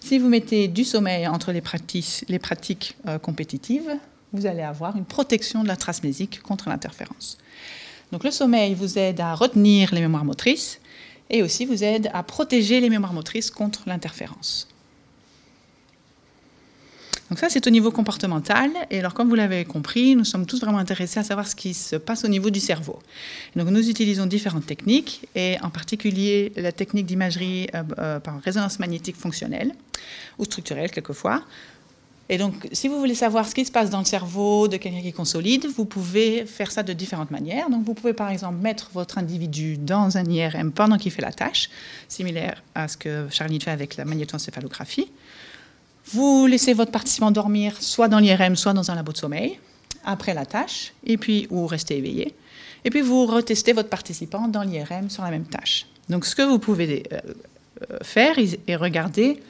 si 0.00 0.18
vous 0.18 0.28
mettez 0.28 0.68
du 0.68 0.84
sommeil 0.84 1.26
entre 1.26 1.52
les 1.52 1.60
pratiques, 1.60 2.96
euh, 3.08 3.18
compétitives, 3.18 3.90
vous 4.32 4.46
allez 4.46 4.62
avoir 4.62 4.96
une 4.96 5.04
protection 5.04 5.62
de 5.62 5.68
la 5.68 5.76
trace 5.76 6.02
mnésique 6.02 6.42
contre 6.42 6.68
l'interférence. 6.68 7.38
Donc 8.12 8.24
le 8.24 8.30
sommeil 8.30 8.74
vous 8.74 8.98
aide 8.98 9.20
à 9.20 9.34
retenir 9.34 9.94
les 9.94 10.00
mémoires 10.00 10.24
motrices 10.24 10.80
et 11.30 11.42
aussi 11.42 11.64
vous 11.64 11.82
aide 11.82 12.10
à 12.12 12.22
protéger 12.22 12.80
les 12.80 12.90
mémoires 12.90 13.12
motrices 13.12 13.50
contre 13.50 13.82
l'interférence. 13.86 14.68
Donc 17.34 17.40
ça, 17.40 17.48
c'est 17.50 17.66
au 17.66 17.70
niveau 17.70 17.90
comportemental. 17.90 18.70
Et 18.92 19.00
alors, 19.00 19.12
comme 19.12 19.28
vous 19.28 19.34
l'avez 19.34 19.64
compris, 19.64 20.14
nous 20.14 20.22
sommes 20.22 20.46
tous 20.46 20.60
vraiment 20.60 20.78
intéressés 20.78 21.18
à 21.18 21.24
savoir 21.24 21.48
ce 21.48 21.56
qui 21.56 21.74
se 21.74 21.96
passe 21.96 22.24
au 22.24 22.28
niveau 22.28 22.48
du 22.48 22.60
cerveau. 22.60 23.00
donc, 23.56 23.70
nous 23.70 23.90
utilisons 23.90 24.26
différentes 24.26 24.66
techniques, 24.66 25.26
et 25.34 25.56
en 25.60 25.68
particulier 25.68 26.52
la 26.54 26.70
technique 26.70 27.06
d'imagerie 27.06 27.66
euh, 27.74 27.82
euh, 27.98 28.20
par 28.20 28.40
résonance 28.40 28.78
magnétique 28.78 29.16
fonctionnelle, 29.16 29.72
ou 30.38 30.44
structurelle 30.44 30.92
quelquefois. 30.92 31.42
Et 32.28 32.38
donc, 32.38 32.68
si 32.70 32.86
vous 32.86 33.00
voulez 33.00 33.16
savoir 33.16 33.48
ce 33.48 33.54
qui 33.56 33.64
se 33.64 33.72
passe 33.72 33.90
dans 33.90 33.98
le 33.98 34.04
cerveau 34.04 34.68
de 34.68 34.76
quelqu'un 34.76 35.02
qui 35.02 35.12
consolide, 35.12 35.66
vous 35.76 35.86
pouvez 35.86 36.46
faire 36.46 36.70
ça 36.70 36.84
de 36.84 36.92
différentes 36.92 37.32
manières. 37.32 37.68
Donc, 37.68 37.84
vous 37.84 37.94
pouvez 37.94 38.12
par 38.12 38.30
exemple 38.30 38.58
mettre 38.62 38.90
votre 38.94 39.18
individu 39.18 39.76
dans 39.76 40.18
un 40.18 40.24
IRM 40.24 40.70
pendant 40.70 40.98
qu'il 40.98 41.10
fait 41.10 41.22
la 41.22 41.32
tâche, 41.32 41.68
similaire 42.06 42.62
à 42.76 42.86
ce 42.86 42.96
que 42.96 43.26
Charlie 43.32 43.60
fait 43.60 43.72
avec 43.72 43.96
la 43.96 44.04
magnétoencéphalographie. 44.04 45.10
Vous 46.12 46.46
laissez 46.46 46.74
votre 46.74 46.90
participant 46.90 47.30
dormir 47.30 47.82
soit 47.82 48.08
dans 48.08 48.18
l'IRM, 48.18 48.56
soit 48.56 48.74
dans 48.74 48.90
un 48.90 48.94
labo 48.94 49.12
de 49.12 49.16
sommeil, 49.16 49.58
après 50.04 50.34
la 50.34 50.44
tâche, 50.44 50.92
et 51.04 51.16
puis 51.16 51.46
ou 51.50 51.66
restez 51.66 51.96
éveillé. 51.96 52.34
Et 52.84 52.90
puis 52.90 53.00
vous 53.00 53.24
retestez 53.26 53.72
votre 53.72 53.88
participant 53.88 54.46
dans 54.48 54.62
l'IRM 54.62 55.08
sur 55.08 55.22
la 55.22 55.30
même 55.30 55.46
tâche. 55.46 55.86
Donc 56.10 56.26
ce 56.26 56.34
que 56.36 56.42
vous 56.42 56.58
pouvez 56.58 57.04
euh, 57.12 57.20
euh, 57.90 57.98
faire 58.02 58.36
est 58.38 58.76
regarder 58.76 59.42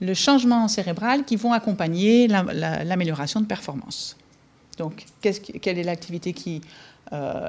le 0.00 0.14
changement 0.14 0.66
cérébral 0.66 1.24
qui 1.24 1.36
vont 1.36 1.52
accompagner 1.52 2.26
l'amélioration 2.26 3.40
de 3.40 3.46
performance. 3.46 4.16
Donc 4.76 5.04
quelle 5.20 5.78
est 5.78 5.84
l'activité 5.84 6.32
qui 6.32 6.60
euh, 7.12 7.48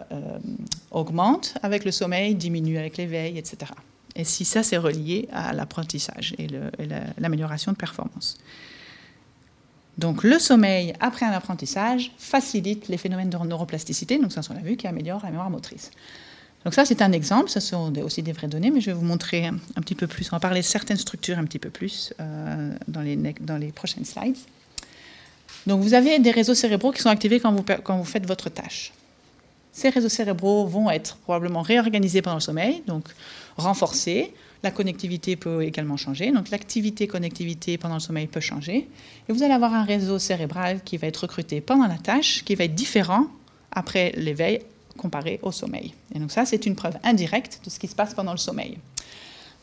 augmente 0.92 1.56
avec 1.64 1.84
le 1.84 1.92
sommeil, 1.92 2.36
diminue 2.36 2.78
avec 2.78 2.98
l'éveil, 2.98 3.40
etc 3.40 3.72
et 4.15 4.23
si 4.23 4.45
ça, 4.45 4.62
c'est 4.63 4.78
relié 4.78 5.28
à 5.32 5.54
l'apprentissage 5.54 6.36
et, 6.38 6.47
l'amélioration 7.17 7.71
de 7.71 7.78
performance. 7.78 8.38
Donc 9.97 10.23
le 10.23 10.39
sommeil 10.39 10.93
après 10.99 11.26
un 11.26 11.32
apprentissage 11.32 12.12
facilite 12.17 12.88
les 12.88 12.97
phénomènes 12.97 13.30
de 13.30 13.38
neuroplasticité, 13.38 14.17
donc 14.17 14.32
ça 14.32 14.41
on 14.49 14.54
l'a 14.54 14.62
vu, 14.62 14.76
qui 14.76 14.88
améliore 14.88 15.21
la 15.23 15.30
mémoire 15.30 15.49
motrice. 15.49 15.91
Donc 16.63 16.73
ça 16.73 16.86
c'est 16.86 17.02
un 17.02 17.12
exemple, 17.12 17.49
ce 17.49 17.60
sont 17.60 17.95
aussi 17.99 18.23
des 18.23 18.32
vraies 18.32 18.47
données, 18.47 18.71
mais 18.71 18.82
je 18.82 18.88
vais 18.88 18.97
vous 18.97 19.06
montrer 19.06 19.45
un, 19.45 19.82
petit 19.82 19.93
peu 19.93 20.08
plus, 20.08 20.32
on 20.32 20.36
va 20.36 20.39
parler 20.39 20.62
de 20.62 20.65
certaines 20.65 20.97
structures 20.97 21.38
un 21.38 21.45
petit 21.45 21.60
peu 21.60 21.69
plus 21.69 22.12
euh, 22.19 22.71
dans, 22.88 23.02
les, 23.02 23.71
prochaines 23.71 24.06
slides. 24.06 24.38
Donc 25.67 25.82
vous 25.82 25.93
avez 25.93 26.17
des 26.17 26.32
réseaux 26.32 26.56
cérébraux 26.56 26.91
qui 26.91 27.02
sont 27.02 27.10
activés 27.10 27.39
quand 27.39 27.52
vous, 27.52 27.63
quand 27.63 27.97
vous 27.97 28.06
faites 28.06 28.26
votre 28.26 28.49
tâche. 28.49 28.93
Ces 29.73 29.89
réseaux 29.89 30.10
cérébraux 30.10 30.65
vont 30.65 30.89
être 30.89 31.17
probablement 31.17 31.62
réorganisés 31.62 32.21
pendant 32.21 32.38
le 32.38 32.41
sommeil, 32.41 32.82
donc 32.88 33.06
renforcés. 33.58 34.34
La 34.63 34.72
connectivité 34.72 35.36
peut 35.36 35.63
également 35.63 35.98
changer. 35.98 36.32
Donc 36.32 36.50
l'activité 36.50 37.08
connectivité 37.08 37.78
pendant 37.78 37.96
le 37.96 38.00
sommeil 38.00 38.28
peut 38.28 38.39
changer. 38.39 38.88
Et 39.28 39.34
vous 39.34 39.44
allez 39.44 39.54
avoir 39.54 39.74
un 39.74 39.84
réseau 39.84 40.20
cérébral 40.20 40.82
qui 40.84 40.98
va 40.98 41.08
être 41.08 41.18
recruté 41.18 41.62
pendant 41.62 41.88
la 41.88 41.98
tâche, 41.98 42.44
qui 42.46 42.56
va 42.56 42.63
être 42.63 42.76
différent 42.76 43.28
après 43.72 44.13
l'éveil 44.16 44.60
comparé 44.98 45.39
au 45.42 45.52
sommeil. 45.52 45.94
Et 46.13 46.20
donc 46.20 46.32
ça, 46.32 46.46
c'est 46.46 46.66
une 46.66 46.76
preuve 46.76 46.98
indirecte 47.04 47.62
de 47.66 47.70
ce 47.70 47.80
qui 47.80 47.88
se 47.88 47.96
passe 47.96 48.13
pendant 48.13 48.32
le 48.32 48.38
sommeil. 48.38 48.78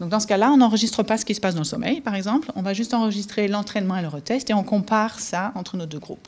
Donc 0.00 0.08
dans 0.08 0.20
ce 0.20 0.26
cas-là, 0.26 0.50
on 0.50 0.56
n'enregistre 0.56 1.02
pas 1.02 1.18
ce 1.18 1.24
qui 1.24 1.34
se 1.34 1.40
passe 1.40 1.54
dans 1.54 1.60
le 1.60 1.66
sommeil, 1.66 2.00
par 2.00 2.14
exemple. 2.14 2.50
On 2.56 2.62
va 2.62 2.72
juste 2.72 2.94
enregistrer 2.94 3.48
l'entraînement 3.48 3.96
et 3.96 4.02
le 4.02 4.08
retest 4.08 4.48
et 4.50 4.54
on 4.54 4.64
compare 4.64 5.20
ça 5.20 5.52
entre 5.54 5.76
nos 5.76 5.86
deux 5.86 5.98
groupes. 5.98 6.26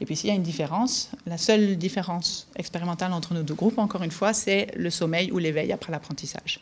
Et 0.00 0.06
puis 0.06 0.16
s'il 0.16 0.30
y 0.30 0.32
a 0.32 0.36
une 0.36 0.42
différence, 0.42 1.10
la 1.26 1.36
seule 1.36 1.76
différence 1.76 2.48
expérimentale 2.56 3.12
entre 3.12 3.34
nos 3.34 3.42
deux 3.42 3.54
groupes, 3.54 3.78
encore 3.78 4.02
une 4.02 4.10
fois, 4.10 4.32
c'est 4.32 4.68
le 4.76 4.90
sommeil 4.90 5.30
ou 5.30 5.38
l'éveil 5.38 5.72
après 5.72 5.92
l'apprentissage. 5.92 6.60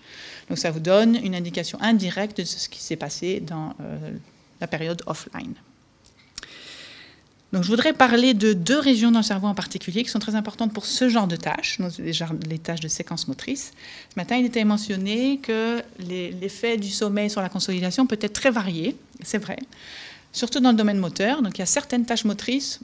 Donc 0.49 0.59
ça 0.59 0.71
vous 0.71 0.81
donne 0.81 1.17
une 1.17 1.35
indication 1.35 1.81
indirecte 1.81 2.39
de 2.39 2.45
ce 2.45 2.69
qui 2.69 2.81
s'est 2.81 2.97
passé 2.97 3.41
dans 3.41 3.75
euh, 3.81 4.11
la 4.61 4.67
période 4.67 5.03
offline. 5.07 5.55
Donc, 7.53 7.63
je 7.63 7.69
voudrais 7.69 7.95
parler 7.95 8.35
de 8.35 8.53
deux 8.53 8.79
régions 8.79 9.11
dans 9.11 9.21
le 9.21 9.25
cerveau 9.25 9.47
en 9.47 9.55
particulier 9.55 10.03
qui 10.03 10.11
sont 10.11 10.19
très 10.19 10.35
importantes 10.35 10.73
pour 10.75 10.85
ce 10.85 11.09
genre 11.09 11.27
de 11.27 11.37
tâches, 11.37 11.79
les 12.47 12.59
tâches 12.59 12.81
de 12.81 12.89
séquence 12.89 13.27
motrice. 13.27 13.73
Ce 14.13 14.21
matin, 14.21 14.37
il 14.37 14.45
était 14.45 14.65
mentionné 14.65 15.39
que 15.39 15.83
l'effet 15.99 16.77
du 16.77 16.91
sommeil 16.91 17.31
sur 17.31 17.41
la 17.41 17.49
consolidation 17.49 18.07
peut 18.07 18.19
être 18.21 18.35
très 18.35 18.51
varié, 18.51 18.97
c'est 19.23 19.39
vrai, 19.39 19.57
surtout 20.31 20.61
dans 20.61 20.73
le 20.73 20.77
domaine 20.77 20.99
moteur. 20.99 21.41
Donc, 21.41 21.57
il 21.57 21.61
y 21.61 21.63
a 21.63 21.67
certaines 21.67 22.05
tâches 22.05 22.27
motrices 22.27 22.81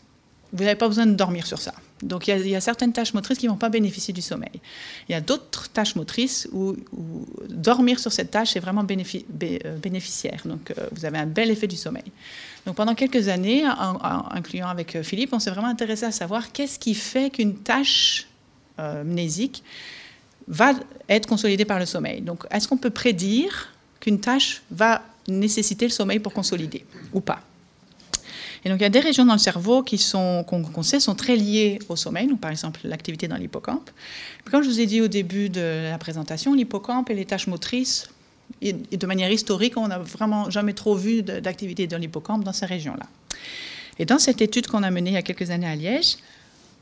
vous 0.54 0.62
n'avez 0.62 0.76
pas 0.76 0.86
besoin 0.86 1.06
de 1.06 1.14
dormir 1.14 1.46
sur 1.46 1.58
ça. 1.58 1.74
Donc 2.02 2.28
il 2.28 2.46
y, 2.46 2.54
a, 2.54 2.60
certaines 2.60 2.92
tâches 2.92 3.12
motrices 3.12 3.38
qui 3.38 3.46
ne 3.46 3.50
vont 3.50 3.56
pas 3.56 3.70
bénéficier 3.70 4.14
du 4.14 4.22
sommeil. 4.22 4.60
Il 5.08 5.12
y 5.12 5.14
a 5.16 5.20
d'autres 5.20 5.68
tâches 5.68 5.96
motrices 5.96 6.48
où, 6.52 6.76
dormir 7.48 7.98
sur 7.98 8.12
cette 8.12 8.30
tâche 8.30 8.56
est 8.56 8.60
vraiment 8.60 8.84
euh, 8.84 9.76
bénéficiaire. 9.78 10.42
Donc 10.44 10.70
euh, 10.70 10.86
vous 10.92 11.04
avez 11.04 11.18
un 11.18 11.26
bel 11.26 11.50
effet 11.50 11.66
du 11.66 11.76
sommeil. 11.76 12.04
Donc 12.66 12.76
pendant 12.76 12.94
quelques 12.94 13.28
années, 13.28 13.66
en, 13.66 13.98
incluant 14.30 14.68
avec 14.68 14.94
euh, 14.94 15.02
Philippe, 15.02 15.32
on 15.32 15.40
s'est 15.40 15.50
vraiment 15.50 15.68
intéressé 15.68 16.04
à 16.04 16.12
savoir 16.12 16.52
qu'est-ce 16.52 16.78
qui 16.78 16.94
fait 16.94 17.30
qu'une 17.30 17.56
tâche 17.56 18.28
mnésique 19.04 19.62
va 20.48 20.72
être 21.08 21.26
consolidée 21.26 21.64
par 21.64 21.78
le 21.78 21.86
sommeil. 21.86 22.20
Donc 22.20 22.44
est-ce 22.50 22.66
qu'on 22.66 22.76
peut 22.76 22.90
prédire 22.90 23.72
qu'une 24.00 24.20
tâche 24.20 24.62
va 24.70 25.02
nécessiter 25.28 25.84
le 25.84 25.92
sommeil 25.92 26.18
pour 26.18 26.32
consolider 26.32 26.84
ou 27.12 27.20
pas? 27.20 27.40
Et 28.64 28.70
donc, 28.70 28.78
il 28.78 28.82
y 28.82 28.86
a 28.86 28.90
des 28.90 29.00
régions 29.00 29.26
dans 29.26 29.34
le 29.34 29.38
cerveau 29.38 29.82
qui 29.82 29.98
sont, 29.98 30.44
qu'on, 30.44 30.82
sait 30.82 31.00
sont 31.00 31.14
très 31.14 31.36
liées 31.36 31.78
au 31.88 31.96
sommeil, 31.96 32.28
par 32.40 32.50
exemple 32.50 32.80
l'activité 32.84 33.28
dans 33.28 33.36
l'hippocampe. 33.36 33.90
comme 34.50 34.62
je 34.62 34.68
vous 34.68 34.80
ai 34.80 34.86
dit 34.86 35.02
au 35.02 35.08
début 35.08 35.50
de 35.50 35.88
la 35.90 35.98
présentation, 35.98 36.54
l'hippocampe 36.54 37.10
et 37.10 37.14
les 37.14 37.26
tâches 37.26 37.46
motrices, 37.46 38.08
et 38.62 38.72
de 38.72 39.06
manière 39.06 39.30
historique, 39.30 39.76
on 39.76 39.88
n'a 39.88 39.98
vraiment 39.98 40.48
jamais 40.48 40.72
trop 40.72 40.94
vu 40.94 41.22
d'activité 41.22 41.86
dans 41.86 41.98
l'hippocampe 41.98 42.44
dans 42.44 42.52
ces 42.52 42.66
régions-là. 42.66 43.06
Et 43.98 44.06
dans 44.06 44.18
cette 44.18 44.40
étude 44.40 44.66
qu'on 44.66 44.82
a 44.82 44.90
menée 44.90 45.10
il 45.10 45.14
y 45.14 45.18
a 45.18 45.22
quelques 45.22 45.50
années 45.50 45.68
à 45.68 45.76
Liège, 45.76 46.16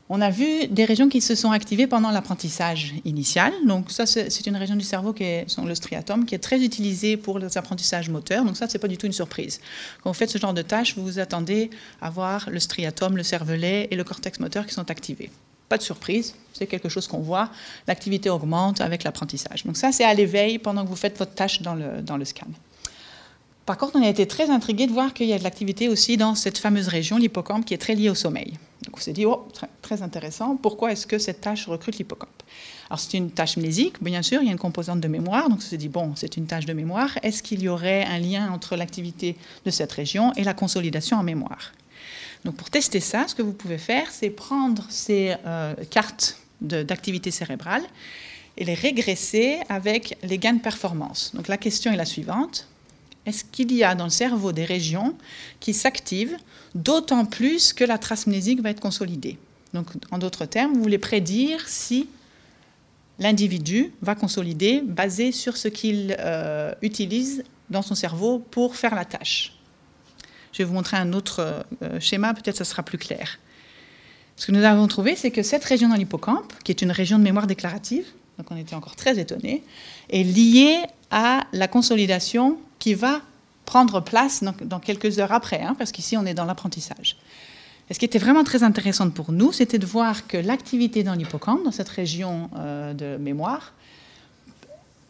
on 0.09 0.19
a 0.21 0.29
vu 0.29 0.67
des 0.67 0.85
régions 0.85 1.07
qui 1.07 1.21
se 1.21 1.33
sont 1.33 1.51
activées 1.51 1.87
pendant 1.87 2.11
l'apprentissage 2.11 2.93
initial. 3.05 3.53
Donc 3.65 3.89
ça, 3.89 4.05
c'est 4.05 4.45
une 4.45 4.57
région 4.57 4.75
du 4.75 4.83
cerveau 4.83 5.13
qui 5.13 5.23
est 5.23 5.45
le 5.57 5.75
striatum, 5.75 6.25
qui 6.25 6.35
est 6.35 6.39
très 6.39 6.61
utilisée 6.61 7.15
pour 7.15 7.39
les 7.39 7.57
apprentissages 7.57 8.09
moteurs. 8.09 8.43
Donc 8.43 8.57
ça, 8.57 8.67
c'est 8.67 8.79
pas 8.79 8.89
du 8.89 8.97
tout 8.97 9.05
une 9.05 9.13
surprise. 9.13 9.61
Quand 10.03 10.09
vous 10.09 10.13
faites 10.13 10.29
ce 10.29 10.37
genre 10.37 10.53
de 10.53 10.61
tâches, 10.61 10.97
vous 10.97 11.03
vous 11.03 11.19
attendez 11.19 11.69
à 12.01 12.09
voir 12.09 12.49
le 12.49 12.59
striatum, 12.59 13.15
le 13.15 13.23
cervelet 13.23 13.87
et 13.91 13.95
le 13.95 14.03
cortex 14.03 14.39
moteur 14.39 14.65
qui 14.65 14.73
sont 14.73 14.91
activés. 14.91 15.31
Pas 15.69 15.77
de 15.77 15.83
surprise, 15.83 16.35
c'est 16.51 16.67
quelque 16.67 16.89
chose 16.89 17.07
qu'on 17.07 17.21
voit. 17.21 17.49
L'activité 17.87 18.29
augmente 18.29 18.81
avec 18.81 19.05
l'apprentissage. 19.05 19.63
Donc 19.63 19.77
ça, 19.77 19.93
c'est 19.93 20.03
à 20.03 20.13
l'éveil 20.13 20.59
pendant 20.59 20.83
que 20.83 20.89
vous 20.89 20.97
faites 20.97 21.17
votre 21.17 21.33
tâche 21.33 21.61
dans 21.61 21.75
le, 21.75 22.01
dans 22.01 22.17
le 22.17 22.25
scan. 22.25 22.47
Par 23.65 23.77
contre, 23.77 23.95
on 23.95 24.03
a 24.03 24.09
été 24.09 24.27
très 24.27 24.49
intrigués 24.49 24.87
de 24.87 24.91
voir 24.91 25.13
qu'il 25.13 25.27
y 25.27 25.33
a 25.33 25.39
de 25.39 25.43
l'activité 25.43 25.87
aussi 25.87 26.17
dans 26.17 26.35
cette 26.35 26.57
fameuse 26.57 26.89
région, 26.89 27.17
l'hippocampe, 27.17 27.63
qui 27.63 27.73
est 27.73 27.77
très 27.77 27.95
liée 27.95 28.09
au 28.09 28.15
sommeil. 28.15 28.57
Donc 28.83 28.97
on 28.97 28.99
s'est 28.99 29.13
dit, 29.13 29.25
oh, 29.25 29.47
très, 29.81 30.01
intéressant, 30.01 30.57
pourquoi 30.57 30.91
est-ce 30.91 31.07
que 31.07 31.17
cette 31.17 31.39
tâche 31.39 31.67
recrute 31.67 31.97
l'hippocampe? 31.97 32.43
Alors 32.89 32.99
c'est 32.99 33.17
une 33.17 33.31
tâche 33.31 33.55
mnésique, 33.55 34.03
bien 34.03 34.21
sûr, 34.21 34.41
il 34.41 34.45
y 34.45 34.49
a 34.49 34.51
une 34.51 34.57
composante 34.57 34.99
de 34.99 35.07
mémoire, 35.07 35.49
donc 35.49 35.59
on 35.59 35.61
s'est 35.61 35.77
dit, 35.77 35.87
bon, 35.87 36.11
c'est 36.15 36.35
une 36.35 36.45
tâche 36.45 36.65
de 36.65 36.73
mémoire, 36.73 37.17
est-ce 37.23 37.41
qu'il 37.41 37.61
y 37.61 37.69
aurait 37.69 38.03
un 38.03 38.19
lien 38.19 38.51
entre 38.51 38.75
l'activité 38.75 39.37
de 39.65 39.71
cette 39.71 39.91
région 39.93 40.33
et 40.33 40.43
la 40.43 40.53
consolidation 40.53 41.17
en 41.17 41.23
mémoire? 41.23 41.71
Donc 42.43 42.55
pour 42.55 42.69
tester 42.69 42.99
ça, 42.99 43.25
ce 43.27 43.35
que 43.35 43.41
vous 43.41 43.53
pouvez 43.53 43.77
faire, 43.77 44.11
c'est 44.11 44.29
prendre 44.29 44.85
ces 44.89 45.35
euh, 45.45 45.73
cartes 45.89 46.37
d'activité 46.59 47.31
cérébrale 47.31 47.83
et 48.57 48.65
les 48.65 48.73
régresser 48.73 49.59
avec 49.69 50.17
les 50.23 50.37
gains 50.37 50.53
de 50.53 50.61
performance. 50.61 51.31
Donc 51.33 51.47
la 51.47 51.57
question 51.57 51.91
est 51.93 51.95
la 51.95 52.05
suivante 52.05 52.67
est-ce 53.25 53.43
qu'il 53.43 53.71
y 53.73 53.83
a 53.83 53.95
dans 53.95 54.05
le 54.05 54.09
cerveau 54.09 54.51
des 54.51 54.65
régions 54.65 55.15
qui 55.59 55.73
s'activent 55.73 56.37
d'autant 56.75 57.25
plus 57.25 57.73
que 57.73 57.83
la 57.83 57.97
trace 57.97 58.27
mnésique 58.27 58.61
va 58.61 58.69
être 58.69 58.81
consolidée? 58.81 59.37
Donc, 59.73 59.87
en 60.11 60.17
d'autres 60.17 60.45
termes, 60.45 60.73
vous 60.73 60.83
voulez 60.83 60.97
prédire 60.97 61.67
si 61.67 62.09
l'individu 63.19 63.91
va 64.01 64.15
consolider 64.15 64.81
basé 64.81 65.31
sur 65.31 65.57
ce 65.57 65.67
qu'il 65.67 66.15
euh, 66.19 66.73
utilise 66.81 67.43
dans 67.69 67.81
son 67.81 67.95
cerveau 67.95 68.39
pour 68.39 68.75
faire 68.75 68.95
la 68.95 69.05
tâche. 69.05 69.53
Je 70.51 70.59
vais 70.59 70.63
vous 70.65 70.73
montrer 70.73 70.97
un 70.97 71.13
autre 71.13 71.63
euh, 71.81 71.99
schéma, 71.99 72.33
peut-être 72.33 72.57
ça 72.57 72.65
sera 72.65 72.83
plus 72.83 72.97
clair. 72.97 73.39
Ce 74.35 74.47
que 74.47 74.51
nous 74.51 74.63
avons 74.63 74.87
trouvé, 74.87 75.15
c'est 75.15 75.31
que 75.31 75.43
cette 75.43 75.63
région 75.63 75.89
dans 75.89 75.95
l'hippocampe, 75.95 76.53
qui 76.63 76.71
est 76.71 76.81
une 76.81 76.91
région 76.91 77.17
de 77.17 77.23
mémoire 77.23 77.47
déclarative, 77.47 78.05
donc 78.37 78.47
on 78.49 78.57
était 78.57 78.75
encore 78.75 78.95
très 78.95 79.19
étonnés, 79.19 79.63
est 80.09 80.23
liée 80.23 80.79
à 81.11 81.45
la 81.53 81.67
consolidation 81.67 82.57
qui 82.83 82.95
va 82.95 83.21
prendre 83.63 84.01
place 84.01 84.43
dans, 84.61 84.79
quelques 84.81 85.17
heures 85.17 85.31
après, 85.31 85.61
hein, 85.61 85.73
parce 85.77 85.93
qu'ici 85.93 86.17
on 86.17 86.25
est 86.25 86.33
dans 86.33 86.43
l'apprentissage. 86.43 87.15
Et 87.89 87.93
ce 87.93 87.99
qui 87.99 88.03
était 88.03 88.19
vraiment 88.19 88.43
très 88.43 88.61
intéressant 88.61 89.09
pour 89.09 89.31
nous, 89.31 89.53
c'était 89.53 89.77
de 89.79 89.85
voir 89.85 90.27
que 90.27 90.35
l'activité 90.35 91.01
dans 91.01 91.13
l'hippocampe, 91.13 91.63
dans 91.63 91.71
cette 91.71 91.87
région 91.87 92.49
euh, 92.57 92.93
de 92.93 93.15
mémoire, 93.15 93.71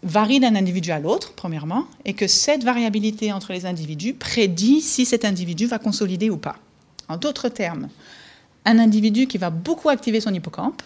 varie 0.04 0.40
d'un 0.40 0.56
individu 0.56 0.92
à 0.92 1.00
l'autre, 1.00 1.34
premièrement, 1.36 1.86
et 2.06 2.14
que 2.14 2.28
cette 2.28 2.64
variabilité 2.64 3.34
entre 3.34 3.54
les 3.54 3.66
individus 3.66 4.14
prédit 4.14 4.80
si 4.80 5.08
cet 5.08 5.26
individu 5.26 5.66
va 5.66 5.80
consolider 5.80 6.30
ou 6.30 6.38
pas. 6.38 6.58
En 7.10 7.18
d'autres 7.18 7.50
termes, 7.50 7.90
un 8.66 8.78
individu 8.78 9.26
qui 9.26 9.40
va 9.40 9.50
beaucoup 9.50 9.90
activer 9.90 10.22
son 10.22 10.32
hippocampe 10.32 10.84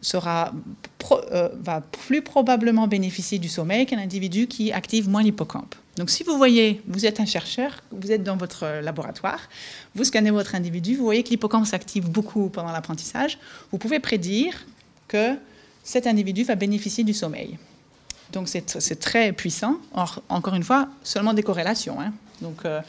sera, 0.00 0.52
euh, 1.12 1.48
va 1.60 1.80
plus 1.80 2.22
probablement 2.22 2.86
bénéficier 2.86 3.38
du 3.38 3.48
sommeil 3.48 3.86
qu'un 3.86 3.98
individu 3.98 4.46
qui 4.46 4.72
active 4.72 5.08
moins 5.08 5.22
l'hippocampe. 5.22 5.74
Donc 5.96 6.10
si 6.10 6.22
vous 6.22 6.36
voyez, 6.36 6.80
vous 6.86 7.06
êtes 7.06 7.18
un 7.18 7.26
chercheur, 7.26 7.82
vous 7.90 8.12
êtes 8.12 8.22
dans 8.22 8.36
votre 8.36 8.80
laboratoire, 8.82 9.48
vous 9.96 10.04
scannez 10.04 10.30
votre 10.30 10.54
individu, 10.54 10.94
vous 10.94 11.04
voyez 11.04 11.24
que 11.24 11.30
l'hippocampe 11.30 11.66
s'active 11.66 12.08
beaucoup 12.08 12.48
pendant 12.48 12.70
l'apprentissage, 12.70 13.38
vous 13.72 13.78
pouvez 13.78 13.98
prédire 13.98 14.54
que 15.08 15.34
cet 15.82 16.06
individu 16.06 16.44
va 16.44 16.54
bénéficier 16.54 17.02
du 17.02 17.14
sommeil. 17.14 17.58
Donc 18.32 18.48
c'est 18.48 19.00
très 19.00 19.32
puissant. 19.32 19.76
Or, 19.94 20.22
encore 20.28 20.54
une 20.54 20.62
fois, 20.62 20.88
seulement 21.02 21.34
des 21.34 21.42
corrélations. 21.42 22.00
Hein. 22.00 22.12
Donc 22.42 22.64
euh, 22.64 22.80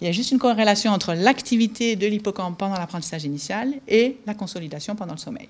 il 0.00 0.06
y 0.06 0.08
a 0.08 0.12
juste 0.12 0.30
une 0.32 0.38
corrélation 0.38 0.92
entre 0.92 1.14
l'activité 1.14 1.96
de 1.96 2.06
l'hippocampe 2.06 2.58
pendant 2.58 2.74
l'apprentissage 2.74 3.24
initial 3.24 3.72
et 3.88 4.18
la 4.26 4.34
consolidation 4.34 4.94
pendant 4.94 5.14
le 5.14 5.18
sommeil. 5.18 5.48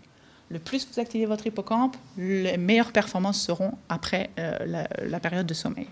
Le 0.53 0.59
plus 0.59 0.87
vous 0.93 1.01
activez 1.01 1.25
votre 1.25 1.47
hippocampe, 1.47 1.97
les 2.19 2.59
meilleures 2.59 2.93
performances 2.93 3.41
seront 3.41 3.73
après 3.88 4.29
euh, 4.38 4.85
la, 5.09 5.19
période 5.19 5.47
de 5.47 5.55
sommeil. 5.55 5.87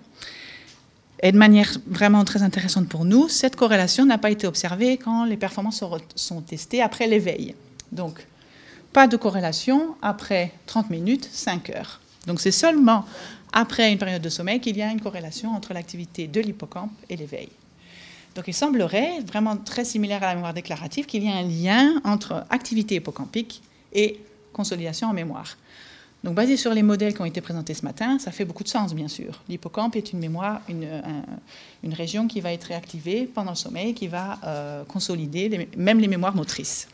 Et 1.22 1.32
de 1.32 1.38
manière 1.38 1.78
vraiment 1.86 2.22
très 2.26 2.42
intéressante 2.42 2.86
pour 2.86 3.06
nous, 3.06 3.26
cette 3.30 3.56
corrélation 3.56 4.04
n'a 4.04 4.18
pas 4.18 4.30
été 4.30 4.46
observée 4.46 4.98
quand 4.98 5.24
les 5.24 5.38
performances 5.38 5.82
sont 6.14 6.42
testées 6.42 6.82
après 6.82 7.06
l'éveil. 7.06 7.54
Donc, 7.90 8.26
pas 8.92 9.06
de 9.06 9.16
corrélation 9.16 9.96
après 10.02 10.52
30 10.66 10.90
minutes, 10.90 11.26
5 11.32 11.70
heures. 11.70 12.00
Donc, 12.26 12.38
c'est 12.38 12.50
seulement 12.50 13.06
après 13.54 13.90
une 13.90 13.98
période 13.98 14.20
de 14.20 14.28
sommeil 14.28 14.60
qu'il 14.60 14.76
y 14.76 14.82
a 14.82 14.90
une 14.90 15.00
corrélation 15.00 15.54
entre 15.54 15.72
l'activité 15.72 16.28
de 16.28 16.40
l'hippocampe 16.40 16.92
et 17.08 17.16
l'éveil. 17.16 17.48
Donc, 18.34 18.44
il 18.46 18.54
semblerait, 18.54 19.20
vraiment 19.26 19.56
très 19.56 19.86
similaire 19.86 20.22
à 20.22 20.26
la 20.26 20.34
mémoire 20.34 20.54
déclarative, 20.54 21.06
qu'il 21.06 21.24
y 21.24 21.28
a 21.28 21.36
un 21.36 21.44
lien 21.44 22.00
entre 22.04 22.44
activité 22.50 22.96
hippocampique 22.96 23.62
et 23.94 24.20
consolidation 24.60 25.08
en 25.08 25.14
mémoire. 25.14 25.56
Donc, 26.22 26.34
basé 26.34 26.58
sur 26.58 26.74
les 26.74 26.82
modèles 26.82 27.14
qui 27.14 27.22
ont 27.22 27.30
été 27.34 27.40
présentés 27.40 27.72
ce 27.72 27.82
matin, 27.82 28.18
ça 28.18 28.30
fait 28.30 28.44
beaucoup 28.44 28.62
de 28.62 28.68
sens, 28.68 28.94
bien 28.94 29.08
sûr. 29.08 29.42
L'hippocampe 29.48 29.96
est 29.96 30.12
une 30.12 30.18
mémoire, 30.18 30.60
une, 30.68 31.94
région 31.94 32.28
qui 32.28 32.40
va 32.42 32.52
être 32.52 32.64
réactivée 32.64 33.24
pendant 33.24 33.52
le 33.52 33.56
sommeil, 33.56 33.94
qui 33.94 34.06
va 34.06 34.38
euh, 34.44 34.84
consolider 34.84 35.66
même 35.76 35.98
les 35.98 36.08
mémoires 36.08 36.36
motrices. 36.36 36.88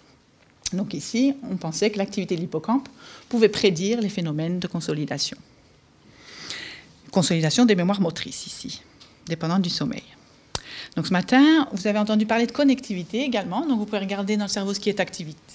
Donc 0.72 0.94
ici, 0.94 1.34
on 1.50 1.56
pensait 1.56 1.90
que 1.90 1.98
l'activité 1.98 2.36
de 2.36 2.40
l'hippocampe 2.40 2.88
pouvait 3.28 3.48
prédire 3.48 4.00
les 4.00 4.08
phénomènes 4.08 4.60
de 4.60 4.68
consolidation. 4.68 5.36
Consolidation 7.10 7.64
des 7.64 7.74
mémoires 7.74 8.00
motrices 8.00 8.46
ici, 8.46 8.82
dépendant 9.26 9.58
du 9.58 9.70
sommeil. 9.70 10.04
Donc 10.94 11.06
ce 11.06 11.12
matin, 11.12 11.68
vous 11.72 11.86
avez 11.86 11.98
entendu 11.98 12.26
parler 12.26 12.46
de 12.46 12.52
connectivité 12.52 13.22
également. 13.22 13.66
Donc 13.66 13.78
vous 13.78 13.86
pouvez 13.86 13.98
regarder 13.98 14.36
dans 14.36 14.46
le 14.46 14.50
cerveau 14.50 14.72
ce 14.72 14.80
qui 14.80 14.88
est, 14.90 14.98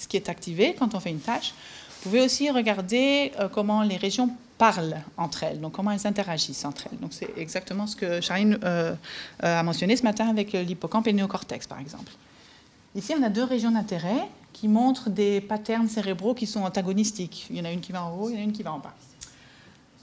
ce 0.01 0.07
qui 0.07 0.17
est 0.17 0.29
activé 0.29 0.75
quand 0.77 0.93
on 0.93 0.99
fait 0.99 1.09
une 1.09 1.19
tâche. 1.19 1.53
Vous 2.01 2.09
pouvez 2.09 2.21
aussi 2.21 2.49
regarder 2.49 3.31
euh, 3.39 3.47
comment 3.47 3.83
les 3.83 3.95
régions 3.95 4.31
parlent 4.57 4.97
entre 5.17 5.43
elles, 5.43 5.61
donc 5.61 5.73
comment 5.73 5.91
elles 5.91 6.07
interagissent 6.07 6.65
entre 6.65 6.87
elles. 6.91 6.97
Donc 6.97 7.13
c'est 7.13 7.29
exactement 7.37 7.85
ce 7.85 7.95
que 7.95 8.21
Charline 8.21 8.57
euh, 8.63 8.95
euh, 9.43 9.59
a 9.59 9.61
mentionné 9.61 9.95
ce 9.95 10.01
matin 10.01 10.27
avec 10.27 10.53
l'hippocampe 10.53 11.05
et 11.05 11.11
le 11.11 11.17
néocortex, 11.17 11.67
par 11.67 11.79
exemple. 11.79 12.11
Ici, 12.95 13.13
on 13.15 13.21
a 13.21 13.29
deux 13.29 13.43
régions 13.43 13.69
d'intérêt 13.69 14.27
qui 14.51 14.67
montrent 14.67 15.11
des 15.11 15.41
patterns 15.41 15.87
cérébraux 15.87 16.33
qui 16.33 16.47
sont 16.47 16.61
antagonistiques. 16.61 17.45
Il 17.51 17.57
y 17.57 17.61
en 17.61 17.65
a 17.65 17.71
une 17.71 17.81
qui 17.81 17.91
va 17.91 18.03
en 18.03 18.17
haut, 18.17 18.31
il 18.31 18.35
y 18.35 18.37
en 18.39 18.41
a 18.41 18.43
une 18.45 18.51
qui 18.51 18.63
va 18.63 18.73
en 18.73 18.79
bas. 18.79 18.95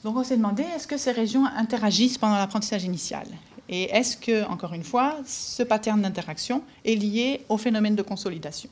Donc 0.05 0.17
on 0.17 0.23
s'est 0.23 0.37
demandé, 0.37 0.63
est-ce 0.63 0.87
que 0.87 0.97
ces 0.97 1.11
régions 1.11 1.47
interagissent 1.47 2.17
pendant 2.17 2.37
l'apprentissage 2.37 2.85
initial? 2.85 3.27
Et 3.69 3.91
est-ce 3.91 4.17
que, 4.17 4.45
encore 4.45 4.73
une 4.73 4.85
fois, 4.85 5.17
ce 5.27 5.65
pattern 5.65 6.01
d'interaction 6.01 6.63
est 6.85 6.95
lié 6.95 7.45
au 7.49 7.59
phénomène 7.59 7.97
de 7.97 8.03
consolidation? 8.03 8.71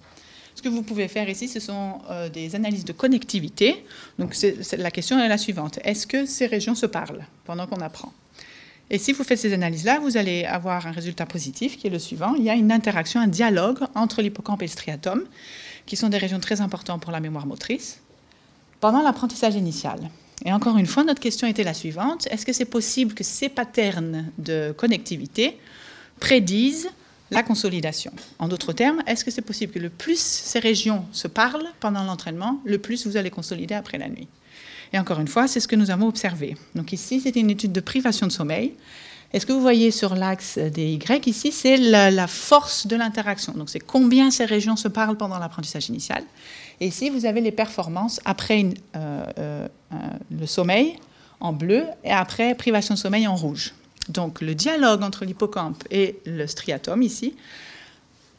Ce 0.57 0.63
que 0.63 0.69
vous 0.71 0.83
pouvez 0.83 1.07
faire 1.07 1.29
ici, 1.29 1.49
ce 1.49 1.61
sont 1.61 1.99
euh, 2.11 2.31
des 2.31 2.55
analyses 2.55 2.87
de 2.87 2.93
connectivité. 2.93 3.85
Donc 4.19 4.35
la 4.77 4.91
question 4.91 5.21
est 5.21 5.29
la 5.29 5.37
suivante. 5.37 5.79
Est-ce 5.85 6.07
que 6.07 6.25
ces 6.25 6.47
régions 6.47 6.75
se 6.75 6.87
parlent 6.87 7.27
pendant 7.45 7.67
qu'on 7.67 7.81
apprend? 7.83 8.13
Et 8.89 8.99
si 8.99 9.13
vous 9.13 9.23
faites 9.23 9.39
ces 9.39 9.53
analyses-là, 9.53 9.99
vous 9.99 10.17
allez 10.17 10.45
avoir 10.45 10.87
un 10.87 10.93
résultat 10.93 11.27
positif 11.27 11.77
qui 11.77 11.89
est 11.89 11.91
le 11.91 11.99
suivant. 11.99 12.35
Il 12.37 12.45
y 12.45 12.49
a 12.49 12.55
une 12.55 12.73
interaction, 12.73 13.21
un 13.21 13.27
dialogue 13.27 13.81
entre 13.95 14.23
l'hippocampe 14.23 14.63
et 14.63 14.67
le 14.67 14.71
striatum, 14.71 15.25
qui 15.85 15.97
sont 15.97 16.09
des 16.09 16.19
régions 16.19 16.41
très 16.41 16.63
importantes 16.63 17.03
pour 17.03 17.13
la 17.13 17.21
mémoire 17.21 17.47
motrice, 17.47 18.01
pendant 18.81 19.03
l'apprentissage 19.03 19.57
initial. 19.57 20.09
Et 20.47 20.53
encore 20.53 20.79
une 20.79 20.87
fois, 20.87 21.05
notre 21.05 21.21
question 21.21 21.47
était 21.47 21.65
la 21.65 21.75
suivante. 21.75 22.29
Est-ce 22.31 22.47
que 22.47 22.53
c'est 22.55 22.65
possible 22.65 23.13
que 23.13 23.25
ces 23.25 23.51
patterns 23.51 24.33
de 24.39 24.73
connectivité 24.77 25.59
prédisent 26.19 26.89
la 27.31 27.43
consolidation. 27.43 28.13
En 28.39 28.49
d'autres 28.49 28.73
termes, 28.73 29.03
est-ce 29.07 29.25
que 29.25 29.31
c'est 29.31 29.43
possible 29.43 29.73
que 29.73 29.79
le 29.79 29.91
plus 29.91 30.21
ces 30.21 30.59
régions 30.59 31.05
se 31.13 31.29
parlent 31.29 31.67
pendant 31.81 32.05
l'entraînement, 32.05 32.61
le 32.65 32.79
plus 32.79 33.07
vous 33.07 33.17
allez 33.17 33.31
consolider 33.31 33.75
après 33.75 33.99
la 33.99 34.09
nuit? 34.09 34.29
Et 34.93 34.99
encore 34.99 35.19
une 35.19 35.29
fois, 35.29 35.49
c'est 35.49 35.61
ce 35.61 35.69
que 35.69 35.77
nous 35.77 35.91
avons 35.91 36.07
observé. 36.07 36.57
Donc 36.75 36.93
ici, 36.93 37.21
c'était 37.21 37.41
une 37.41 37.51
étude 37.51 37.73
de 37.73 37.81
privation 37.81 38.27
de 38.27 38.33
sommeil. 38.33 38.75
Et 39.33 39.41
ce 39.41 39.47
que 39.47 39.53
vous 39.53 39.61
voyez 39.61 39.91
sur 39.91 40.15
l'axe 40.15 40.57
des 40.57 40.93
Y 40.93 41.27
ici, 41.27 41.51
c'est 41.51 41.77
la, 41.77 42.27
force 42.29 42.87
de 42.87 42.95
l'interaction. 42.95 43.53
Donc 43.55 43.69
c'est 43.69 43.81
combien 43.81 44.31
ces 44.31 44.45
régions 44.45 44.77
se 44.77 44.89
parlent 44.89 45.17
pendant 45.17 45.39
l'apprentissage 45.39 45.89
initial. 45.89 46.23
Et 46.81 46.87
ici, 46.87 47.11
vous 47.11 47.27
avez 47.27 47.41
les 47.41 47.51
performances 47.51 48.21
après 48.25 48.65
euh, 48.95 49.25
euh, 49.39 49.67
le 50.31 50.47
sommeil 50.47 50.99
en 51.41 51.53
bleu 51.53 51.85
et 52.05 52.13
après 52.13 52.55
privation 52.55 52.95
de 52.95 52.99
sommeil 52.99 53.27
en 53.27 53.35
rouge. 53.35 53.75
Donc 54.09 54.41
le 54.41 54.55
dialogue 54.55 55.03
entre 55.03 55.25
l'hippocampe 55.25 55.85
et 55.91 56.21
le 56.27 56.47
striatum 56.47 57.03
ici 57.03 57.35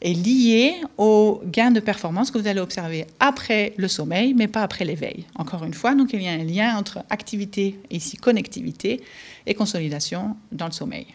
est 0.00 0.14
lié 0.14 0.76
au 0.96 1.42
gain 1.44 1.70
de 1.70 1.80
performance 1.80 2.30
que 2.30 2.38
vous 2.38 2.46
allez 2.46 2.60
observer 2.60 3.06
après 3.18 3.74
le 3.76 3.88
sommeil, 3.88 4.32
mais 4.34 4.46
pas 4.46 4.62
après 4.62 4.84
l'éveil. 4.84 5.26
Encore 5.34 5.64
une 5.64 5.74
fois, 5.74 5.94
donc 5.94 6.12
il 6.12 6.22
y 6.22 6.28
a 6.28 6.32
un 6.32 6.44
lien 6.44 6.76
entre 6.76 7.00
activité, 7.10 7.78
ici 7.90 8.16
connectivité, 8.16 9.02
et 9.46 9.54
consolidation 9.54 10.36
dans 10.52 10.66
le 10.66 10.72
sommeil. 10.72 11.06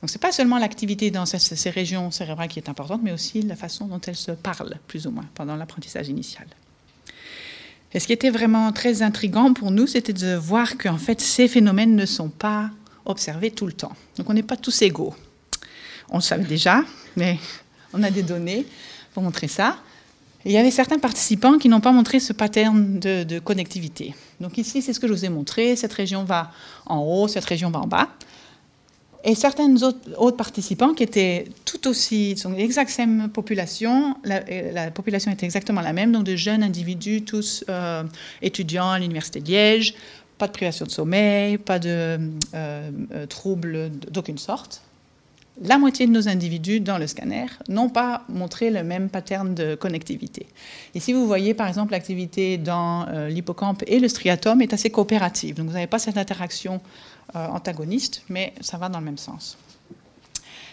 Donc 0.00 0.10
ce 0.10 0.16
n'est 0.16 0.20
pas 0.20 0.32
seulement 0.32 0.58
l'activité 0.58 1.10
dans 1.10 1.26
ces, 1.26 1.70
régions 1.70 2.10
cérébrales 2.10 2.48
qui 2.48 2.58
est 2.58 2.68
importante, 2.68 3.02
mais 3.02 3.12
aussi 3.12 3.42
la 3.42 3.56
façon 3.56 3.86
dont 3.86 4.00
elles 4.00 4.16
se 4.16 4.32
parlent, 4.32 4.78
plus 4.88 5.06
ou 5.06 5.10
moins, 5.10 5.26
pendant 5.34 5.56
l'apprentissage 5.56 6.08
initial. 6.08 6.46
Et 7.94 8.00
ce 8.00 8.06
qui 8.06 8.12
était 8.12 8.30
vraiment 8.30 8.72
très 8.72 9.02
intrigant 9.02 9.52
pour 9.52 9.70
nous, 9.70 9.86
c'était 9.86 10.14
de 10.14 10.34
voir 10.34 10.78
qu'en 10.78 10.96
fait, 10.96 11.20
ces 11.20 11.46
phénomènes 11.46 11.94
ne 11.94 12.06
sont 12.06 12.30
pas 12.30 12.70
observer 13.04 13.50
tout 13.50 13.66
le 13.66 13.72
temps. 13.72 13.92
Donc 14.16 14.28
on 14.28 14.34
n'est 14.34 14.42
pas 14.42 14.56
tous 14.56 14.82
égaux. 14.82 15.14
On 16.10 16.16
le 16.16 16.22
savait 16.22 16.44
déjà, 16.44 16.84
mais 17.16 17.38
on 17.92 18.02
a 18.02 18.10
des 18.10 18.22
données 18.22 18.66
pour 19.14 19.22
montrer 19.22 19.48
ça. 19.48 19.78
il 20.44 20.52
y 20.52 20.56
avait 20.56 20.70
certains 20.70 20.98
participants 20.98 21.58
qui 21.58 21.68
n'ont 21.68 21.80
pas 21.80 21.92
montré 21.92 22.20
ce 22.20 22.32
pattern 22.32 22.98
de, 22.98 23.38
connectivité. 23.38 24.14
Donc 24.40 24.58
ici, 24.58 24.82
c'est 24.82 24.92
ce 24.92 25.00
que 25.00 25.06
je 25.06 25.12
vous 25.12 25.24
ai 25.24 25.28
montré. 25.28 25.76
Cette 25.76 25.92
région 25.92 26.24
va 26.24 26.50
en 26.86 26.98
haut, 26.98 27.28
cette 27.28 27.44
région 27.44 27.70
va 27.70 27.80
en 27.80 27.86
bas. 27.86 28.08
Et 29.24 29.36
certains 29.36 29.72
autres, 29.82 30.36
participants 30.36 30.94
qui 30.94 31.04
étaient 31.04 31.44
tout 31.64 31.86
aussi, 31.86 32.36
sont 32.36 32.50
l'exacte 32.50 32.96
même 32.98 33.28
population, 33.28 34.16
la, 34.24 34.90
population 34.90 35.30
était 35.30 35.46
exactement 35.46 35.80
la 35.80 35.92
même, 35.92 36.10
donc 36.10 36.24
de 36.24 36.34
jeunes 36.34 36.64
individus, 36.64 37.22
tous 37.22 37.64
euh, 37.68 38.02
étudiants 38.40 38.90
à 38.90 38.98
l'Université 38.98 39.40
de 39.40 39.46
Liège, 39.46 39.94
pas 40.42 40.48
de 40.48 40.52
privation 40.52 40.84
de 40.86 40.90
sommeil, 40.90 41.56
pas 41.56 41.78
de 41.78 41.88
euh, 41.88 42.18
euh, 42.54 43.26
troubles 43.26 43.92
d'aucune 44.10 44.38
sorte. 44.38 44.82
La 45.62 45.78
moitié 45.78 46.08
de 46.08 46.10
nos 46.10 46.26
individus 46.26 46.80
dans 46.80 46.98
le 46.98 47.06
scanner 47.06 47.46
n'ont 47.68 47.88
pas 47.88 48.24
montré 48.28 48.70
le 48.70 48.82
même 48.82 49.08
pattern 49.08 49.54
de 49.54 49.76
connectivité. 49.76 50.46
Ici, 50.96 51.12
vous 51.12 51.28
voyez 51.28 51.54
par 51.54 51.68
exemple 51.68 51.92
l'activité 51.92 52.58
dans 52.58 53.06
euh, 53.06 53.28
l'hippocampe 53.28 53.84
et 53.86 54.00
le 54.00 54.08
striatum 54.08 54.60
est 54.62 54.72
assez 54.72 54.90
coopérative. 54.90 55.54
Donc 55.54 55.68
vous 55.68 55.74
n'avez 55.74 55.86
pas 55.86 56.00
cette 56.00 56.18
interaction 56.18 56.80
antagoniste, 57.34 58.24
mais 58.28 58.52
ça 58.60 58.76
va 58.78 58.88
dans 58.88 58.98
le 58.98 59.04
même 59.04 59.16
sens. 59.16 59.56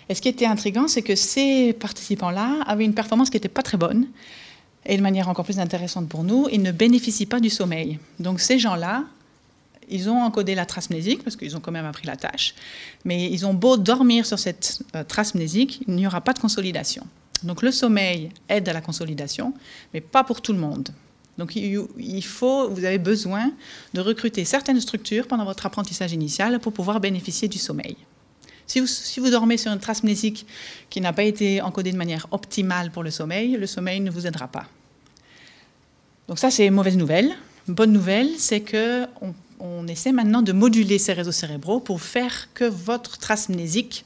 Et 0.10 0.16
ce 0.16 0.22
qui 0.22 0.30
était 0.30 0.48
intriguant, 0.48 0.88
c'est 0.88 1.04
que 1.04 1.16
ces 1.16 1.74
participants-là 1.74 2.64
avaient 2.66 2.86
une 2.86 2.96
performance 2.96 3.30
qui 3.30 3.38
n'était 3.38 3.50
pas 3.50 3.62
très 3.62 3.78
bonne, 3.78 4.08
Et 4.86 4.98
de 4.98 5.04
manière 5.04 5.30
encore 5.30 5.46
plus 5.46 5.60
intéressante 5.60 6.10
pour 6.10 6.24
nous, 6.24 6.48
ils 6.52 6.64
ne 6.64 6.72
bénéficient 6.72 7.28
pas 7.28 7.40
du 7.40 7.52
sommeil. 7.52 8.00
Donc 8.20 8.40
ces 8.40 8.58
gens-là, 8.58 9.04
ils 9.90 10.10
ont 10.10 10.22
encodé 10.22 10.56
la 10.56 10.66
trace 10.66 10.90
mnésique 10.90 11.24
parce 11.24 11.36
qu'ils 11.36 11.56
ont 11.58 11.60
quand 11.60 11.72
même 11.72 11.86
appris 11.86 12.08
la 12.08 12.16
tâche, 12.16 12.56
mais 13.06 13.30
ils 13.30 13.46
ont 13.46 13.54
beau 13.54 13.78
dormir 13.78 14.26
sur 14.26 14.40
cette 14.40 14.82
euh, 14.96 15.04
trace 15.04 15.36
mnésique, 15.36 15.82
il 15.88 15.96
n'y 15.96 16.08
aura 16.08 16.22
pas 16.22 16.34
de 16.34 16.40
consolidation. 16.40 17.06
Donc 17.44 17.62
le 17.62 17.72
sommeil 17.72 18.30
aide 18.50 18.68
à 18.70 18.74
la 18.74 18.82
consolidation, 18.82 19.54
mais 19.94 20.02
pas 20.02 20.24
pour 20.24 20.42
tout 20.42 20.54
le 20.54 20.60
monde. 20.60 20.90
Donc 21.38 21.56
il 21.56 22.24
faut, 22.24 22.70
vous 22.70 22.84
avez 22.84 22.98
besoin 22.98 23.54
de 23.94 24.02
recruter 24.02 24.44
certaines 24.44 24.82
structures 24.82 25.26
pendant 25.26 25.46
votre 25.46 25.66
apprentissage 25.66 26.12
initial 26.12 26.60
pour 26.60 26.74
pouvoir 26.74 27.00
bénéficier 27.00 27.48
du 27.48 27.58
sommeil. 27.58 27.96
Si 28.70 29.20
vous, 29.20 29.30
dormez 29.32 29.58
sur 29.58 29.72
une 29.72 29.80
trace 29.80 30.04
mnésique 30.04 30.46
qui 30.92 31.02
n'a 31.02 31.12
pas 31.12 31.24
été 31.24 31.60
encodée 31.62 31.92
de 31.92 31.98
manière 31.98 32.28
optimale 32.30 32.92
pour 32.92 33.02
le 33.02 33.10
sommeil, 33.10 33.54
le 33.54 33.66
sommeil 33.66 34.00
ne 34.00 34.12
vous 34.12 34.28
aidera 34.28 34.48
pas. 34.48 34.68
Donc 36.28 36.38
ça, 36.38 36.52
c'est 36.52 36.70
mauvaise 36.70 36.96
nouvelle. 36.96 37.32
Bonne 37.68 37.92
nouvelle, 37.92 38.30
c'est 38.38 38.60
que 38.60 39.08
on, 39.22 39.34
essaie 39.88 40.12
maintenant 40.12 40.42
de 40.42 40.52
moduler 40.52 40.98
ces 40.98 41.14
réseaux 41.14 41.32
cérébraux 41.32 41.80
pour 41.80 42.02
faire 42.02 42.50
que 42.54 42.66
votre 42.66 43.18
trace 43.18 43.50
mnésique 43.50 44.06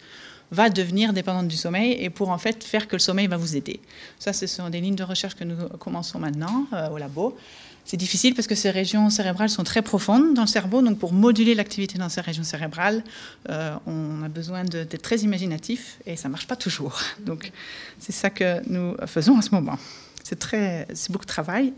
va 0.52 0.70
devenir 0.70 1.14
dépendante 1.14 1.48
du 1.48 1.58
sommeil 1.58 1.94
et 2.00 2.10
pour 2.10 2.30
en 2.30 2.38
fait 2.38 2.64
faire 2.64 2.88
que 2.88 2.96
le 2.96 3.00
sommeil 3.00 3.28
va 3.28 3.38
vous 3.38 3.56
aider. 3.56 3.80
Ça, 4.20 4.34
ce 4.34 4.46
sont 4.46 4.70
des 4.70 4.82
lignes 4.82 4.96
de 4.96 5.04
recherche 5.04 5.36
que 5.36 5.44
nous 5.44 5.56
commençons 5.80 6.20
maintenant 6.20 6.68
euh, 6.74 6.90
au 6.90 6.98
labo. 6.98 7.36
C'est 7.86 7.98
difficile 7.98 8.34
parce 8.34 8.48
que 8.48 8.56
ces 8.56 8.70
régions 8.70 9.10
cérébrales 9.10 9.50
sont 9.50 9.64
très 9.64 9.82
profondes 9.82 10.34
dans 10.34 10.44
le 10.44 10.48
cerveau, 10.48 10.82
donc 10.82 11.00
pour 11.00 11.12
moduler 11.12 11.54
l'activité 11.54 11.98
dans 11.98 12.08
ces 12.08 12.22
régions 12.22 12.44
cérébrales, 12.44 13.04
euh, 13.50 13.76
on 13.86 14.24
a 14.24 14.30
besoin 14.30 14.64
d'être 14.64 15.02
très 15.02 15.18
imaginatif 15.18 15.98
et 16.06 16.16
ça 16.16 16.30
ne 16.30 16.32
marche 16.32 16.48
pas 16.48 16.56
toujours. 16.56 17.02
Donc 17.20 17.52
c'est 18.00 18.14
ça 18.14 18.30
que 18.30 18.62
nous 18.70 18.96
faisons 19.06 19.38
en 19.38 19.42
ce 19.42 19.50
moment. 19.52 19.78
C'est 20.24 20.40
très, 20.40 20.88
c'est 20.94 21.12
beaucoup 21.12 21.26
de 21.26 21.30
travail, 21.30 21.74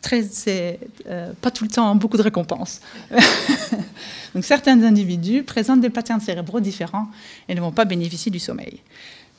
très, 0.00 0.22
c'est 0.22 0.78
euh, 1.06 1.32
pas 1.40 1.50
tout 1.50 1.64
le 1.64 1.70
temps 1.70 1.94
beaucoup 1.94 2.16
de 2.16 2.22
récompenses. 2.22 2.80
Donc 4.34 4.44
certains 4.44 4.82
individus 4.82 5.42
présentent 5.42 5.82
des 5.82 5.90
patterns 5.90 6.20
cérébraux 6.20 6.60
différents 6.60 7.08
et 7.48 7.54
ne 7.54 7.60
vont 7.60 7.72
pas 7.72 7.84
bénéficier 7.84 8.30
du 8.30 8.38
sommeil. 8.38 8.80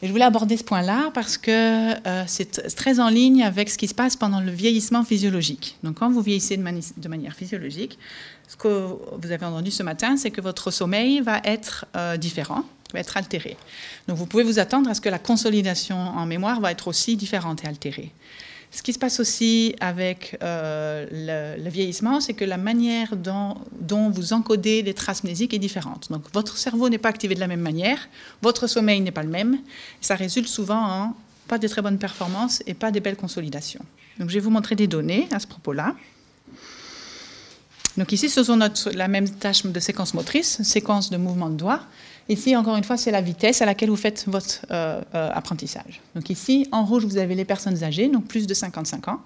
Et 0.01 0.07
je 0.07 0.11
voulais 0.11 0.25
aborder 0.25 0.57
ce 0.57 0.63
point-là 0.63 1.11
parce 1.13 1.37
que 1.37 1.51
euh, 1.51 2.23
c'est 2.25 2.75
très 2.75 2.99
en 2.99 3.09
ligne 3.09 3.43
avec 3.43 3.69
ce 3.69 3.77
qui 3.77 3.87
se 3.87 3.93
passe 3.93 4.15
pendant 4.15 4.41
le 4.41 4.51
vieillissement 4.51 5.03
physiologique. 5.03 5.77
Donc 5.83 5.99
quand 5.99 6.09
vous 6.09 6.21
vieillissez 6.21 6.57
de, 6.57 7.07
manière 7.07 7.35
physiologique, 7.35 7.99
ce 8.47 8.55
que 8.57 8.67
vous 8.67 9.31
avez 9.31 9.45
entendu 9.45 9.69
ce 9.69 9.83
matin, 9.83 10.17
c'est 10.17 10.31
que 10.31 10.41
votre 10.41 10.71
sommeil 10.71 11.21
va 11.21 11.39
être 11.43 11.85
euh, 11.95 12.17
différent, 12.17 12.63
va 12.93 12.99
être 12.99 13.15
altéré. 13.15 13.57
Donc 14.07 14.17
vous 14.17 14.25
pouvez 14.25 14.43
vous 14.43 14.57
attendre 14.57 14.89
à 14.89 14.95
ce 14.95 15.01
que 15.01 15.09
la 15.09 15.19
consolidation 15.19 15.97
en 15.97 16.25
mémoire 16.25 16.59
va 16.61 16.71
être 16.71 16.87
aussi 16.87 17.15
différente 17.15 17.63
et 17.63 17.67
altérée. 17.67 18.11
Ce 18.73 18.81
qui 18.81 18.93
se 18.93 18.99
passe 18.99 19.19
aussi 19.19 19.75
avec 19.81 20.37
euh, 20.41 21.57
le, 21.57 21.69
vieillissement, 21.69 22.21
c'est 22.21 22.33
que 22.33 22.45
la 22.45 22.57
manière 22.57 23.17
dont, 23.17 23.57
vous 24.09 24.31
encodez 24.31 24.81
les 24.81 24.93
traces 24.93 25.25
mnésiques 25.25 25.53
est 25.53 25.59
différente. 25.59 26.07
Donc 26.09 26.23
votre 26.33 26.57
cerveau 26.57 26.87
n'est 26.87 26.97
pas 26.97 27.09
activé 27.09 27.35
de 27.35 27.41
la 27.41 27.47
même 27.47 27.59
manière, 27.59 28.07
votre 28.41 28.67
sommeil 28.67 29.01
n'est 29.01 29.11
pas 29.11 29.23
le 29.23 29.29
même, 29.29 29.59
ça 29.99 30.15
résulte 30.15 30.47
souvent 30.47 30.81
en 30.81 31.15
pas 31.49 31.57
de 31.57 31.67
très 31.67 31.81
bonnes 31.81 31.99
performances 31.99 32.63
et 32.65 32.73
pas 32.73 32.91
des 32.91 33.01
belles 33.01 33.17
consolidations. 33.17 33.83
Donc 34.19 34.29
je 34.29 34.35
vais 34.35 34.39
vous 34.39 34.49
montrer 34.49 34.75
des 34.75 34.87
données 34.87 35.27
à 35.31 35.39
ce 35.39 35.47
propos-là. 35.47 35.95
Donc 37.97 38.13
ici, 38.13 38.29
ce 38.29 38.41
sont 38.41 38.57
la 38.93 39.07
même 39.09 39.29
tâche 39.29 39.65
de 39.65 39.79
séquence 39.81 40.13
motrice, 40.13 40.61
séquence 40.63 41.09
de 41.09 41.17
mouvement 41.17 41.49
de 41.49 41.55
doigts. 41.55 41.81
Ici, 42.29 42.55
encore 42.55 42.77
une 42.77 42.83
fois, 42.83 42.97
c'est 42.97 43.11
la 43.11 43.21
vitesse 43.21 43.61
à 43.61 43.65
laquelle 43.65 43.89
vous 43.89 43.95
faites 43.95 44.25
votre 44.27 44.65
euh, 44.71 45.01
euh, 45.15 45.29
apprentissage. 45.33 46.01
Donc 46.15 46.29
ici, 46.29 46.67
en 46.71 46.85
rouge, 46.85 47.05
vous 47.05 47.17
avez 47.17 47.35
les 47.35 47.45
personnes 47.45 47.83
âgées, 47.83 48.07
donc 48.07 48.25
plus 48.25 48.47
de 48.47 48.53
55 48.53 49.07
ans. 49.07 49.21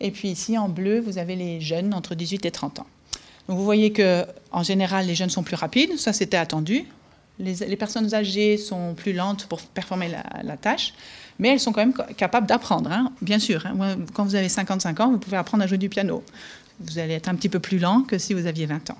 Et 0.00 0.10
puis 0.10 0.28
ici, 0.28 0.56
en 0.56 0.68
bleu, 0.68 1.00
vous 1.00 1.18
avez 1.18 1.36
les 1.36 1.60
jeunes 1.60 1.92
entre 1.94 2.14
18 2.14 2.46
et 2.46 2.50
30 2.50 2.80
ans. 2.80 2.86
Donc 3.48 3.58
vous 3.58 3.64
voyez 3.64 3.92
que, 3.92 4.24
en 4.52 4.62
général, 4.62 5.06
les 5.06 5.14
jeunes 5.14 5.30
sont 5.30 5.42
plus 5.42 5.56
rapides, 5.56 5.98
ça 5.98 6.12
c'était 6.12 6.36
attendu. 6.36 6.84
Les, 7.38 7.76
personnes 7.76 8.14
âgées 8.14 8.58
sont 8.58 8.94
plus 8.94 9.14
lentes 9.14 9.46
pour 9.46 9.62
performer 9.62 10.10
la, 10.42 10.56
tâche, 10.58 10.92
mais 11.38 11.48
elles 11.48 11.60
sont 11.60 11.72
quand 11.72 11.80
même 11.80 11.94
capables 12.14 12.46
d'apprendre, 12.46 12.92
hein. 12.92 13.12
bien 13.22 13.38
sûr. 13.38 13.64
Hein. 13.64 13.96
quand 14.12 14.24
vous 14.24 14.34
avez 14.34 14.50
55 14.50 15.00
ans, 15.00 15.10
vous 15.10 15.18
pouvez 15.18 15.38
apprendre 15.38 15.64
à 15.64 15.66
jouer 15.66 15.78
du 15.78 15.88
piano. 15.88 16.22
Vous 16.80 16.98
allez 16.98 17.14
être 17.14 17.28
un 17.28 17.34
petit 17.34 17.48
peu 17.48 17.58
plus 17.58 17.78
lent 17.78 18.02
que 18.02 18.18
si 18.18 18.34
vous 18.34 18.46
aviez 18.46 18.66
20 18.66 18.90
ans. 18.90 18.98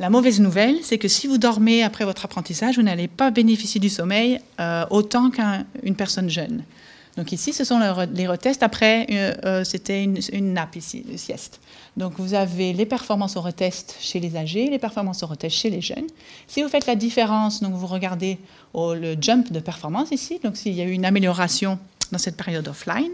La 0.00 0.10
mauvaise 0.10 0.40
nouvelle, 0.40 0.76
c'est 0.82 0.98
que 0.98 1.08
si 1.08 1.26
vous 1.26 1.38
dormez 1.38 1.82
après 1.82 2.04
votre 2.04 2.24
apprentissage, 2.24 2.76
vous 2.76 2.82
n'allez 2.82 3.08
pas 3.08 3.32
bénéficier 3.32 3.80
du 3.80 3.88
sommeil 3.88 4.38
euh, 4.60 4.84
autant 4.90 5.30
qu'une 5.30 5.96
personne 5.96 6.30
jeune. 6.30 6.62
Donc 7.16 7.32
ici, 7.32 7.52
ce 7.52 7.64
sont 7.64 7.80
les 8.14 8.28
retests. 8.28 8.62
Après, 8.62 9.06
euh, 9.10 9.34
euh, 9.44 9.64
c'était 9.64 10.04
une, 10.04 10.52
nappe 10.52 10.76
ici, 10.76 11.04
une 11.10 11.18
sieste. 11.18 11.60
Donc 11.96 12.12
vous 12.16 12.34
avez 12.34 12.72
les 12.72 12.86
performances 12.86 13.36
au 13.36 13.40
retest 13.40 13.96
chez 13.98 14.20
les 14.20 14.36
âgés, 14.36 14.70
les 14.70 14.78
performances 14.78 15.24
au 15.24 15.26
retest 15.26 15.56
chez 15.56 15.68
les 15.68 15.80
jeunes. 15.80 16.06
Si 16.46 16.62
vous 16.62 16.68
faites 16.68 16.86
la 16.86 16.94
différence, 16.94 17.60
donc 17.60 17.74
vous 17.74 17.88
regardez 17.88 18.38
le 18.74 19.16
jump 19.20 19.50
de 19.50 19.58
performance 19.58 20.12
ici, 20.12 20.38
donc 20.44 20.56
s'il 20.56 20.74
y 20.74 20.80
a 20.80 20.84
eu 20.84 20.92
une 20.92 21.06
amélioration 21.06 21.76
dans 22.12 22.18
cette 22.18 22.36
période 22.36 22.68
offline, 22.68 23.10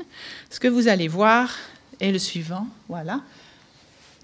ce 0.50 0.60
que 0.60 0.68
vous 0.68 0.88
allez 0.88 1.08
voir 1.08 1.50
est 1.98 2.12
le 2.12 2.18
suivant. 2.18 2.66
Voilà. 2.90 3.22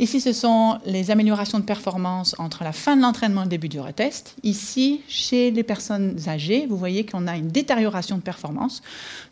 Ici, 0.01 0.23
ce 0.23 0.33
sont 0.33 0.81
les 0.87 1.11
améliorations 1.11 1.59
de 1.59 1.65
performance 1.65 2.35
entre 2.39 2.65
la 2.65 2.73
fin 2.73 2.97
de 2.97 3.03
l'entraînement 3.03 3.43
et 3.43 3.45
le 3.45 3.51
début 3.51 3.69
du 3.69 3.81
retest. 3.81 4.35
Ici, 4.43 5.03
chez 5.09 5.51
les 5.51 5.63
personnes 5.63 6.17
âgées, 6.27 6.65
vous 6.67 6.79
voyez 6.79 7.05
qu'on 7.05 7.27
a 7.27 7.37
une 7.37 7.49
détérioration 7.49 8.17
de 8.17 8.23
performance. 8.23 8.81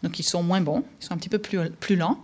Donc, 0.02 0.18
ils 0.18 0.24
sont 0.24 0.42
moins 0.42 0.60
bons, 0.60 0.84
ils 1.00 1.06
sont 1.06 1.14
un 1.14 1.16
petit 1.16 1.30
peu 1.30 1.38
plus, 1.38 1.70
plus 1.70 1.96
lents 1.96 2.18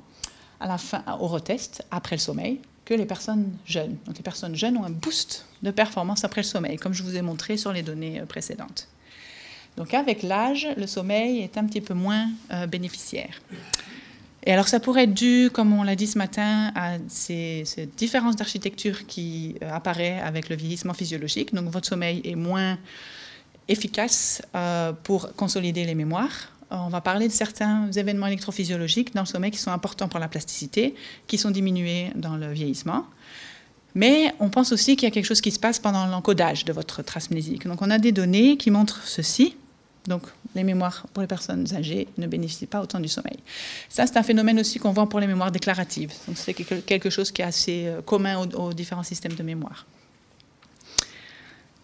à 0.61 0.68
la 0.68 0.76
fin, 0.76 1.03
au 1.20 1.26
retest, 1.26 1.86
après 1.90 2.16
le 2.16 2.20
sommeil, 2.20 2.61
que 2.84 2.92
les 2.92 3.07
personnes 3.07 3.51
jeunes. 3.64 3.97
Donc, 4.05 4.18
les 4.18 4.22
personnes 4.22 4.55
jeunes 4.55 4.76
ont 4.76 4.84
un 4.84 4.90
boost 4.90 5.47
de 5.62 5.70
performance 5.70 6.22
après 6.24 6.42
le 6.42 6.47
sommeil, 6.47 6.76
comme 6.76 6.92
je 6.92 7.03
vous 7.03 7.16
ai 7.16 7.22
montré 7.22 7.57
sur 7.57 7.72
les 7.72 7.82
données 7.82 8.20
euh, 8.20 8.26
précédentes. 8.26 8.88
Donc, 9.78 9.95
avec 9.95 10.22
l'âge, 10.22 10.68
le 10.76 10.86
sommeil 10.86 11.38
est 11.38 11.57
un 11.57 11.64
petit 11.64 11.80
peu 11.80 11.95
moins 11.95 12.28
euh, 12.53 12.66
bénéficiaire. 12.66 13.40
Et 14.45 14.53
alors 14.53 14.68
ça 14.68 14.78
pourrait 14.78 15.05
être 15.05 15.14
dû, 15.14 15.49
comme 15.53 15.72
on 15.72 15.82
l'a 15.82 15.97
dit 15.97 16.07
ce 16.07 16.18
matin, 16.18 16.70
à 16.74 16.99
ces, 17.09 17.64
différences 17.97 18.36
d'architecture 18.36 19.07
qui 19.07 19.57
euh, 19.62 19.70
apparaissent 19.72 20.22
avec 20.22 20.51
le 20.51 20.57
vieillissement 20.57 20.92
physiologique. 20.92 21.55
Donc 21.55 21.70
votre 21.70 21.88
sommeil 21.88 22.20
est 22.24 22.34
moins 22.34 22.78
efficace 23.68 24.42
euh, 24.55 24.92
pour 24.92 25.34
consolider 25.34 25.84
les 25.84 25.95
mémoires. 25.95 26.51
On 26.70 26.88
va 26.88 27.01
parler 27.01 27.28
de 27.28 27.32
certains 27.32 27.90
événements 27.92 28.26
électrophysiologiques 28.26 29.14
dans 29.14 29.22
le 29.22 29.26
sommeil 29.26 29.51
qui 29.51 29.59
sont 29.59 29.70
importants 29.70 30.09
pour 30.09 30.20
la 30.20 30.28
plasticité, 30.28 30.95
qui 31.26 31.38
sont 31.38 31.51
diminués 31.51 32.11
dans 32.14 32.36
le 32.36 32.53
vieillissement. 32.53 33.07
Mais 33.95 34.34
on 34.40 34.51
pense 34.51 34.72
aussi 34.72 34.97
qu'il 34.97 35.07
y 35.07 35.12
a 35.12 35.14
quelque 35.14 35.26
chose 35.26 35.40
qui 35.40 35.53
se 35.53 35.61
passe 35.61 35.78
pendant 35.78 36.07
l'encodage 36.07 36.64
de 36.64 36.72
votre 36.72 37.03
trace 37.03 37.30
mnésique. 37.30 37.66
Donc 37.66 37.80
on 37.80 37.90
a 37.90 37.99
des 37.99 38.12
données 38.12 38.57
qui 38.57 38.70
montrent 38.70 39.03
ceci. 39.05 39.57
Donc, 40.07 40.22
les 40.55 40.64
mémoires 40.64 41.07
pour 41.12 41.20
les 41.20 41.26
personnes 41.26 41.66
âgées 41.74 42.09
ne 42.18 42.26
bénéficient 42.26 42.66
pas 42.66 42.80
autant 42.80 43.00
du 43.00 43.09
sommeil. 43.09 43.38
Ça, 43.88 44.07
c'est 44.07 44.16
un 44.16 44.22
phénomène 44.22 44.61
aussi 44.61 44.78
qu'on 44.78 44.92
voit 44.92 45.09
pour 45.09 45.20
les 45.20 45.26
mémoires 45.26 45.50
déclaratives. 45.50 46.12
Donc, 46.26 46.36
c'est 46.36 46.55
quelque 46.55 47.11
chose 47.11 47.30
qui 47.30 47.42
est 47.42 47.44
assez 47.44 47.86
euh, 47.86 48.02
commun 48.02 48.46
aux, 48.55 48.72
différents 48.72 49.02
systèmes 49.02 49.34
de 49.34 49.42
mémoire. 49.42 49.86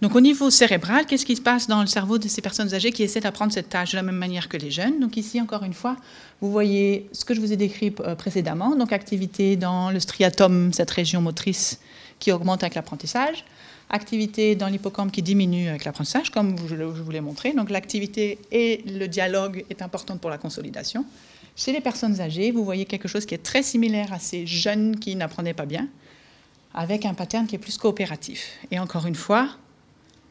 Donc, 0.01 0.15
au 0.15 0.21
niveau 0.21 0.49
cérébral, 0.49 1.05
qu'est-ce 1.05 1.27
qui 1.27 1.37
se 1.37 1.43
passe 1.43 1.67
dans 1.67 1.83
le 1.83 1.87
cerveau 1.87 2.17
de 2.17 2.27
ces 2.27 2.41
personnes 2.41 2.73
âgées 2.73 2.91
qui 2.91 3.03
essaient 3.03 3.21
d'apprendre 3.21 3.53
cette 3.53 3.69
tâche 3.69 3.91
de 3.93 3.97
la 3.97 4.03
même 4.03 4.17
manière 4.17 4.49
que 4.49 4.57
les 4.57 4.71
jeunes? 4.71 4.99
Donc, 4.99 5.17
ici, 5.19 5.41
encore 5.41 5.63
une 5.63 5.75
fois, 5.75 5.97
vous 6.41 6.51
voyez 6.51 7.07
ce 7.13 7.25
que 7.27 7.35
je 7.35 7.41
vous 7.41 7.53
ai 7.53 7.57
décrit 7.57 7.95
euh, 8.01 8.15
précédemment. 8.15 8.77
Donc, 8.77 8.93
activité 8.93 9.57
dans 9.57 9.91
le 9.91 10.01
striatum, 10.01 10.73
cette 10.73 10.91
région 10.91 11.21
motrice 11.21 11.81
qui 12.19 12.33
augmente 12.33 12.63
avec 12.63 12.77
l'apprentissage 12.77 13.45
activité 13.91 14.55
dans 14.55 14.69
l'hippocampe 14.69 15.13
qui 15.13 15.23
diminue 15.23 15.69
avec 15.69 15.85
l'apprentissage, 15.85 16.31
comme 16.31 16.57
je 16.69 16.75
vous 16.77 17.11
l'ai 17.11 17.21
montré. 17.21 17.53
Donc 17.53 17.71
l'activité 17.71 18.39
et 18.51 18.83
le 18.87 19.07
dialogue 19.07 19.65
est 19.69 19.83
importante 19.83 20.21
pour 20.21 20.31
la 20.31 20.39
consolidation. 20.39 21.05
Chez 21.57 21.73
les 21.73 21.81
personnes 21.81 22.21
âgées, 22.21 22.53
vous 22.53 22.65
voyez 22.65 22.85
quelque 22.85 23.09
chose 23.09 23.27
qui 23.27 23.35
est 23.35 23.43
très 23.43 23.63
similaire 23.63 24.13
à 24.13 24.19
ces 24.19 24.47
jeunes 24.47 24.99
qui 24.99 25.15
n'apprenaient 25.17 25.55
pas 25.55 25.67
bien, 25.67 25.89
avec 26.73 27.05
un 27.05 27.15
pattern 27.15 27.47
qui 27.47 27.57
est 27.57 27.59
plus 27.59 27.77
coopératif. 27.77 28.49
Et 28.71 28.79
encore 28.79 29.07
une 29.07 29.17
fois, 29.17 29.49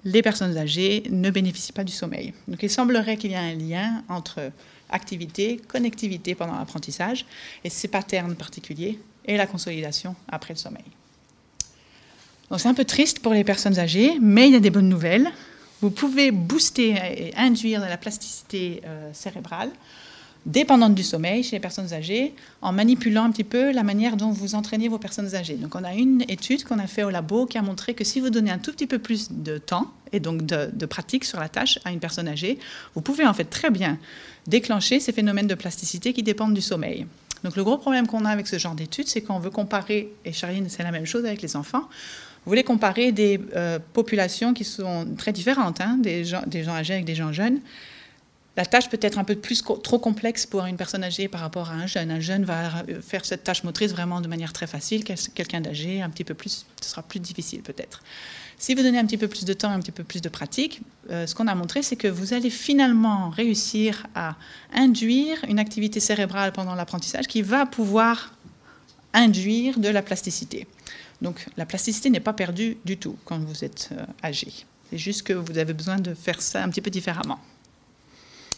les 0.06 0.22
personnes 0.22 0.58
âgées 0.58 1.04
ne 1.10 1.30
bénéficient 1.30 1.74
pas 1.74 1.84
du 1.84 1.92
sommeil. 1.92 2.34
Donc 2.48 2.64
il 2.64 2.70
semblerait 2.70 3.18
qu'il 3.18 3.32
y 3.32 3.34
ait 3.34 3.38
un 3.38 3.56
lien 3.56 4.04
entre 4.08 4.52
activité, 4.90 5.62
connectivité 5.68 6.34
pendant 6.34 6.58
l'apprentissage 6.58 7.26
et 7.64 7.70
ces 7.70 7.90
patterns 7.90 8.36
particuliers 8.36 8.98
et 9.26 9.36
la 9.36 9.46
consolidation 9.46 10.16
après 10.30 10.54
le 10.54 10.60
sommeil. 10.60 10.86
Donc 12.50 12.60
c'est 12.60 12.68
un 12.68 12.74
peu 12.74 12.86
triste 12.86 13.20
pour 13.20 13.34
les 13.34 13.44
personnes 13.44 13.78
âgées, 13.80 14.18
mais 14.22 14.48
il 14.48 14.54
y 14.54 14.56
a 14.56 14.60
des 14.60 14.70
bonnes 14.70 14.90
nouvelles. 14.90 15.30
Vous 15.82 15.92
pouvez 15.92 16.32
booster 16.32 16.90
et 16.90 17.34
induire 17.38 17.82
de 17.82 17.86
la 17.86 17.98
plasticité 17.98 18.82
euh, 18.86 19.10
cérébrale 19.14 19.72
dépendante 20.46 20.96
du 20.96 21.04
sommeil 21.04 21.44
chez 21.44 21.58
les 21.58 21.60
personnes 21.60 21.94
âgées 21.94 22.34
en 22.62 22.72
manipulant 22.72 23.24
un 23.24 23.32
petit 23.32 23.44
peu 23.44 23.72
la 23.72 23.84
manière 23.84 24.18
dont 24.18 24.32
vous 24.32 24.56
entraînez 24.56 24.88
vos 24.88 24.98
personnes 24.98 25.36
âgées. 25.36 25.56
Donc 25.56 25.76
on 25.76 25.84
a 25.84 25.94
une 25.94 26.24
étude 26.28 26.64
qu'on 26.64 26.80
a 26.80 26.88
fait 26.88 27.04
au 27.04 27.10
labo 27.10 27.46
qui 27.46 27.58
a 27.58 27.62
montré 27.62 27.94
que 27.94 28.04
si 28.04 28.20
vous 28.20 28.30
donnez 28.30 28.52
un 28.52 28.58
tout 28.58 28.72
petit 28.72 28.88
peu 28.88 29.00
plus 29.00 29.32
de 29.32 29.58
temps 29.58 29.92
et 30.12 30.20
donc 30.20 30.46
de, 30.46 30.86
pratique 30.86 31.26
sur 31.26 31.40
la 31.40 31.50
tâche 31.50 31.80
à 31.86 31.92
une 31.92 32.00
personne 32.00 32.28
âgée, 32.28 32.58
vous 32.96 33.02
pouvez 33.02 33.26
en 33.26 33.34
fait 33.34 33.46
très 33.46 33.70
bien 33.70 34.00
déclencher 34.48 35.00
ces 35.00 35.12
phénomènes 35.12 35.48
de 35.48 35.56
plasticité 35.56 36.14
qui 36.14 36.24
dépendent 36.24 36.54
du 36.54 36.62
sommeil. 36.62 37.06
Donc 37.44 37.56
le 37.56 37.64
gros 37.64 37.78
problème 37.78 38.08
qu'on 38.08 38.26
a 38.26 38.30
avec 38.30 38.48
ce 38.48 38.58
genre 38.58 38.76
d'études, 38.76 39.08
c'est 39.08 39.22
qu'on 39.22 39.40
veut 39.40 39.52
comparer, 39.52 40.12
et 40.26 40.34
Charline, 40.34 40.68
c'est 40.68 40.84
la 40.84 40.92
même 40.92 41.06
chose 41.06 41.26
avec 41.26 41.42
les 41.42 41.56
enfants, 41.56 41.88
vous 42.46 42.52
voulez 42.52 42.64
comparer 42.64 43.12
des 43.12 43.40
euh, 43.56 43.80
populations 43.94 44.54
qui 44.54 44.64
sont 44.64 45.08
très 45.18 45.32
différentes, 45.34 45.82
hein, 45.82 45.98
des, 46.00 46.24
gens, 46.26 46.44
âgés 46.70 46.94
avec 46.94 47.06
des 47.06 47.16
gens 47.16 47.32
jeunes. 47.32 47.60
La 48.58 48.66
tâche 48.66 48.90
peut 48.90 49.00
être 49.02 49.18
un 49.18 49.24
peu 49.24 49.38
trop 49.84 50.00
complexe 50.00 50.46
pour 50.46 50.66
une 50.66 50.76
personne 50.76 51.04
âgée 51.04 51.28
par 51.30 51.42
rapport 51.42 51.70
à 51.70 51.74
un 51.74 51.88
jeune. 51.88 52.12
Un 52.12 52.20
jeune 52.20 52.44
va 52.44 52.84
faire 53.02 53.24
cette 53.24 53.44
tâche 53.44 53.64
motrice 53.64 53.92
vraiment 53.92 54.20
de 54.20 54.28
manière 54.28 54.52
très 54.52 54.68
facile. 54.68 55.06
Quelqu'un 55.06 55.62
d'âgé, 55.62 56.02
un 56.02 56.10
petit 56.10 56.26
peu 56.26 56.34
plus, 56.34 56.66
ce 56.82 56.90
sera 56.90 57.02
plus 57.02 57.22
difficile 57.22 57.62
peut-être. 57.62 58.02
Si 58.58 58.76
vous 58.76 58.84
donnez 58.84 59.00
un 59.00 59.06
petit 59.06 59.18
peu 59.18 59.30
plus 59.30 59.46
de 59.46 59.54
temps, 59.54 59.72
un 59.72 59.80
petit 59.80 59.94
peu 59.94 60.04
plus 60.04 60.22
de 60.22 60.28
pratique, 60.28 60.82
euh, 61.10 61.26
ce 61.26 61.34
qu'on 61.34 61.48
a 61.48 61.56
montré, 61.56 61.82
c'est 61.82 61.96
que 61.96 62.10
vous 62.10 62.34
allez 62.34 62.50
finalement 62.50 63.30
réussir 63.30 64.06
à 64.14 64.36
induire 64.74 65.38
une 65.48 65.60
activité 65.60 66.02
cérébrale 66.02 66.52
pendant 66.52 66.76
l'apprentissage 66.76 67.28
qui 67.28 67.42
va 67.42 67.66
pouvoir 67.66 68.34
induire 69.14 69.80
de 69.80 69.88
la 69.88 70.02
plasticité. 70.02 70.68
Donc 71.22 71.46
la 71.58 71.66
plasticité 71.66 72.10
n'est 72.10 72.20
pas 72.20 72.34
perdue 72.34 72.78
du 72.86 72.98
tout 72.98 73.18
quand 73.26 73.40
vous 73.40 73.64
êtes 73.64 73.90
euh, 73.92 74.06
âgé. 74.24 74.52
C'est 74.90 74.98
juste 74.98 75.24
que 75.24 75.34
vous 75.34 75.58
avez 75.58 75.74
besoin 75.74 75.98
de 75.98 76.14
faire 76.14 76.42
ça 76.42 76.64
un 76.64 76.70
petit 76.70 76.82
peu 76.82 76.90
différemment. 76.90 77.40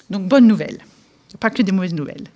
Donc 0.10 0.28
bonne 0.28 0.48
nouvelle, 0.48 0.80
pas 1.40 1.50
que 1.50 1.62
des 1.62 1.72
mauvaises 1.72 1.94
nouvelles. 1.94 2.28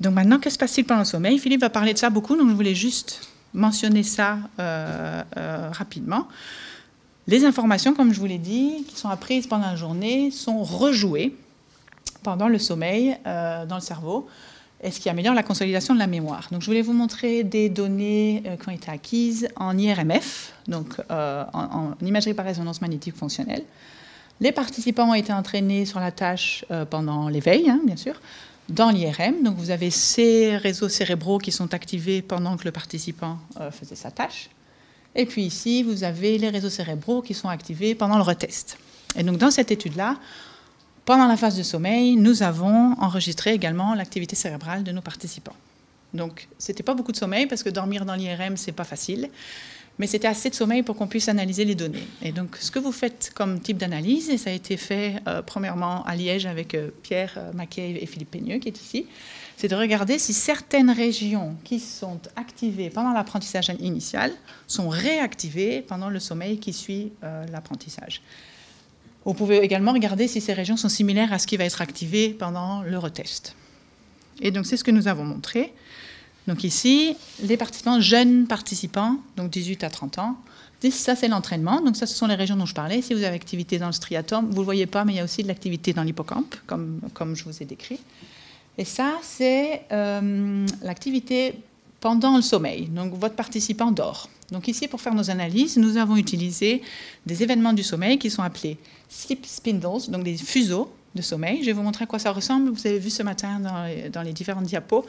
Donc 0.00 0.14
maintenant, 0.14 0.38
que 0.38 0.50
se 0.50 0.58
passe-t-il 0.58 0.86
pendant 0.86 1.00
le 1.00 1.06
sommeil? 1.06 1.38
Philippe 1.38 1.62
va 1.62 1.70
parler 1.70 1.94
de 1.94 1.98
ça 1.98 2.10
beaucoup, 2.10 2.36
donc 2.36 2.48
je 2.50 2.54
voulais 2.54 2.74
juste 2.74 3.28
mentionner 3.54 4.02
ça 4.02 4.38
euh, 4.58 5.22
euh, 5.36 5.70
rapidement. 5.72 6.28
Les 7.26 7.44
informations, 7.44 7.94
comme 7.94 8.12
je 8.12 8.20
vous 8.20 8.26
l'ai 8.26 8.38
dit, 8.38 8.84
qui 8.86 8.96
sont 8.96 9.08
apprises 9.08 9.46
pendant 9.46 9.66
la 9.66 9.76
journée, 9.76 10.30
sont 10.30 10.62
rejouées 10.62 11.34
pendant 12.22 12.48
le 12.48 12.58
sommeil 12.58 13.16
dans 13.24 13.74
le 13.74 13.80
cerveau 13.80 14.28
et 14.82 14.90
ce 14.90 15.00
qui 15.00 15.08
améliore 15.08 15.34
la 15.34 15.42
consolidation 15.42 15.94
de 15.94 15.98
la 15.98 16.06
mémoire. 16.06 16.48
Donc, 16.50 16.60
je 16.60 16.66
voulais 16.66 16.82
vous 16.82 16.92
montrer 16.92 17.44
des 17.44 17.68
données 17.68 18.42
euh, 18.46 18.56
qui 18.56 18.68
ont 18.68 18.72
été 18.72 18.90
acquises 18.90 19.48
en 19.56 19.76
IRMF, 19.76 20.52
donc 20.68 21.00
euh, 21.10 21.44
en, 21.52 21.92
imagerie 22.02 22.34
par 22.34 22.44
résonance 22.44 22.80
magnétique 22.80 23.16
fonctionnelle. 23.16 23.64
Les 24.40 24.52
participants 24.52 25.10
ont 25.10 25.14
été 25.14 25.32
entraînés 25.32 25.86
sur 25.86 25.98
la 25.98 26.12
tâche 26.12 26.64
euh, 26.70 26.84
pendant 26.84 27.28
l'éveil, 27.28 27.70
hein, 27.70 27.80
bien 27.86 27.96
sûr, 27.96 28.20
dans 28.68 28.90
l'IRM. 28.90 29.42
Donc, 29.42 29.56
vous 29.56 29.70
avez 29.70 29.90
ces 29.90 30.56
réseaux 30.58 30.90
cérébraux 30.90 31.38
qui 31.38 31.52
sont 31.52 31.72
activés 31.72 32.20
pendant 32.20 32.56
que 32.56 32.64
le 32.64 32.72
participant 32.72 33.38
faisait 33.70 33.94
sa 33.94 34.10
tâche. 34.10 34.50
Et 35.14 35.24
puis 35.24 35.44
ici, 35.44 35.82
vous 35.82 36.04
avez 36.04 36.36
les 36.36 36.50
réseaux 36.50 36.68
cérébraux 36.68 37.22
qui 37.22 37.32
sont 37.32 37.48
activés 37.48 37.94
pendant 37.94 38.16
le 38.16 38.22
retest. 38.22 38.76
Et 39.16 39.22
donc, 39.22 39.38
dans 39.38 39.50
cette 39.50 39.70
étude-là, 39.70 40.16
pendant 41.06 41.28
la 41.28 41.36
phase 41.36 41.56
de 41.56 41.62
sommeil, 41.62 42.16
nous 42.16 42.42
avons 42.42 42.94
enregistré 43.00 43.54
également 43.54 43.94
l'activité 43.94 44.36
cérébrale 44.36 44.82
de 44.82 44.90
nos 44.90 45.00
participants. 45.00 45.56
Donc, 46.12 46.48
ce 46.58 46.72
n'était 46.72 46.82
pas 46.82 46.94
beaucoup 46.94 47.12
de 47.12 47.16
sommeil 47.16 47.46
parce 47.46 47.62
que 47.62 47.70
dormir 47.70 48.04
dans 48.04 48.14
l'IRM, 48.14 48.56
c'est 48.56 48.72
pas 48.72 48.84
facile, 48.84 49.30
mais 49.98 50.08
c'était 50.08 50.26
assez 50.26 50.50
de 50.50 50.54
sommeil 50.56 50.82
pour 50.82 50.96
qu'on 50.96 51.06
puisse 51.06 51.28
analyser 51.28 51.64
les 51.64 51.76
données. 51.76 52.06
Et 52.22 52.32
donc, 52.32 52.56
ce 52.56 52.72
que 52.72 52.80
vous 52.80 52.90
faites 52.90 53.30
comme 53.34 53.60
type 53.60 53.78
d'analyse, 53.78 54.30
et 54.30 54.36
ça 54.36 54.50
a 54.50 54.52
été 54.52 54.76
fait 54.76 55.22
euh, 55.28 55.42
premièrement 55.42 56.04
à 56.04 56.16
Liège 56.16 56.44
avec 56.44 56.74
euh, 56.74 56.90
Pierre 57.02 57.34
euh, 57.36 57.52
Mackay 57.52 57.98
et 58.00 58.06
Philippe 58.06 58.32
Peigneux 58.32 58.58
qui 58.58 58.68
est 58.68 58.80
ici, 58.80 59.06
c'est 59.56 59.68
de 59.68 59.76
regarder 59.76 60.18
si 60.18 60.34
certaines 60.34 60.90
régions 60.90 61.56
qui 61.62 61.78
sont 61.78 62.20
activées 62.34 62.90
pendant 62.90 63.12
l'apprentissage 63.12 63.72
initial 63.78 64.32
sont 64.66 64.88
réactivées 64.88 65.82
pendant 65.82 66.10
le 66.10 66.18
sommeil 66.18 66.58
qui 66.58 66.74
suit 66.74 67.12
l'apprentissage. 67.50 68.20
Vous 69.26 69.34
pouvez 69.34 69.58
également 69.58 69.92
regarder 69.92 70.28
si 70.28 70.40
ces 70.40 70.54
régions 70.54 70.78
sont 70.78 70.88
similaires 70.88 71.32
à 71.32 71.38
ce 71.38 71.46
qui 71.46 71.58
va 71.58 71.64
être 71.64 71.82
activé 71.82 72.30
pendant 72.30 72.82
le 72.82 72.96
retest. 72.96 73.54
Et 74.40 74.50
donc 74.50 74.64
c'est 74.66 74.76
ce 74.76 74.84
que 74.84 74.90
nous 74.90 75.08
avons 75.08 75.24
montré. 75.24 75.74
Donc 76.46 76.64
ici, 76.64 77.16
les 77.42 77.56
participants, 77.56 78.00
jeunes 78.00 78.46
participants, 78.46 79.16
donc 79.36 79.50
18 79.50 79.84
à 79.84 79.90
30 79.90 80.18
ans, 80.20 80.36
ça 80.90 81.16
c'est 81.16 81.28
l'entraînement. 81.28 81.80
Donc 81.80 81.96
ça, 81.96 82.06
ce 82.06 82.14
sont 82.14 82.26
les 82.26 82.34
régions 82.34 82.56
dont 82.56 82.66
je 82.66 82.74
parlais. 82.74 83.02
Si 83.02 83.14
vous 83.14 83.22
avez 83.22 83.34
activité 83.34 83.78
dans 83.78 83.86
le 83.86 83.92
striatum, 83.92 84.46
vous 84.46 84.52
ne 84.52 84.58
le 84.58 84.64
voyez 84.64 84.86
pas, 84.86 85.04
mais 85.04 85.14
il 85.14 85.16
y 85.16 85.20
a 85.20 85.24
aussi 85.24 85.42
de 85.42 85.48
l'activité 85.48 85.92
dans 85.92 86.02
l'hippocampe, 86.02 86.54
comme, 86.66 87.00
comme 87.14 87.34
je 87.34 87.44
vous 87.44 87.62
ai 87.62 87.66
décrit. 87.66 87.98
Et 88.78 88.84
ça, 88.84 89.14
c'est 89.22 89.82
euh, 89.92 90.66
l'activité 90.82 91.54
pendant 92.00 92.36
le 92.36 92.42
sommeil. 92.42 92.86
Donc 92.86 93.14
votre 93.14 93.34
participant 93.34 93.90
dort. 93.90 94.28
Donc 94.50 94.68
ici, 94.68 94.88
pour 94.88 95.00
faire 95.00 95.14
nos 95.14 95.30
analyses, 95.30 95.76
nous 95.76 95.96
avons 95.96 96.16
utilisé 96.16 96.82
des 97.24 97.42
événements 97.42 97.72
du 97.72 97.82
sommeil 97.82 98.18
qui 98.18 98.30
sont 98.30 98.42
appelés 98.42 98.78
sleep 99.08 99.44
spindles, 99.46 100.08
donc 100.08 100.24
des 100.24 100.36
fuseaux 100.36 100.92
de 101.14 101.22
sommeil. 101.22 101.60
Je 101.62 101.66
vais 101.66 101.72
vous 101.72 101.82
montrer 101.82 102.04
à 102.04 102.06
quoi 102.06 102.18
ça 102.18 102.32
ressemble. 102.32 102.70
Vous 102.70 102.86
avez 102.86 102.98
vu 102.98 103.10
ce 103.10 103.22
matin 103.22 103.60
dans 104.12 104.22
les, 104.22 104.32
différentes 104.32 104.64
diapos. 104.64 105.04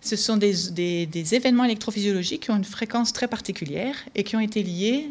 Ce 0.00 0.16
sont 0.16 0.36
des, 0.36 1.34
événements 1.34 1.64
électrophysiologiques 1.64 2.44
qui 2.44 2.50
ont 2.50 2.56
une 2.56 2.64
fréquence 2.64 3.12
très 3.12 3.28
particulière 3.28 3.96
et 4.14 4.24
qui 4.24 4.36
ont 4.36 4.40
été 4.40 4.62
liés 4.62 5.08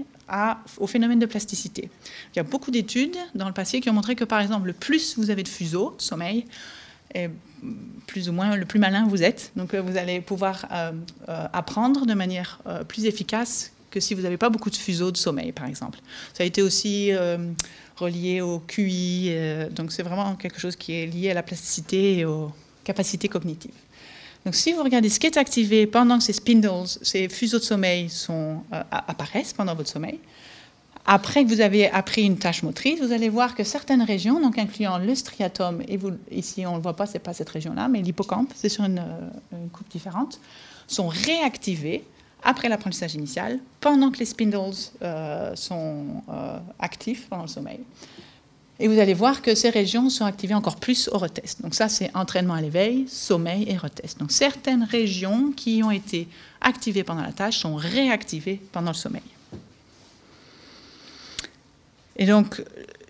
au 0.77 0.87
phénomène 0.87 1.19
de 1.19 1.25
plasticité. 1.25 1.89
Il 2.33 2.37
y 2.37 2.39
a 2.39 2.43
beaucoup 2.43 2.71
d'études 2.71 3.17
dans 3.35 3.47
le 3.47 3.53
passé 3.53 3.81
qui 3.81 3.89
ont 3.89 3.93
montré 3.93 4.15
que, 4.15 4.23
par 4.23 4.39
exemple, 4.39 4.67
le 4.67 4.73
plus 4.73 5.17
vous 5.17 5.31
avez 5.31 5.43
de 5.43 5.47
fuseaux 5.47 5.95
de 5.97 6.01
sommeil, 6.01 6.45
et 7.15 7.29
plus 8.07 8.27
ou 8.27 8.33
moins 8.33 8.55
le 8.55 8.65
plus 8.65 8.79
malin 8.79 9.07
vous 9.07 9.23
êtes. 9.23 9.51
Donc 9.55 9.73
euh, 9.73 9.81
vous 9.81 9.97
allez 9.97 10.19
pouvoir 10.21 10.65
euh, 10.71 10.91
euh, 11.29 11.47
apprendre 11.53 12.05
de 12.05 12.13
manière 12.13 12.59
plus 12.87 13.05
efficace 13.05 13.71
que 13.91 13.99
si 13.99 14.13
vous 14.13 14.21
n'avez 14.21 14.37
pas 14.37 14.49
beaucoup 14.49 14.69
de 14.69 14.75
fuseaux 14.75 15.11
de 15.11 15.17
sommeil, 15.17 15.51
par 15.51 15.65
exemple. 15.65 15.99
Ça 16.33 16.43
a 16.43 16.45
été 16.45 16.61
aussi 16.61 17.11
relié 17.95 18.39
au 18.39 18.59
QI, 18.59 19.33
donc 19.71 19.91
c'est 19.91 20.03
vraiment 20.03 20.35
quelque 20.35 20.59
chose 20.59 20.75
qui 20.75 20.93
est 20.93 21.07
lié 21.07 21.31
à 21.31 21.33
la 21.33 21.41
plasticité 21.41 22.19
et 22.19 22.25
aux 22.25 22.51
capacités 22.83 23.27
cognitives. 23.27 23.73
Donc 24.45 24.53
si 24.53 24.73
vous 24.73 24.83
regardez 24.83 25.09
ce 25.09 25.19
qui 25.19 25.25
est 25.25 25.37
activé 25.37 25.87
pendant 25.87 26.19
que 26.19 26.23
ces 26.23 26.33
spindles, 26.33 26.85
ces 27.01 27.29
fuseaux 27.29 27.57
de 27.57 27.63
sommeil 27.63 28.11
sont, 28.11 28.61
apparaissent 28.91 29.53
pendant 29.53 29.73
votre 29.73 29.89
sommeil, 29.89 30.19
après 31.11 31.43
que 31.43 31.49
vous 31.49 31.59
avez 31.59 31.89
appris 31.89 32.23
une 32.23 32.37
tâche 32.37 32.61
motrice, 32.61 33.01
vous 33.01 33.11
allez 33.11 33.29
voir 33.29 33.55
que 33.55 33.63
certaines 33.63 34.03
régions, 34.03 34.39
donc 34.39 34.59
incluant 34.59 34.99
le 34.99 35.15
striatum, 35.15 35.81
et 35.87 35.97
ici 36.29 36.67
on 36.67 36.73
ne 36.73 36.75
le 36.75 36.83
voit 36.83 36.95
pas, 36.95 37.07
ce 37.07 37.13
n'est 37.13 37.19
pas 37.19 37.33
cette 37.33 37.49
région-là, 37.49 37.87
mais 37.87 38.03
l'hippocampe, 38.03 38.51
c'est 38.53 38.69
sur 38.69 38.83
une, 38.83 38.99
euh, 38.99 39.57
coupe 39.73 39.89
différente, 39.89 40.39
sont 40.85 41.07
réactivées 41.07 42.03
après 42.43 42.69
l'apprentissage 42.69 43.15
initial, 43.15 43.57
pendant 43.81 44.11
que 44.11 44.19
les 44.19 44.25
spindles 44.25 44.75
euh, 45.01 45.55
sont 45.55 46.05
euh, 46.29 46.59
actifs 46.77 47.25
pendant 47.27 47.41
le 47.43 47.49
sommeil. 47.49 47.79
Et 48.79 48.87
vous 48.87 48.99
allez 48.99 49.15
voir 49.15 49.41
que 49.41 49.55
ces 49.55 49.71
régions 49.71 50.11
sont 50.11 50.25
activées 50.25 50.53
encore 50.53 50.75
plus 50.75 51.09
au 51.11 51.17
retest. 51.17 51.63
Donc 51.63 51.73
ça, 51.73 51.89
c'est 51.89 52.15
entraînement 52.15 52.53
à 52.53 52.61
l'éveil, 52.61 53.07
sommeil 53.07 53.65
et 53.67 53.77
retest. 53.77 54.19
Donc 54.19 54.31
certaines 54.31 54.83
régions 54.83 55.53
qui 55.53 55.81
ont 55.83 55.91
été 55.91 56.27
activées 56.61 57.03
pendant 57.03 57.23
la 57.23 57.33
tâche 57.33 57.57
sont 57.57 57.75
réactivées 57.75 58.61
pendant 58.71 58.91
le 58.91 58.95
sommeil. 58.95 59.23
Et 62.19 62.25
donc, 62.25 62.61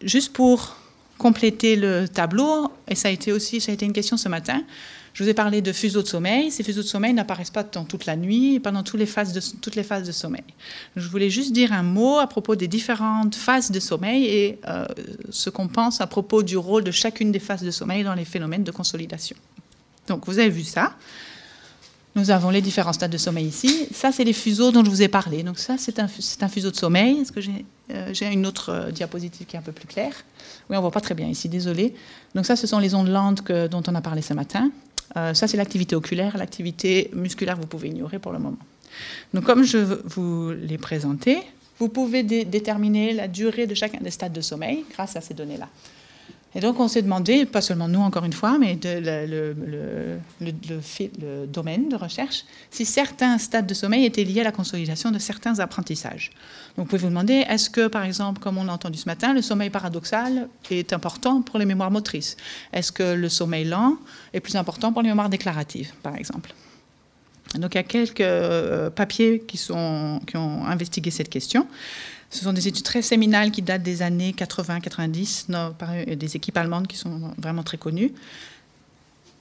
juste 0.01 0.31
pour 0.31 0.77
compléter 1.17 1.75
le 1.75 2.07
tableau, 2.07 2.71
et 2.87 2.95
ça 2.95 3.09
a 3.09 3.11
été 3.11 3.33
aussi 3.33 3.59
ça 3.59 3.71
a 3.71 3.73
été 3.73 3.85
une 3.85 3.91
question 3.91 4.15
ce 4.15 4.29
matin, 4.29 4.63
je 5.13 5.23
vous 5.23 5.29
ai 5.29 5.33
parlé 5.33 5.61
de 5.61 5.73
fuseaux 5.73 6.03
de 6.03 6.07
sommeil. 6.07 6.51
Ces 6.51 6.63
fuseaux 6.63 6.83
de 6.83 6.87
sommeil 6.87 7.13
n'apparaissent 7.13 7.49
pas 7.49 7.63
dans 7.63 7.83
toute 7.83 8.05
la 8.05 8.15
nuit 8.15 8.59
pendant 8.59 8.83
toutes 8.83 8.99
les, 8.99 9.05
phases 9.07 9.33
de, 9.33 9.41
toutes 9.59 9.75
les 9.75 9.83
phases 9.83 10.07
de 10.07 10.11
sommeil. 10.11 10.43
Je 10.95 11.09
voulais 11.09 11.29
juste 11.29 11.51
dire 11.51 11.73
un 11.73 11.83
mot 11.83 12.19
à 12.19 12.27
propos 12.27 12.55
des 12.55 12.67
différentes 12.67 13.35
phases 13.35 13.71
de 13.71 13.79
sommeil 13.79 14.25
et 14.27 14.59
euh, 14.67 14.85
ce 15.29 15.49
qu'on 15.49 15.67
pense 15.67 15.99
à 15.99 16.07
propos 16.07 16.43
du 16.43 16.55
rôle 16.55 16.83
de 16.83 16.91
chacune 16.91 17.31
des 17.31 17.39
phases 17.39 17.63
de 17.63 17.71
sommeil 17.71 18.03
dans 18.03 18.13
les 18.13 18.23
phénomènes 18.23 18.63
de 18.63 18.71
consolidation. 18.71 19.35
Donc, 20.07 20.25
vous 20.25 20.39
avez 20.39 20.49
vu 20.49 20.63
ça. 20.63 20.95
Nous 22.19 22.31
avons 22.31 22.49
les 22.49 22.61
différents 22.61 22.91
stades 22.91 23.11
de 23.11 23.17
sommeil 23.17 23.45
ici. 23.45 23.87
Ça, 23.93 24.11
c'est 24.11 24.25
les 24.25 24.33
fuseaux 24.33 24.71
dont 24.71 24.83
je 24.83 24.89
vous 24.89 25.01
ai 25.01 25.07
parlé. 25.07 25.41
Donc 25.41 25.57
ça, 25.57 25.75
c'est 25.77 25.99
un, 25.99 26.07
fuseau 26.49 26.69
de 26.69 26.75
sommeil. 26.75 27.19
Est-ce 27.21 27.31
que 27.31 27.39
j'ai 27.39 27.65
euh, 27.91 28.31
une 28.31 28.45
autre 28.45 28.71
euh, 28.73 28.91
diapositive 28.91 29.47
qui 29.47 29.55
est 29.55 29.59
un 29.59 29.61
peu 29.61 29.71
plus 29.71 29.87
claire? 29.87 30.11
Oui, 30.69 30.75
on 30.75 30.81
voit 30.81 30.91
pas 30.91 30.99
très 30.99 31.15
bien 31.15 31.27
ici, 31.27 31.47
désolé. 31.47 31.95
Donc 32.35 32.45
ça, 32.45 32.57
ce 32.57 32.67
sont 32.67 32.79
les 32.79 32.93
ondes 32.93 33.07
lentes 33.07 33.49
dont 33.71 33.83
on 33.87 33.95
a 33.95 34.01
parlé 34.01 34.21
ce 34.21 34.33
matin. 34.33 34.69
Euh, 35.15 35.33
ça, 35.33 35.47
c'est 35.47 35.55
l'activité 35.55 35.95
oculaire. 35.95 36.37
L'activité 36.37 37.09
musculaire, 37.13 37.55
vous 37.55 37.67
pouvez 37.67 37.87
ignorer 37.87 38.19
pour 38.19 38.33
le 38.33 38.39
moment. 38.39 38.59
Donc 39.33 39.45
comme 39.45 39.63
je 39.63 39.77
vous 39.77 40.51
l'ai 40.51 40.77
présenté, 40.77 41.39
vous 41.77 41.87
pouvez 41.87 42.23
déterminer 42.23 43.13
la 43.13 43.29
durée 43.29 43.65
de 43.65 43.75
chacun 43.75 43.99
des 44.01 44.11
stades 44.11 44.33
de 44.33 44.41
sommeil 44.41 44.83
grâce 44.91 45.15
à 45.15 45.21
ces 45.21 45.33
données-là. 45.33 45.69
Et 46.55 46.61
donc, 46.61 46.79
on 46.79 46.87
s'est 46.87 47.03
demandé, 47.03 47.45
pas 47.45 47.61
seulement 47.61 47.87
nous 47.87 47.99
encore 47.99 48.25
une 48.25 48.33
fois, 48.33 48.57
mais 48.57 48.79
le, 48.83 49.53
domaine 51.45 51.89
de 51.89 51.95
recherche, 51.95 52.43
si 52.71 52.85
certains 52.85 53.37
stades 53.37 53.67
de 53.67 53.73
sommeil 53.75 54.05
étaient 54.05 54.23
liés 54.23 54.41
à 54.41 54.45
la 54.45 54.51
consolidation 54.51 55.11
de 55.11 55.19
certains 55.19 55.59
apprentissages. 55.59 56.31
Donc, 56.75 56.85
vous 56.85 56.89
pouvez 56.89 57.01
vous 57.03 57.09
demander, 57.09 57.45
est-ce 57.47 57.69
que, 57.69 57.87
par 57.87 58.03
exemple, 58.03 58.39
comme 58.39 58.57
on 58.57 58.67
a 58.67 58.71
entendu 58.71 58.97
ce 58.97 59.05
matin, 59.05 59.33
le 59.33 59.43
sommeil 59.43 59.69
paradoxal 59.69 60.47
est 60.71 60.91
important 60.91 61.43
pour 61.43 61.59
les 61.59 61.65
mémoires 61.65 61.91
motrices? 61.91 62.35
Est-ce 62.73 62.91
que 62.91 63.13
le 63.13 63.29
sommeil 63.29 63.65
lent 63.65 63.97
est 64.33 64.39
plus 64.39 64.55
important 64.55 64.91
pour 64.91 65.03
les 65.03 65.09
mémoires 65.09 65.29
déclaratives, 65.29 65.93
par 66.01 66.15
exemple? 66.15 66.51
Donc 67.55 67.73
il 67.73 67.77
y 67.77 67.79
a 67.79 67.83
quelques 67.83 68.21
euh, 68.21 68.91
papiers 68.91 69.39
qui 69.47 69.59
ont 69.71 70.19
investigué 70.65 71.09
cette 71.09 71.29
question. 71.29 71.67
Ce 72.29 72.43
sont 72.43 72.53
des 72.53 72.67
études 72.67 72.83
très 72.83 73.01
séminales 73.01 73.51
qui 73.51 73.61
datent 73.61 73.83
des 73.83 74.01
années 74.01 74.35
80-90, 74.37 75.73
par 75.73 75.89
des 76.05 76.35
équipes 76.35 76.57
allemandes 76.57 76.87
qui 76.87 76.97
sont 76.97 77.33
vraiment 77.37 77.63
très 77.63 77.77
connues. 77.77 78.13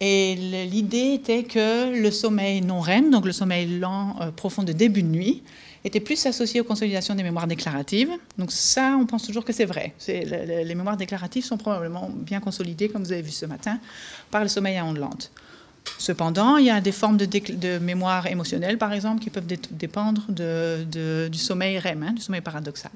Et 0.01 0.37
l'idée 0.71 1.15
était 1.15 1.43
que 1.43 2.01
le 2.01 2.11
sommeil 2.11 2.61
non 2.61 2.81
REM, 2.81 3.11
donc 3.11 3.27
le 3.27 3.33
sommeil 3.33 3.79
lent 3.81 4.17
euh, 4.21 4.31
profond 4.31 4.63
de 4.63 4.73
début 4.73 5.03
de 5.03 5.09
nuit, 5.09 5.43
était 5.85 5.99
plus 5.99 6.25
associé 6.27 6.61
aux 6.61 6.65
consolidations 6.65 7.17
des 7.17 7.25
mémoires 7.25 7.49
déclaratives. 7.49 8.11
Donc 8.37 8.53
ça, 8.53 8.97
on 9.01 9.07
pense 9.07 9.25
toujours 9.25 9.45
que 9.45 9.53
c'est 9.53 9.65
vrai. 9.65 9.95
les 10.07 10.75
mémoires 10.75 10.97
déclaratives 10.97 11.45
sont 11.45 11.57
probablement 11.57 12.11
bien 12.15 12.41
consolidées, 12.41 12.89
comme 12.89 13.03
vous 13.03 13.13
avez 13.13 13.23
vu 13.23 13.33
ce 13.33 13.47
matin, 13.47 13.81
par 14.31 14.43
le 14.43 14.49
sommeil 14.49 14.77
à 14.77 14.85
ondes 14.85 14.99
lentes. 14.99 15.33
Cependant, 15.97 16.57
il 16.57 16.67
y 16.67 16.71
a 16.71 16.81
des 16.81 16.93
formes 16.93 17.17
de, 17.17 17.79
mémoire 17.79 18.27
émotionnelle, 18.27 18.79
par 18.79 18.93
exemple, 18.93 19.23
qui 19.23 19.31
peuvent 19.31 19.47
dépendre 19.71 20.23
du 20.29 21.39
sommeil 21.39 21.79
REM, 21.79 22.03
hein, 22.03 22.13
du 22.13 22.23
sommeil 22.23 22.41
paradoxal. 22.41 22.93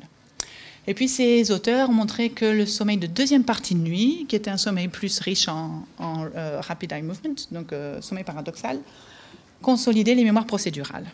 Et 0.87 0.95
puis 0.95 1.09
ces 1.09 1.51
auteurs 1.53 1.91
ont 1.91 1.93
montré 1.93 2.31
que 2.31 2.45
le 2.45 2.67
sommeil 2.67 2.97
de 2.97 3.07
deuxième 3.07 3.45
partie 3.45 3.75
de 3.75 3.81
nuit, 3.81 4.27
qui 4.29 4.35
était 4.35 4.51
un 4.51 4.57
sommeil 4.57 4.89
plus 4.89 5.21
riche 5.21 5.47
en, 5.49 5.85
euh, 6.01 6.61
rapid 6.61 6.93
eye 6.93 7.03
movement, 7.03 7.37
donc 7.53 7.73
euh, 7.73 8.01
sommeil 8.01 8.25
paradoxal, 8.25 8.79
consolidait 9.61 10.15
les 10.15 10.25
mémoires 10.25 10.47
procédurales. 10.47 11.07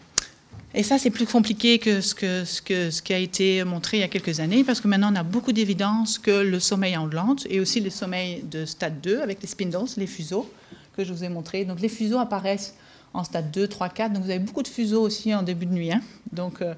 Et 0.74 0.82
ça, 0.82 0.98
c'est 0.98 1.10
plus 1.10 1.26
compliqué 1.26 1.78
que 1.78 2.00
ce, 2.00 2.14
que, 2.14 2.44
ce, 2.44 3.02
qui 3.02 3.12
a 3.12 3.18
été 3.18 3.64
montré 3.64 3.98
il 3.98 4.00
y 4.00 4.04
a 4.04 4.08
quelques 4.08 4.40
années, 4.40 4.64
parce 4.64 4.80
que 4.80 4.88
maintenant, 4.88 5.12
on 5.12 5.16
a 5.16 5.22
beaucoup 5.22 5.52
d'évidence 5.52 6.18
que 6.18 6.30
le 6.30 6.60
sommeil 6.60 6.96
en 6.96 7.06
lente 7.06 7.46
et 7.50 7.60
aussi 7.60 7.80
le 7.80 7.90
sommeil 7.90 8.42
de 8.50 8.64
stade 8.64 9.00
2 9.02 9.20
avec 9.20 9.40
les 9.42 9.48
spindles, 9.48 9.86
les 9.96 10.06
fuseaux 10.06 10.50
que 10.98 11.04
je 11.04 11.12
vous 11.12 11.24
ai 11.24 11.28
montrés. 11.28 11.64
Donc, 11.64 11.80
les 11.80 11.88
fuseaux 11.88 12.18
apparaissent 12.18 12.74
en 13.14 13.24
stade 13.24 13.50
2, 13.50 13.68
3, 13.68 13.88
4. 13.88 14.12
Donc, 14.12 14.24
vous 14.24 14.30
avez 14.30 14.40
beaucoup 14.40 14.62
de 14.62 14.68
fuseaux 14.68 15.02
aussi 15.02 15.34
en 15.34 15.42
début 15.42 15.66
de 15.66 15.72
nuit. 15.72 15.92
Hein. 15.92 16.02
Donc, 16.32 16.60
euh, 16.60 16.74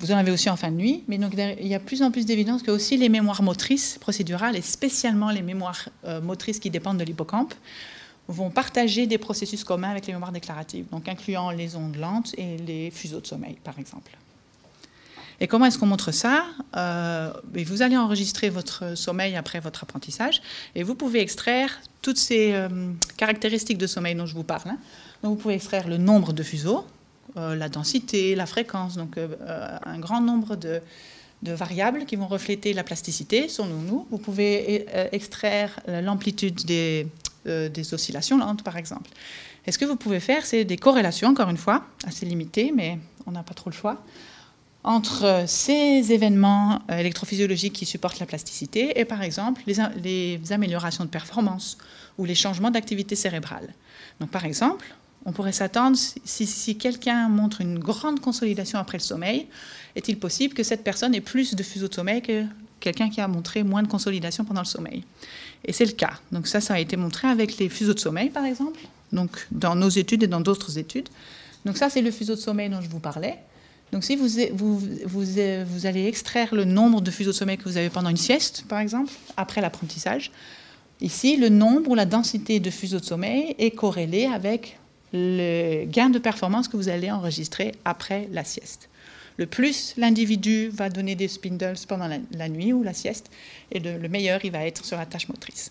vous 0.00 0.10
en 0.12 0.16
avez 0.16 0.32
aussi 0.32 0.50
en 0.50 0.56
fin 0.56 0.70
de 0.70 0.76
nuit, 0.76 1.04
mais 1.06 1.18
donc 1.18 1.34
il 1.34 1.68
y 1.68 1.74
a 1.74 1.78
plus 1.78 2.02
en 2.02 2.10
plus 2.10 2.26
d'évidence 2.26 2.62
que 2.62 2.72
aussi 2.72 2.96
les 2.96 3.08
mémoires 3.08 3.42
motrices 3.42 3.96
procédurales, 3.98 4.56
et 4.56 4.60
spécialement 4.60 5.30
les 5.30 5.40
mémoires 5.40 5.88
euh, 6.04 6.20
motrices 6.20 6.58
qui 6.58 6.68
dépendent 6.68 6.98
de 6.98 7.04
l'hippocampe, 7.04 7.54
vont 8.26 8.50
partager 8.50 9.06
des 9.06 9.18
processus 9.18 9.62
communs 9.62 9.90
avec 9.90 10.06
les 10.06 10.12
mémoires 10.12 10.32
déclaratives, 10.32 10.86
donc 10.90 11.08
incluant 11.08 11.50
les 11.50 11.76
ondes 11.76 11.96
lentes 11.96 12.34
et 12.36 12.56
les 12.58 12.90
fuseaux 12.90 13.20
de 13.20 13.26
sommeil, 13.26 13.56
par 13.62 13.78
exemple. 13.78 14.10
Et 15.40 15.46
comment 15.46 15.66
est-ce 15.66 15.78
qu'on 15.78 15.86
montre 15.86 16.12
ça 16.12 16.44
euh, 16.76 17.32
Vous 17.52 17.82
allez 17.82 17.96
enregistrer 17.96 18.50
votre 18.50 18.96
sommeil 18.96 19.36
après 19.36 19.60
votre 19.60 19.82
apprentissage 19.82 20.42
et 20.74 20.82
vous 20.82 20.94
pouvez 20.94 21.20
extraire 21.20 21.80
toutes 22.02 22.18
ces 22.18 22.52
euh, 22.52 22.68
caractéristiques 23.16 23.78
de 23.78 23.86
sommeil 23.86 24.14
dont 24.14 24.26
je 24.26 24.34
vous 24.34 24.44
parle. 24.44 24.70
Hein. 24.70 24.78
Donc 25.22 25.36
vous 25.36 25.42
pouvez 25.42 25.54
extraire 25.54 25.88
le 25.88 25.96
nombre 25.96 26.32
de 26.32 26.42
fuseaux, 26.42 26.84
euh, 27.36 27.54
la 27.56 27.68
densité, 27.68 28.34
la 28.34 28.46
fréquence, 28.46 28.96
donc 28.96 29.18
un 29.18 29.98
grand 29.98 30.20
nombre 30.20 30.56
de, 30.56 30.80
variables 31.42 32.06
qui 32.06 32.16
vont 32.16 32.26
refléter 32.26 32.72
la 32.72 32.84
plasticité, 32.84 33.48
selon 33.48 33.80
nous. 33.80 34.06
Vous 34.10 34.16
pouvez 34.16 34.86
extraire 35.12 35.78
l'amplitude 35.86 36.64
des, 36.64 37.06
des 37.44 37.94
oscillations 37.94 38.38
lentes, 38.38 38.62
par 38.62 38.78
exemple. 38.78 39.10
Et 39.66 39.72
ce 39.72 39.76
que 39.76 39.84
vous 39.84 39.96
pouvez 39.96 40.20
faire, 40.20 40.46
c'est 40.46 40.64
des 40.64 40.78
corrélations, 40.78 41.28
encore 41.28 41.50
une 41.50 41.58
fois, 41.58 41.84
assez 42.06 42.24
limitées, 42.24 42.72
mais 42.74 42.98
on 43.26 43.32
n'a 43.32 43.42
pas 43.42 43.52
trop 43.52 43.68
le 43.68 43.74
choix, 43.74 44.02
entre 44.84 45.44
ces 45.46 46.12
événements 46.12 46.82
électrophysiologiques 46.90 47.72
qui 47.72 47.86
supportent 47.86 48.20
la 48.20 48.26
plasticité 48.26 49.00
et, 49.00 49.06
par 49.06 49.22
exemple, 49.22 49.62
les, 49.66 50.38
améliorations 50.52 51.04
de 51.04 51.08
performance 51.08 51.78
ou 52.18 52.26
les 52.26 52.34
changements 52.34 52.70
d'activité 52.70 53.16
cérébrale. 53.16 53.72
Donc, 54.20 54.30
par 54.30 54.44
exemple, 54.44 54.94
on 55.24 55.32
pourrait 55.32 55.52
s'attendre, 55.52 55.96
si, 55.96 56.76
quelqu'un 56.76 57.28
montre 57.30 57.62
une 57.62 57.78
grande 57.78 58.20
consolidation 58.20 58.78
après 58.78 58.98
le 58.98 59.02
sommeil, 59.02 59.46
est-il 59.96 60.18
possible 60.18 60.52
que 60.52 60.62
cette 60.62 60.84
personne 60.84 61.14
ait 61.14 61.22
plus 61.22 61.54
de 61.54 61.62
fuseaux 61.62 61.88
de 61.88 61.94
sommeil 61.94 62.20
que 62.20 62.44
quelqu'un 62.78 63.08
qui 63.08 63.22
a 63.22 63.28
montré 63.28 63.62
moins 63.62 63.82
de 63.82 63.88
consolidation 63.88 64.44
pendant 64.44 64.60
le 64.60 64.66
sommeil? 64.66 65.02
Et 65.64 65.72
c'est 65.72 65.86
le 65.86 65.92
cas. 65.92 66.20
Donc 66.30 66.46
ça, 66.46 66.60
ça 66.60 66.74
a 66.74 66.78
été 66.78 66.98
montré 66.98 67.26
avec 67.26 67.56
les 67.56 67.70
fuseaux 67.70 67.94
de 67.94 68.00
sommeil, 68.00 68.28
par 68.28 68.44
exemple, 68.44 68.80
donc 69.12 69.46
dans 69.50 69.74
nos 69.74 69.88
études 69.88 70.24
et 70.24 70.26
dans 70.26 70.42
d'autres 70.42 70.76
études. 70.76 71.08
Donc 71.64 71.78
ça, 71.78 71.88
c'est 71.88 72.02
le 72.02 72.10
fuseau 72.10 72.34
de 72.34 72.40
sommeil 72.40 72.68
dont 72.68 72.82
je 72.82 72.90
vous 72.90 73.00
parlais. 73.00 73.38
Donc 73.92 74.04
si 74.04 74.16
vous, 74.16 74.28
vous, 74.52 74.82
vous 75.06 75.86
allez 75.86 76.06
extraire 76.06 76.54
le 76.54 76.64
nombre 76.64 77.00
de 77.00 77.10
fuseaux 77.10 77.30
de 77.30 77.36
sommeil 77.36 77.58
que 77.58 77.64
vous 77.64 77.76
avez 77.76 77.90
pendant 77.90 78.10
une 78.10 78.16
sieste, 78.16 78.64
par 78.68 78.80
exemple, 78.80 79.12
après 79.36 79.60
l'apprentissage, 79.60 80.32
ici, 81.00 81.36
le 81.36 81.48
nombre 81.48 81.90
ou 81.90 81.94
la 81.94 82.06
densité 82.06 82.60
de 82.60 82.70
fuseaux 82.70 83.00
de 83.00 83.04
sommeil 83.04 83.54
est 83.58 83.70
corrélé 83.70 84.26
avec 84.26 84.78
le 85.12 85.84
gain 85.84 86.10
de 86.10 86.18
performance 86.18 86.66
que 86.66 86.76
vous 86.76 86.88
allez 86.88 87.10
enregistrer 87.10 87.72
après 87.84 88.28
la 88.32 88.42
sieste. 88.42 88.88
Le 89.36 89.46
plus 89.46 89.94
l'individu 89.96 90.68
va 90.68 90.88
donner 90.90 91.14
des 91.14 91.28
spindles 91.28 91.74
pendant 91.88 92.08
la, 92.08 92.48
nuit 92.48 92.72
ou 92.72 92.82
la 92.82 92.92
sieste, 92.92 93.30
et 93.72 93.80
le, 93.80 94.08
meilleur 94.08 94.44
il 94.44 94.52
va 94.52 94.66
être 94.66 94.84
sur 94.84 94.96
la 94.96 95.06
tâche 95.06 95.28
motrice. 95.28 95.70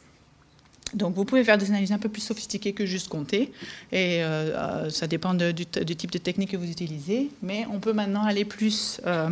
Donc 0.93 1.15
vous 1.15 1.25
pouvez 1.25 1.43
faire 1.43 1.57
des 1.57 1.69
analyses 1.69 1.91
un 1.91 1.97
peu 1.97 2.09
plus 2.09 2.21
sophistiquées 2.21 2.73
que 2.73 2.85
juste 2.85 3.09
compter, 3.09 3.51
et 3.91 4.23
euh, 4.23 4.85
euh, 4.85 4.89
ça 4.89 5.07
dépend 5.07 5.33
du, 5.33 5.65
type 5.65 6.11
de 6.11 6.17
technique 6.17 6.51
que 6.51 6.57
vous 6.57 6.69
utilisez, 6.69 7.29
mais 7.41 7.65
on 7.71 7.79
peut 7.79 7.93
maintenant 7.93 8.23
aller 8.23 8.45
plus 8.45 9.01
euh, 9.05 9.29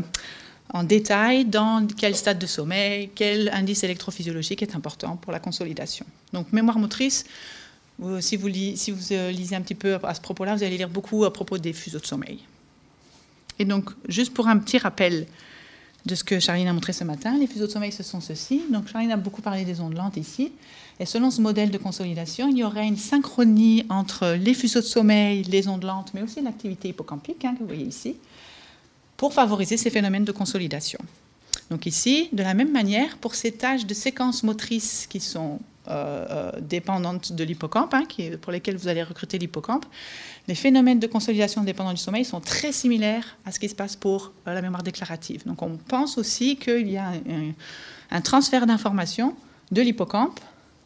en 0.74 0.84
détail 0.84 1.46
dans 1.46 1.86
quel 1.98 2.16
stade 2.16 2.40
de 2.40 2.48
sommeil, 2.48 3.10
quel 3.14 3.50
indice 3.50 3.84
électrophysiologique 3.84 4.62
est 4.62 4.76
important 4.76 5.18
pour 5.18 5.32
la 5.32 5.40
consolidation. 5.40 6.06
Donc 6.34 6.52
mémoire 6.52 6.80
motrice, 6.80 7.26
si 8.20 8.36
vous, 8.36 8.50
si 8.50 8.92
vous 8.92 9.14
lisez 9.30 9.56
un 9.56 9.62
petit 9.62 9.76
peu 9.76 10.00
à 10.02 10.16
ce 10.16 10.22
propos-là, 10.22 10.56
vous 10.56 10.64
allez 10.64 10.78
lire 10.78 10.90
beaucoup 10.90 11.24
à 11.26 11.32
propos 11.32 11.60
des 11.60 11.74
fuseaux 11.74 12.00
de 12.00 12.06
sommeil. 12.08 12.40
Et 13.60 13.66
donc, 13.66 13.92
juste 14.08 14.34
pour 14.34 14.48
un 14.48 14.58
petit 14.58 14.80
rappel 14.80 15.28
de 16.08 16.16
ce 16.16 16.24
que 16.24 16.40
Charline 16.40 16.68
a 16.68 16.74
montré 16.74 16.94
ce 16.94 17.04
matin, 17.04 17.38
les 17.38 17.46
fuseaux 17.46 17.68
de 17.68 17.72
sommeil, 17.72 17.92
ce 17.92 18.02
sont 18.02 18.22
ceux-ci. 18.22 18.64
Donc, 18.72 18.88
Charline 18.88 19.12
a 19.12 19.18
beaucoup 19.18 19.44
parlé 19.44 19.66
des 19.66 19.82
ondes 19.82 19.96
lentes 19.96 20.18
ici. 20.18 20.52
Et 21.02 21.08
selon 21.08 21.32
ce 21.32 21.42
modèle 21.42 21.72
de 21.72 21.80
consolidation, 21.80 22.48
il 22.48 22.60
y 22.60 22.64
aurait 22.64 22.88
une 22.88 22.96
synchronie 22.96 23.88
entre 23.90 24.36
les 24.40 24.54
fuseaux 24.54 24.82
de 24.82 24.86
sommeil, 24.86 25.42
les 25.42 25.68
ondes 25.68 25.84
lentes, 25.84 26.12
mais 26.14 26.22
aussi 26.22 26.42
l'activité 26.42 26.90
hippocampique, 26.90 27.44
hein, 27.44 27.56
que 27.56 27.62
vous 27.62 27.66
voyez 27.66 27.88
ici, 27.88 28.18
pour 29.18 29.34
favoriser 29.34 29.78
ces 29.78 29.90
phénomènes 29.90 30.26
de 30.26 30.32
consolidation. 30.32 31.00
Donc 31.72 31.88
ici, 31.88 32.30
de 32.34 32.44
la 32.44 32.54
même 32.54 32.72
manière, 32.72 33.18
pour 33.18 33.34
ces 33.34 33.52
tâches 33.52 33.88
de 33.88 33.96
séquences 33.96 34.44
motrices 34.44 35.08
qui 35.10 35.20
sont 35.20 35.60
euh, 35.88 36.28
euh, 36.30 36.52
dépendantes 36.62 37.34
de 37.34 37.44
l'hippocampe, 37.44 37.96
hein, 37.96 38.04
pour 38.40 38.52
lesquelles 38.52 38.78
vous 38.78 38.88
allez 38.88 39.02
recruter 39.02 39.40
l'hippocampe, 39.40 39.88
les 40.48 40.54
phénomènes 40.54 41.00
de 41.00 41.08
consolidation 41.08 41.64
dépendants 41.64 41.94
du 41.94 41.98
sommeil 41.98 42.26
sont 42.26 42.42
très 42.42 42.72
similaires 42.72 43.38
à 43.44 43.52
ce 43.52 43.60
qui 43.60 43.70
se 43.70 43.74
passe 43.74 43.96
pour 43.96 44.34
euh, 44.48 44.54
la 44.54 44.62
mémoire 44.62 44.84
déclarative. 44.84 45.48
Donc 45.48 45.64
on 45.64 45.78
pense 45.78 46.20
aussi 46.20 46.58
qu'il 46.58 46.92
y 46.92 46.98
a 46.98 47.14
un, 48.12 48.22
transfert 48.22 48.68
d'informations 48.68 49.36
de 49.72 49.82
l'hippocampe 49.82 50.40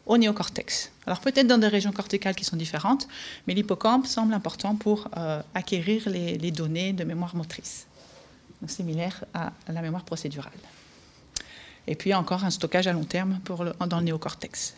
au 0.06 0.16
néocortex. 0.16 0.92
Alors 1.06 1.20
peut-être 1.20 1.46
dans 1.46 1.58
des 1.58 1.68
régions 1.68 1.92
corticales 1.92 2.34
qui 2.34 2.44
sont 2.44 2.56
différentes, 2.56 3.08
mais 3.46 3.54
l'hippocampe 3.54 4.06
semble 4.06 4.32
important 4.34 4.76
pour 4.76 5.08
acquérir 5.54 6.08
les, 6.08 6.50
données 6.50 6.92
de 6.92 7.04
mémoire 7.04 7.36
motrice, 7.36 7.86
donc 8.60 8.70
similaire 8.70 9.24
à 9.34 9.52
la 9.68 9.82
mémoire 9.82 10.04
procédurale. 10.04 10.52
Et 11.86 11.94
puis 11.94 12.14
encore 12.14 12.44
un 12.44 12.50
stockage 12.50 12.86
à 12.86 12.92
long 12.92 13.04
terme 13.04 13.40
dans 13.86 13.98
le 13.98 14.04
néocortex. 14.04 14.74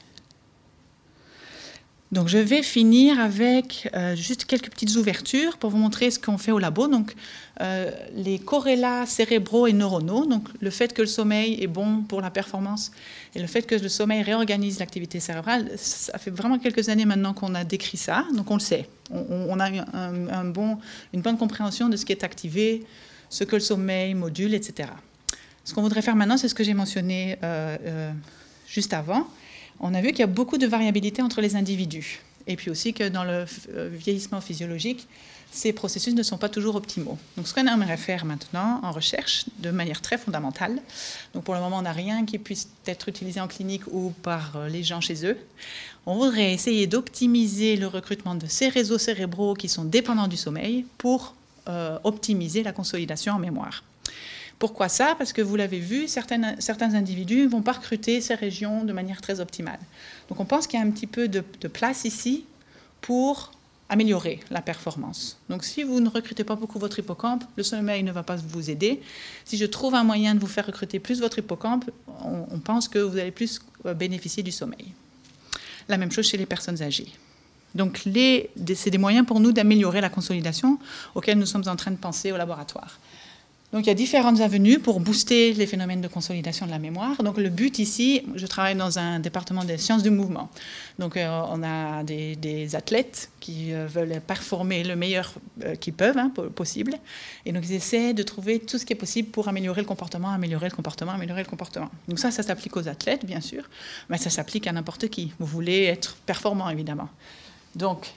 Donc 2.11 2.29
je 2.29 2.39
vais 2.39 2.63
finir 2.63 3.21
avec 3.21 3.91
euh, 3.95 4.17
juste 4.17 4.47
quelques 4.47 4.71
petites 4.71 4.97
ouvertures 4.97 5.59
pour 5.59 5.69
vous 5.71 5.77
montrer 5.77 6.11
ce 6.11 6.19
qu'on 6.19 6.39
fait 6.39 6.53
au 6.53 6.59
labo. 6.59 6.89
Donc 6.89 7.15
euh, 7.61 7.91
les 8.15 8.39
corrélats 8.39 9.05
cérébraux 9.05 9.67
et 9.67 9.75
neuronaux, 9.75 10.25
donc 10.25 10.49
le 10.61 10.71
fait 10.71 10.95
que 10.95 11.03
le 11.03 11.09
sommeil 11.09 11.63
est 11.63 11.67
bon 11.67 12.03
pour 12.03 12.23
la 12.23 12.31
performance 12.31 12.93
et 13.35 13.41
le 13.41 13.47
fait 13.47 13.63
que 13.63 13.75
le 13.75 13.89
sommeil 13.91 14.23
réorganise 14.23 14.79
l'activité 14.79 15.21
cérébrale, 15.21 15.71
ça 15.77 16.17
fait 16.19 16.31
vraiment 16.31 16.59
quelques 16.59 16.89
années 16.89 17.05
maintenant 17.05 17.35
qu'on 17.35 17.55
a 17.55 17.65
décrit 17.65 17.99
ça, 17.99 18.25
donc 18.35 18.51
on 18.51 18.55
le 18.55 18.61
sait. 18.61 18.89
On, 19.11 19.59
a 19.59 19.71
une 19.71 21.23
bonne 21.23 21.39
compréhension 21.39 21.89
de 21.89 21.97
ce 21.97 22.05
qui 22.05 22.13
est 22.13 22.25
activé, 22.25 22.85
ce 23.29 23.45
que 23.45 23.57
le 23.57 23.61
sommeil 23.61 24.15
module, 24.15 24.55
etc. 24.55 24.91
Ce 25.65 25.75
qu'on 25.75 25.83
voudrait 25.83 26.03
faire 26.03 26.17
maintenant, 26.17 26.37
c'est 26.37 26.49
ce 26.49 26.55
que 26.55 26.65
j'ai 26.65 26.75
mentionné 26.75 27.39
euh, 27.43 28.11
juste 28.67 28.93
avant 28.93 29.27
on 29.81 29.95
a 29.95 30.01
vu 30.01 30.09
qu'il 30.09 30.21
y 30.21 30.23
a 30.23 30.27
beaucoup 30.27 30.59
de 30.59 30.67
variabilité 30.67 31.23
entre 31.23 31.41
les 31.41 31.57
individus. 31.57 32.21
Et 32.47 32.57
puis 32.57 32.71
aussi 32.71 32.95
que 32.95 33.09
dans 33.09 33.25
le 33.25 33.45
euh, 33.75 33.91
vieillissement 33.93 34.41
physiologique, 34.41 35.07
ces 35.51 35.73
processus 35.73 36.15
ne 36.15 36.23
sont 36.23 36.39
pas 36.39 36.49
toujours 36.49 36.77
optimaux. 36.77 37.19
Donc 37.37 37.49
ce 37.49 37.55
qu'on 37.55 37.67
aimerait 37.67 37.97
faire 37.97 38.25
maintenant 38.25 38.81
en 38.83 38.93
recherche, 38.93 39.47
de 39.59 39.71
manière 39.71 40.03
très 40.03 40.19
fondamentale, 40.19 40.81
donc 41.35 41.45
pour 41.45 41.55
le 41.55 41.61
moment 41.61 41.79
on 41.79 41.83
n'a 41.83 41.93
rien 41.93 42.25
qui 42.27 42.39
puisse 42.39 42.69
être 42.87 43.09
utilisé 43.09 43.41
en 43.41 43.49
clinique 43.49 43.83
ou 43.91 44.13
par 44.23 44.57
euh, 44.57 44.69
les 44.69 44.83
gens 44.83 45.01
chez 45.01 45.27
eux, 45.27 45.39
on 46.07 46.17
voudrait 46.17 46.53
essayer 46.53 46.87
d'optimiser 46.87 47.77
le 47.77 47.87
recrutement 47.87 48.35
de 48.35 48.47
ces 48.47 48.69
réseaux 48.69 48.99
cérébraux 48.99 49.55
qui 49.55 49.69
sont 49.69 49.85
dépendants 49.85 50.29
du 50.29 50.37
sommeil 50.37 50.85
pour 50.97 51.35
euh, 51.69 51.99
optimiser 52.05 52.63
la 52.63 52.73
consolidation 52.73 53.35
en 53.35 53.39
mémoire. 53.39 53.83
Pourquoi 54.59 54.89
ça? 54.89 55.15
Parce 55.17 55.33
que 55.33 55.41
vous 55.41 55.55
l'avez 55.55 55.79
vu, 55.79 56.09
certains 56.09 56.95
individus 56.95 57.43
ne 57.43 57.49
vont 57.49 57.63
pas 57.63 57.73
recruter 57.73 58.21
ces 58.21 58.35
régions 58.35 58.85
de 58.85 58.93
manière 58.93 59.21
très 59.21 59.41
optimale. 59.41 59.79
Donc 60.29 60.41
on 60.41 60.45
pense 60.45 60.67
qu'il 60.67 60.81
y 60.81 60.83
a 60.83 60.87
un 60.87 60.91
petit 60.91 61.07
peu 61.07 61.29
de, 61.29 61.41
place 61.69 62.05
ici 62.05 62.45
pour 63.01 63.53
améliorer 63.89 64.41
la 64.51 64.61
performance. 64.61 65.39
Donc 65.49 65.65
si 65.65 65.85
vous 65.85 66.01
ne 66.01 66.09
recrutez 66.09 66.43
pas 66.43 66.57
beaucoup 66.57 66.79
votre 66.79 66.99
hippocampe, 66.99 67.45
le 67.57 67.63
sommeil 67.63 68.03
ne 68.03 68.11
va 68.11 68.25
pas 68.25 68.37
vous 68.37 68.69
aider. 68.69 69.01
Si 69.45 69.57
je 69.57 69.65
trouve 69.65 69.95
un 69.95 70.05
moyen 70.05 70.35
de 70.35 70.41
vous 70.41 70.49
faire 70.49 70.67
recruter 70.67 70.99
plus 70.99 71.21
votre 71.21 71.39
hippocampe, 71.39 71.89
on, 72.25 72.59
pense 72.59 72.89
que 72.89 72.99
vous 72.99 73.17
allez 73.17 73.31
plus 73.31 73.61
euh, 73.87 73.95
bénéficier 73.95 74.43
du 74.43 74.51
sommeil. 74.51 74.93
La 75.89 75.97
même 75.97 76.11
chose 76.11 76.27
chez 76.27 76.37
les 76.37 76.47
personnes 76.47 76.83
âgées. 76.83 77.13
Donc, 77.75 78.03
c'est 78.05 78.91
des 78.91 78.99
moyens 78.99 79.27
pour 79.27 79.41
nous 79.41 79.53
d'améliorer 79.53 80.01
la 80.01 80.09
consolidation 80.09 80.79
auxquels 81.15 81.39
nous 81.39 81.47
sommes 81.47 81.65
en 81.67 81.77
train 81.77 81.91
de 81.91 81.97
penser 81.97 82.33
au 82.33 82.37
laboratoire. 82.37 82.99
Donc 83.73 83.85
il 83.85 83.89
y 83.89 83.91
a 83.91 83.95
différentes 83.95 84.41
avenues 84.41 84.79
pour 84.79 84.99
booster 84.99 85.53
les 85.53 85.67
phénomènes 85.67 86.01
de 86.01 86.09
consolidation 86.09 86.65
de 86.65 86.71
la 86.71 86.79
mémoire. 86.79 87.23
Donc 87.23 87.37
le 87.37 87.51
but 87.51 87.79
ici, 87.79 88.23
je 88.35 88.47
travaille 88.47 88.77
dans 88.77 88.99
un 88.99 89.21
département 89.21 89.63
des 89.63 89.77
sciences 89.77 90.03
du 90.03 90.11
mouvement. 90.11 90.49
Donc 90.99 91.19
euh, 91.19 91.43
on 91.51 91.63
a 91.63 92.03
des, 92.03 92.75
athlètes 92.75 93.31
qui 93.41 93.75
euh, 93.75 93.87
veulent 93.87 94.23
performer 94.27 94.85
le 94.85 94.97
meilleur 94.97 95.35
euh, 95.65 95.75
qu'ils 95.75 95.93
peuvent, 95.93 96.17
hein, 96.17 96.33
possible. 96.55 96.95
Et 97.45 97.53
donc 97.53 97.65
ils 97.67 97.75
essaient 97.75 98.15
de 98.15 98.23
trouver 98.23 98.59
tout 98.59 98.79
ce 98.79 98.87
qui 98.87 98.95
est 98.95 98.97
possible 98.97 99.29
pour 99.29 99.49
améliorer 99.49 99.83
le 99.83 99.87
comportement, 99.87 100.31
améliorer 100.31 100.71
le 100.71 100.75
comportement, 100.75 101.13
améliorer 101.13 101.43
le 101.43 101.49
comportement. 101.49 101.91
Donc 102.09 102.19
ça, 102.19 102.31
ça 102.31 102.43
s'applique 102.43 102.75
aux 102.79 102.89
athlètes, 102.89 103.27
bien 103.27 103.43
sûr, 103.43 103.69
mais 104.09 104.17
ça 104.17 104.31
s'applique 104.31 104.67
à 104.67 104.73
n'importe 104.73 105.09
qui. 105.09 105.33
Vous 105.39 105.47
voulez 105.47 105.85
être 105.85 106.17
performant, 106.25 106.71
évidemment. 106.71 107.11
Donc 107.75 108.15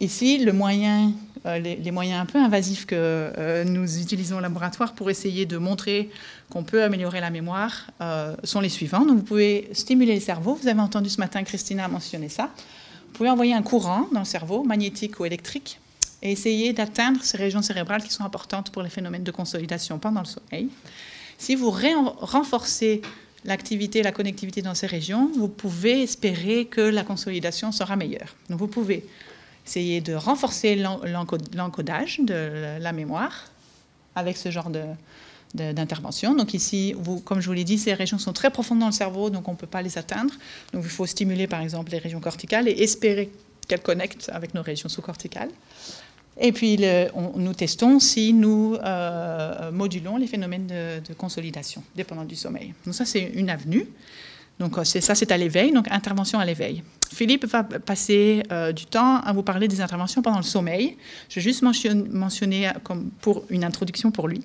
Ici, 0.00 0.44
euh, 0.44 1.58
les, 1.58 1.90
moyens 1.90 2.20
un 2.20 2.26
peu 2.26 2.38
invasifs 2.38 2.84
que 2.84 2.94
euh, 2.96 3.64
nous 3.64 3.98
utilisons 3.98 4.38
au 4.38 4.40
laboratoire 4.40 4.94
pour 4.94 5.08
essayer 5.08 5.46
de 5.46 5.56
montrer 5.56 6.10
qu'on 6.50 6.64
peut 6.64 6.82
améliorer 6.82 7.20
la 7.20 7.30
mémoire 7.30 7.86
euh, 8.00 8.34
sont 8.42 8.60
les 8.60 8.68
suivants. 8.68 9.04
Donc, 9.04 9.18
vous 9.18 9.22
pouvez 9.22 9.68
stimuler 9.72 10.14
le 10.14 10.20
cerveau. 10.20 10.54
Vous 10.60 10.68
avez 10.68 10.80
entendu 10.80 11.10
ce 11.10 11.20
matin 11.20 11.44
Christina 11.44 11.86
mentionner 11.86 12.28
ça. 12.28 12.50
Vous 13.06 13.18
pouvez 13.18 13.30
envoyer 13.30 13.54
un 13.54 13.62
courant 13.62 14.08
dans 14.12 14.20
le 14.20 14.24
cerveau, 14.24 14.64
magnétique 14.64 15.20
ou 15.20 15.26
électrique, 15.26 15.78
et 16.22 16.32
essayer 16.32 16.72
d'atteindre 16.72 17.22
ces 17.22 17.36
régions 17.36 17.62
cérébrales 17.62 18.02
qui 18.02 18.12
sont 18.12 18.24
importantes 18.24 18.70
pour 18.70 18.82
les 18.82 18.90
phénomènes 18.90 19.22
de 19.22 19.30
consolidation 19.30 19.98
pendant 20.00 20.20
le 20.20 20.26
sommeil. 20.26 20.68
Si 21.38 21.54
vous 21.54 21.70
renforcez 21.70 23.02
l'activité 23.44 24.02
la 24.02 24.10
connectivité 24.10 24.62
dans 24.62 24.74
ces 24.74 24.86
régions, 24.86 25.30
vous 25.36 25.48
pouvez 25.48 26.02
espérer 26.02 26.64
que 26.64 26.80
la 26.80 27.04
consolidation 27.04 27.70
sera 27.70 27.94
meilleure. 27.94 28.34
Donc, 28.48 28.58
vous 28.58 28.66
pouvez 28.66 29.06
essayer 29.66 30.00
de 30.00 30.14
renforcer 30.14 30.76
l'encodage 30.76 32.20
de 32.20 32.78
la 32.78 32.92
mémoire 32.92 33.46
avec 34.14 34.36
ce 34.36 34.50
genre 34.50 34.70
d'intervention. 35.54 36.34
Donc 36.34 36.54
ici, 36.54 36.94
comme 37.24 37.40
je 37.40 37.46
vous 37.46 37.52
l'ai 37.52 37.64
dit, 37.64 37.78
ces 37.78 37.94
régions 37.94 38.18
sont 38.18 38.32
très 38.32 38.50
profondes 38.50 38.80
dans 38.80 38.86
le 38.86 38.92
cerveau, 38.92 39.30
donc 39.30 39.48
on 39.48 39.52
ne 39.52 39.56
peut 39.56 39.66
pas 39.66 39.82
les 39.82 39.98
atteindre. 39.98 40.34
Donc 40.72 40.84
il 40.84 40.90
faut 40.90 41.06
stimuler 41.06 41.46
par 41.46 41.60
exemple 41.60 41.92
les 41.92 41.98
régions 41.98 42.20
corticales 42.20 42.68
et 42.68 42.82
espérer 42.82 43.30
qu'elles 43.66 43.82
connectent 43.82 44.30
avec 44.32 44.54
nos 44.54 44.62
régions 44.62 44.88
sous-corticales. 44.88 45.50
Et 46.40 46.52
puis 46.52 46.78
nous 47.36 47.54
testons 47.54 48.00
si 48.00 48.32
nous 48.32 48.76
euh, 48.82 49.70
modulons 49.70 50.16
les 50.16 50.26
phénomènes 50.26 50.66
de, 50.66 51.14
consolidation 51.14 51.82
dépendant 51.94 52.24
du 52.24 52.34
sommeil. 52.34 52.74
Donc 52.84 52.94
ça, 52.94 53.04
c'est 53.04 53.22
une 53.22 53.50
avenue. 53.50 53.86
Donc 54.58 54.78
euh, 54.78 54.84
ça, 54.84 55.14
c'est 55.14 55.32
à 55.32 55.36
l'éveil, 55.36 55.72
donc 55.72 55.90
intervention 55.90 56.38
à 56.38 56.44
l'éveil. 56.44 56.82
Philippe 57.12 57.44
va 57.46 57.62
passer 57.64 58.42
euh, 58.50 58.72
du 58.72 58.86
temps 58.86 59.20
à 59.20 59.32
vous 59.32 59.42
parler 59.42 59.68
des 59.68 59.80
interventions 59.80 60.22
pendant 60.22 60.38
le 60.38 60.44
sommeil. 60.44 60.96
Je 61.28 61.36
vais 61.36 61.40
juste 61.40 61.62
mentionner, 61.62 62.70
comme 62.82 63.10
pour 63.20 63.44
une 63.50 63.64
introduction 63.64 64.10
pour 64.10 64.28
lui, 64.28 64.40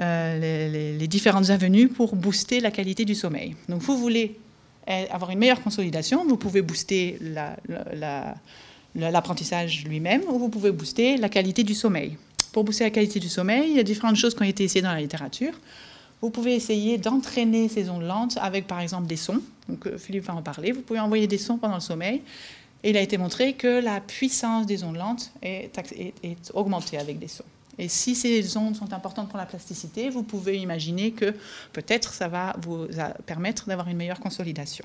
euh, 0.00 0.96
les, 0.96 1.08
différentes 1.08 1.50
avenues 1.50 1.88
pour 1.88 2.16
booster 2.16 2.60
la 2.60 2.70
qualité 2.70 3.04
du 3.04 3.14
sommeil. 3.14 3.56
Donc 3.68 3.82
vous 3.82 3.96
voulez 3.96 4.38
avoir 5.10 5.30
une 5.30 5.38
meilleure 5.38 5.62
consolidation, 5.62 6.26
vous 6.26 6.38
pouvez 6.38 6.62
booster 6.62 7.18
l'apprentissage 8.94 9.84
lui-même 9.84 10.22
ou 10.28 10.38
vous 10.38 10.48
pouvez 10.48 10.70
booster 10.70 11.18
la 11.18 11.28
qualité 11.28 11.62
du 11.62 11.74
sommeil. 11.74 12.16
Pour 12.52 12.64
booster 12.64 12.84
la 12.84 12.90
qualité 12.90 13.20
du 13.20 13.28
sommeil, 13.28 13.68
il 13.70 13.76
y 13.76 13.80
a 13.80 13.82
différentes 13.82 14.16
choses 14.16 14.34
qui 14.34 14.42
ont 14.42 14.46
été 14.46 14.64
essayées 14.64 14.82
dans 14.82 14.92
la 14.92 15.00
littérature. 15.00 15.52
Vous 16.20 16.30
pouvez 16.30 16.54
essayer 16.54 16.98
d'entraîner 16.98 17.68
ces 17.68 17.90
ondes 17.90 18.02
lentes 18.02 18.38
avec, 18.40 18.66
par 18.66 18.80
exemple, 18.80 19.06
des 19.06 19.16
sons. 19.16 19.40
Donc, 19.68 19.86
euh, 19.86 19.98
Philippe 19.98 20.24
va 20.24 20.34
en 20.34 20.42
parler. 20.42 20.72
Vous 20.72 20.82
pouvez 20.82 21.00
envoyer 21.00 21.26
des 21.26 21.38
sons 21.38 21.58
pendant 21.58 21.76
le 21.76 21.80
sommeil. 21.80 22.22
Et 22.82 22.90
il 22.90 22.96
a 22.96 23.00
été 23.00 23.18
montré 23.18 23.54
que 23.54 23.80
la 23.80 24.00
puissance 24.00 24.66
des 24.66 24.84
ondes 24.84 24.96
lentes 24.96 25.32
est, 25.42 25.70
est, 26.22 26.50
augmentée 26.54 26.98
avec 26.98 27.18
des 27.18 27.28
sons. 27.28 27.44
Et 27.76 27.88
si 27.88 28.14
ces 28.14 28.56
ondes 28.56 28.74
sont 28.74 28.92
importantes 28.92 29.28
pour 29.28 29.38
la 29.38 29.46
plasticité, 29.46 30.10
vous 30.10 30.24
pouvez 30.24 30.58
imaginer 30.58 31.12
que 31.12 31.34
peut-être 31.72 32.12
ça 32.12 32.26
va 32.28 32.56
vous 32.60 32.86
permettre 33.26 33.66
d'avoir 33.66 33.88
une 33.88 33.96
meilleure 33.96 34.20
consolidation. 34.20 34.84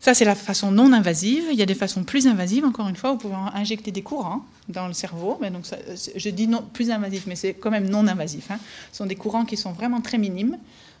Ça, 0.00 0.14
c'est 0.14 0.24
la 0.24 0.34
façon 0.34 0.70
non 0.70 0.94
invasive. 0.94 1.44
Il 1.52 1.58
y 1.58 1.62
a 1.62 1.66
des 1.66 1.74
façons 1.74 2.04
plus 2.04 2.26
invasives. 2.26 2.64
Encore 2.64 2.88
une 2.88 2.96
fois, 2.96 3.12
vous 3.12 3.18
pouvez 3.18 3.34
injecter 3.34 3.92
des 3.92 4.02
courants 4.02 4.42
dans 4.68 4.86
le 4.86 4.94
cerveau. 4.94 5.36
Mais 5.42 5.50
donc, 5.50 5.66
je 6.16 6.30
dis 6.30 6.48
non, 6.48 6.64
plus 6.72 6.90
invasif, 6.90 7.26
mais 7.26 7.36
c'est 7.36 7.52
quand 7.52 7.70
même 7.70 7.88
non 7.88 8.06
invasif. 8.06 8.50
Hein. 8.50 8.58
Ce 8.92 8.98
sont 8.98 9.06
des 9.06 9.16
courants 9.16 9.44
qui 9.44 9.58
sont 9.58 9.72
vraiment 9.72 10.00
très 10.00 10.16
minimes. 10.16 10.56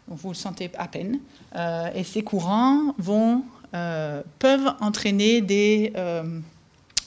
vous 0.06 0.28
le 0.28 0.34
sentez 0.34 0.70
à 0.76 0.86
peine. 0.86 1.18
Euh, 1.56 1.88
et 1.94 2.04
ces 2.04 2.22
courants 2.22 2.94
euh, 3.74 4.22
peuvent 4.38 4.74
entraîner 4.80 5.40
des 5.40 5.94
euh, 5.96 6.38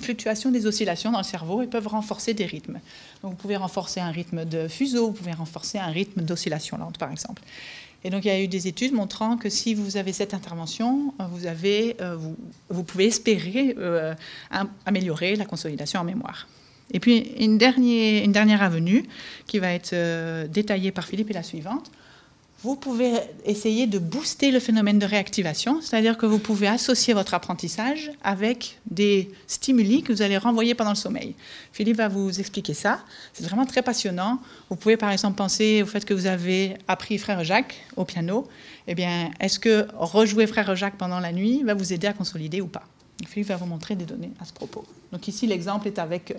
fluctuations, 0.02 0.50
des 0.50 0.66
oscillations 0.66 1.12
dans 1.12 1.20
le 1.20 1.24
cerveau 1.24 1.62
et 1.62 1.68
peuvent 1.68 1.88
renforcer 1.88 2.34
des 2.34 2.48
rythmes. 2.48 2.80
Donc, 3.22 3.34
vous 3.34 3.38
pouvez 3.38 3.58
renforcer 3.58 4.00
un 4.00 4.10
rythme 4.10 4.46
de 4.46 4.68
fuseau, 4.68 5.08
vous 5.08 5.14
pouvez 5.14 5.34
renforcer 5.34 5.78
un 5.78 5.92
rythme 5.92 6.24
d'oscillation 6.24 6.76
lente, 6.78 6.98
par 6.98 7.12
exemple. 7.12 7.44
Et 8.04 8.10
donc, 8.10 8.26
il 8.26 8.28
y 8.28 8.32
a 8.32 8.42
eu 8.42 8.48
des 8.48 8.68
études 8.68 8.94
montrant 8.94 9.38
que 9.38 9.50
si 9.50 9.74
vous 9.74 9.98
avez 9.98 10.12
cette 10.12 10.34
intervention, 10.34 11.14
euh, 11.20 11.26
vous, 11.32 11.48
avez, 11.48 11.96
euh, 12.02 12.18
vous, 12.70 12.84
pouvez 12.84 13.06
espérer 13.06 13.76
euh, 13.78 14.14
améliorer 14.86 15.36
la 15.36 15.46
consolidation 15.46 16.02
en 16.02 16.04
mémoire. 16.04 16.48
Et 16.92 17.00
puis, 17.00 17.34
une 17.40 17.58
dernière, 17.58 18.24
une 18.24 18.34
dernière 18.34 18.62
avenue 18.62 19.06
qui 19.48 19.60
va 19.60 19.72
être 19.72 19.96
détaillée 20.48 20.92
par 20.92 21.06
Philippe 21.08 21.30
est 21.32 21.34
la 21.34 21.44
suivante 21.44 21.92
vous 22.64 22.78
pouvez 22.78 23.16
essayer 23.44 23.88
de 23.88 24.00
booster 24.00 24.50
le 24.50 24.62
phénomène 24.62 24.98
de 24.98 25.06
réactivation, 25.06 25.82
c'est-à-dire 25.82 26.18
que 26.18 26.26
vous 26.26 26.40
pouvez 26.40 26.68
associer 26.68 27.14
votre 27.14 27.34
apprentissage 27.34 28.10
avec 28.24 28.80
des 28.90 29.30
stimuli 29.48 30.02
que 30.02 30.14
vous 30.14 30.22
allez 30.22 30.38
renvoyer 30.38 30.74
pendant 30.74 30.92
le 30.92 30.96
sommeil. 30.96 31.36
Philippe 31.74 31.98
va 31.98 32.08
vous 32.08 32.40
expliquer 32.40 32.74
ça. 32.74 33.02
C'est 33.34 33.44
vraiment 33.44 33.66
très 33.66 33.82
passionnant. 33.82 34.40
Vous 34.70 34.78
pouvez 34.78 34.96
par 34.96 35.12
exemple 35.12 35.36
penser 35.36 35.84
au 35.84 35.86
fait 35.86 36.06
que 36.06 36.14
vous 36.14 36.26
avez 36.26 36.78
appris 36.88 37.18
Frère 37.18 37.44
Jacques 37.44 37.84
au 37.98 38.06
piano. 38.06 38.48
Eh 38.88 38.96
bien, 38.96 39.32
est-ce 39.42 39.60
que 39.60 39.86
rejouer 39.98 40.48
Frère 40.48 40.74
Jacques 40.74 40.98
pendant 40.98 41.20
la 41.20 41.34
nuit 41.34 41.64
va 41.64 41.74
vous 41.74 41.92
aider 41.92 42.08
à 42.08 42.14
consolider 42.14 42.62
ou 42.62 42.68
pas? 42.68 42.84
Philippe 43.28 43.50
va 43.50 43.58
vous 43.58 43.66
montrer 43.66 43.96
des 43.96 44.06
données 44.06 44.32
à 44.40 44.46
ce 44.46 44.54
propos. 44.54 44.86
Donc 45.12 45.28
ici, 45.28 45.48
l'exemple 45.48 45.88
est 45.88 46.00
avec 46.00 46.34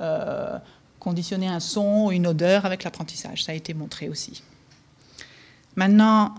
euh, 0.00 0.58
conditionner 0.98 1.46
un 1.46 1.60
son 1.60 2.06
ou 2.06 2.12
une 2.12 2.26
odeur 2.26 2.66
avec 2.66 2.82
l'apprentissage. 2.82 3.44
Ça 3.44 3.52
a 3.52 3.54
été 3.54 3.72
montré 3.72 4.08
aussi. 4.08 4.42
Maintenant, 5.76 6.34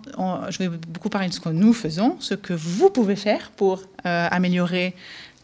je 0.50 0.58
vais 0.58 0.68
beaucoup 0.70 1.10
parler 1.10 1.30
de 1.30 1.34
ce 1.34 1.40
que 1.40 1.50
nous 1.50 1.74
faisons. 1.74 2.18
Ce 2.20 2.34
que 2.34 2.54
vous 2.54 2.90
pouvez 2.90 3.16
faire 3.16 3.52
pour 3.52 3.82
euh, 4.06 4.28
améliorer 4.30 4.94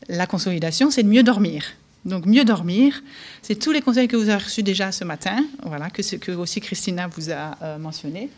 la 0.09 0.27
consolidation, 0.27 0.91
c'est 0.91 1.03
de 1.03 1.07
mieux 1.07 1.23
dormir. 1.23 1.63
Donc, 2.05 2.25
mieux 2.25 2.45
dormir, 2.45 3.01
c'est 3.41 3.55
tous 3.55 3.71
les 3.71 3.81
conseils 3.81 4.07
que 4.07 4.15
vous 4.15 4.29
avez 4.29 4.43
reçus 4.43 4.63
déjà 4.63 4.91
ce 4.91 5.03
matin, 5.03 5.43
voilà, 5.63 5.89
que, 5.89 6.31
aussi 6.31 6.61
Christina 6.61 7.07
vous 7.07 7.31
a 7.31 7.57
euh, 7.61 7.77
mentionné. 7.77 8.29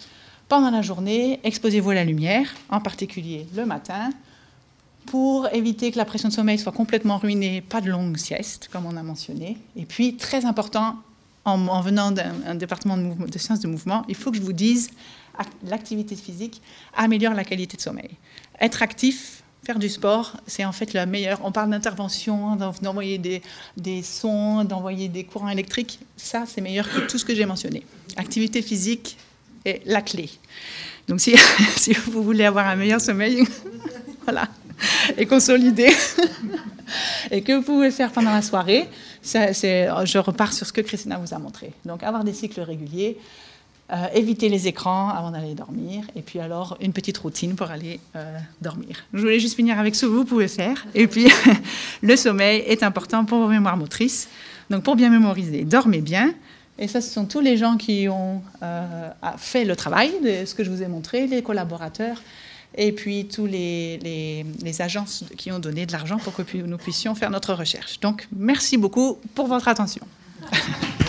Pendant 0.48 0.72
la 0.72 0.82
journée, 0.82 1.40
exposez-vous 1.44 1.92
à 1.92 1.96
la 1.96 2.04
lumière, 2.04 2.52
en 2.70 2.80
particulier 2.80 3.46
le 3.56 3.66
matin, 3.66 4.10
pour 5.06 5.48
éviter 5.54 5.92
que 5.92 5.98
la 5.98 6.06
pression 6.06 6.30
de 6.30 6.34
sommeil 6.34 6.58
soit 6.58 6.72
complètement 6.72 7.18
ruinée, 7.18 7.62
pas 7.62 7.82
de 7.82 7.90
longues 7.90 8.18
siestes, 8.18 8.70
comme 8.72 8.86
on 8.86 8.98
a 8.98 9.04
mentionné. 9.04 9.58
Et 9.76 9.86
puis, 9.86 10.16
très 10.16 10.46
important, 10.46 10.96
en, 11.46 11.82
venant 11.82 12.12
d'un 12.12 12.56
département 12.56 12.98
de, 12.98 13.28
de, 13.28 13.38
sciences 13.40 13.60
de 13.60 13.68
mouvement, 13.68 14.04
il 14.08 14.16
faut 14.16 14.32
que 14.32 14.38
je 14.38 14.42
vous 14.42 14.54
dise 14.54 14.90
l'activité 15.66 16.16
physique 16.16 16.62
améliore 16.96 17.34
la 17.34 17.44
qualité 17.44 17.78
de 17.78 17.82
sommeil. 17.82 18.10
Être 18.60 18.82
actif, 18.82 19.44
faire 19.64 19.80
du 19.80 19.90
sport, 19.90 20.38
c'est 20.48 20.66
en 20.66 20.72
fait 20.72 20.94
la 20.94 21.06
meilleure. 21.06 21.40
On 21.44 21.52
parle 21.52 21.70
d'intervention, 21.70 22.56
d'envoyer 22.56 23.18
des, 23.18 23.42
des, 23.78 24.02
sons, 24.02 24.64
d'envoyer 24.64 25.10
des 25.10 25.24
courants 25.24 25.50
électriques. 25.50 26.00
Ça, 26.18 26.44
c'est 26.48 26.62
meilleur 26.62 26.90
que 26.90 27.00
tout 27.02 27.18
ce 27.18 27.26
que 27.26 27.36
j'ai 27.36 27.46
mentionné. 27.46 27.86
Activité 28.18 28.62
physique 28.62 29.18
est 29.66 29.82
la 29.86 30.02
clé. 30.02 30.30
Donc, 31.08 31.20
si, 31.22 31.34
vous 32.08 32.24
voulez 32.24 32.46
avoir 32.46 32.68
un 32.68 32.76
meilleur 32.76 33.02
sommeil, 33.02 33.44
voilà, 34.24 34.48
et 35.18 35.26
consolider, 35.26 35.92
et 37.32 37.42
que 37.42 37.54
vous 37.54 37.64
pouvez 37.64 37.92
faire 37.92 38.12
pendant 38.12 38.32
la 38.32 38.42
soirée, 38.42 38.88
je 39.24 40.18
repars 40.18 40.54
sur 40.54 40.66
ce 40.66 40.74
que 40.74 40.82
Christina 40.82 41.18
vous 41.18 41.34
a 41.34 41.40
montré. 41.40 41.74
Donc, 41.86 42.04
avoir 42.04 42.24
des 42.24 42.34
cycles 42.34 42.62
réguliers, 42.62 43.18
euh, 43.92 44.06
éviter 44.14 44.50
les 44.50 44.68
écrans 44.68 45.10
avant 45.10 45.32
d'aller 45.32 45.56
dormir, 45.56 46.04
et 46.16 46.22
puis 46.22 46.40
alors 46.40 46.78
une 46.80 46.94
petite 46.94 47.18
routine 47.18 47.56
pour 47.56 47.72
aller 47.72 48.00
euh, 48.16 48.38
dormir. 48.62 49.04
Je 49.16 49.20
voulais 49.20 49.40
juste 49.40 49.56
finir 49.56 49.80
avec 49.80 49.96
ce 49.96 50.06
que 50.06 50.12
vous 50.12 50.26
pouvez 50.26 50.48
faire. 50.48 50.86
Et 50.94 51.08
puis, 51.08 51.28
le 52.04 52.16
sommeil 52.16 52.60
est 52.68 52.84
important 52.84 53.26
pour 53.26 53.40
vos 53.40 53.48
mémoires 53.48 53.78
motrices. 53.78 54.30
Donc, 54.70 54.84
pour 54.84 54.96
bien 54.96 55.10
mémoriser, 55.10 55.64
dormez 55.64 56.02
bien. 56.02 56.36
Et 56.78 56.88
ça, 56.88 57.02
ce 57.02 57.12
sont 57.12 57.26
tous 57.26 57.40
les 57.40 57.58
gens 57.58 57.78
qui 57.78 58.08
ont 58.08 58.44
euh, 58.62 59.10
fait 59.38 59.66
le 59.66 59.76
travail 59.76 60.12
de 60.24 60.46
ce 60.46 60.54
que 60.54 60.64
je 60.64 60.70
vous 60.70 60.84
ai 60.84 60.88
montré, 60.88 61.26
les 61.26 61.42
collaborateurs, 61.42 62.22
et 62.76 62.92
puis 62.92 63.26
tous 63.26 63.48
les, 63.48 63.98
les, 64.04 64.46
les 64.62 64.82
agences 64.84 65.26
qui 65.36 65.52
ont 65.52 65.58
donné 65.58 65.88
de 65.88 65.92
l'argent 65.92 66.18
pour 66.20 66.36
que 66.36 66.44
nous 66.58 66.78
puissions 66.78 67.16
faire 67.16 67.32
notre 67.32 67.56
recherche. 67.56 68.00
Donc, 68.02 68.28
merci 68.32 68.78
beaucoup 68.78 69.18
pour 69.34 69.48
votre 69.48 69.68
attention. 69.68 70.06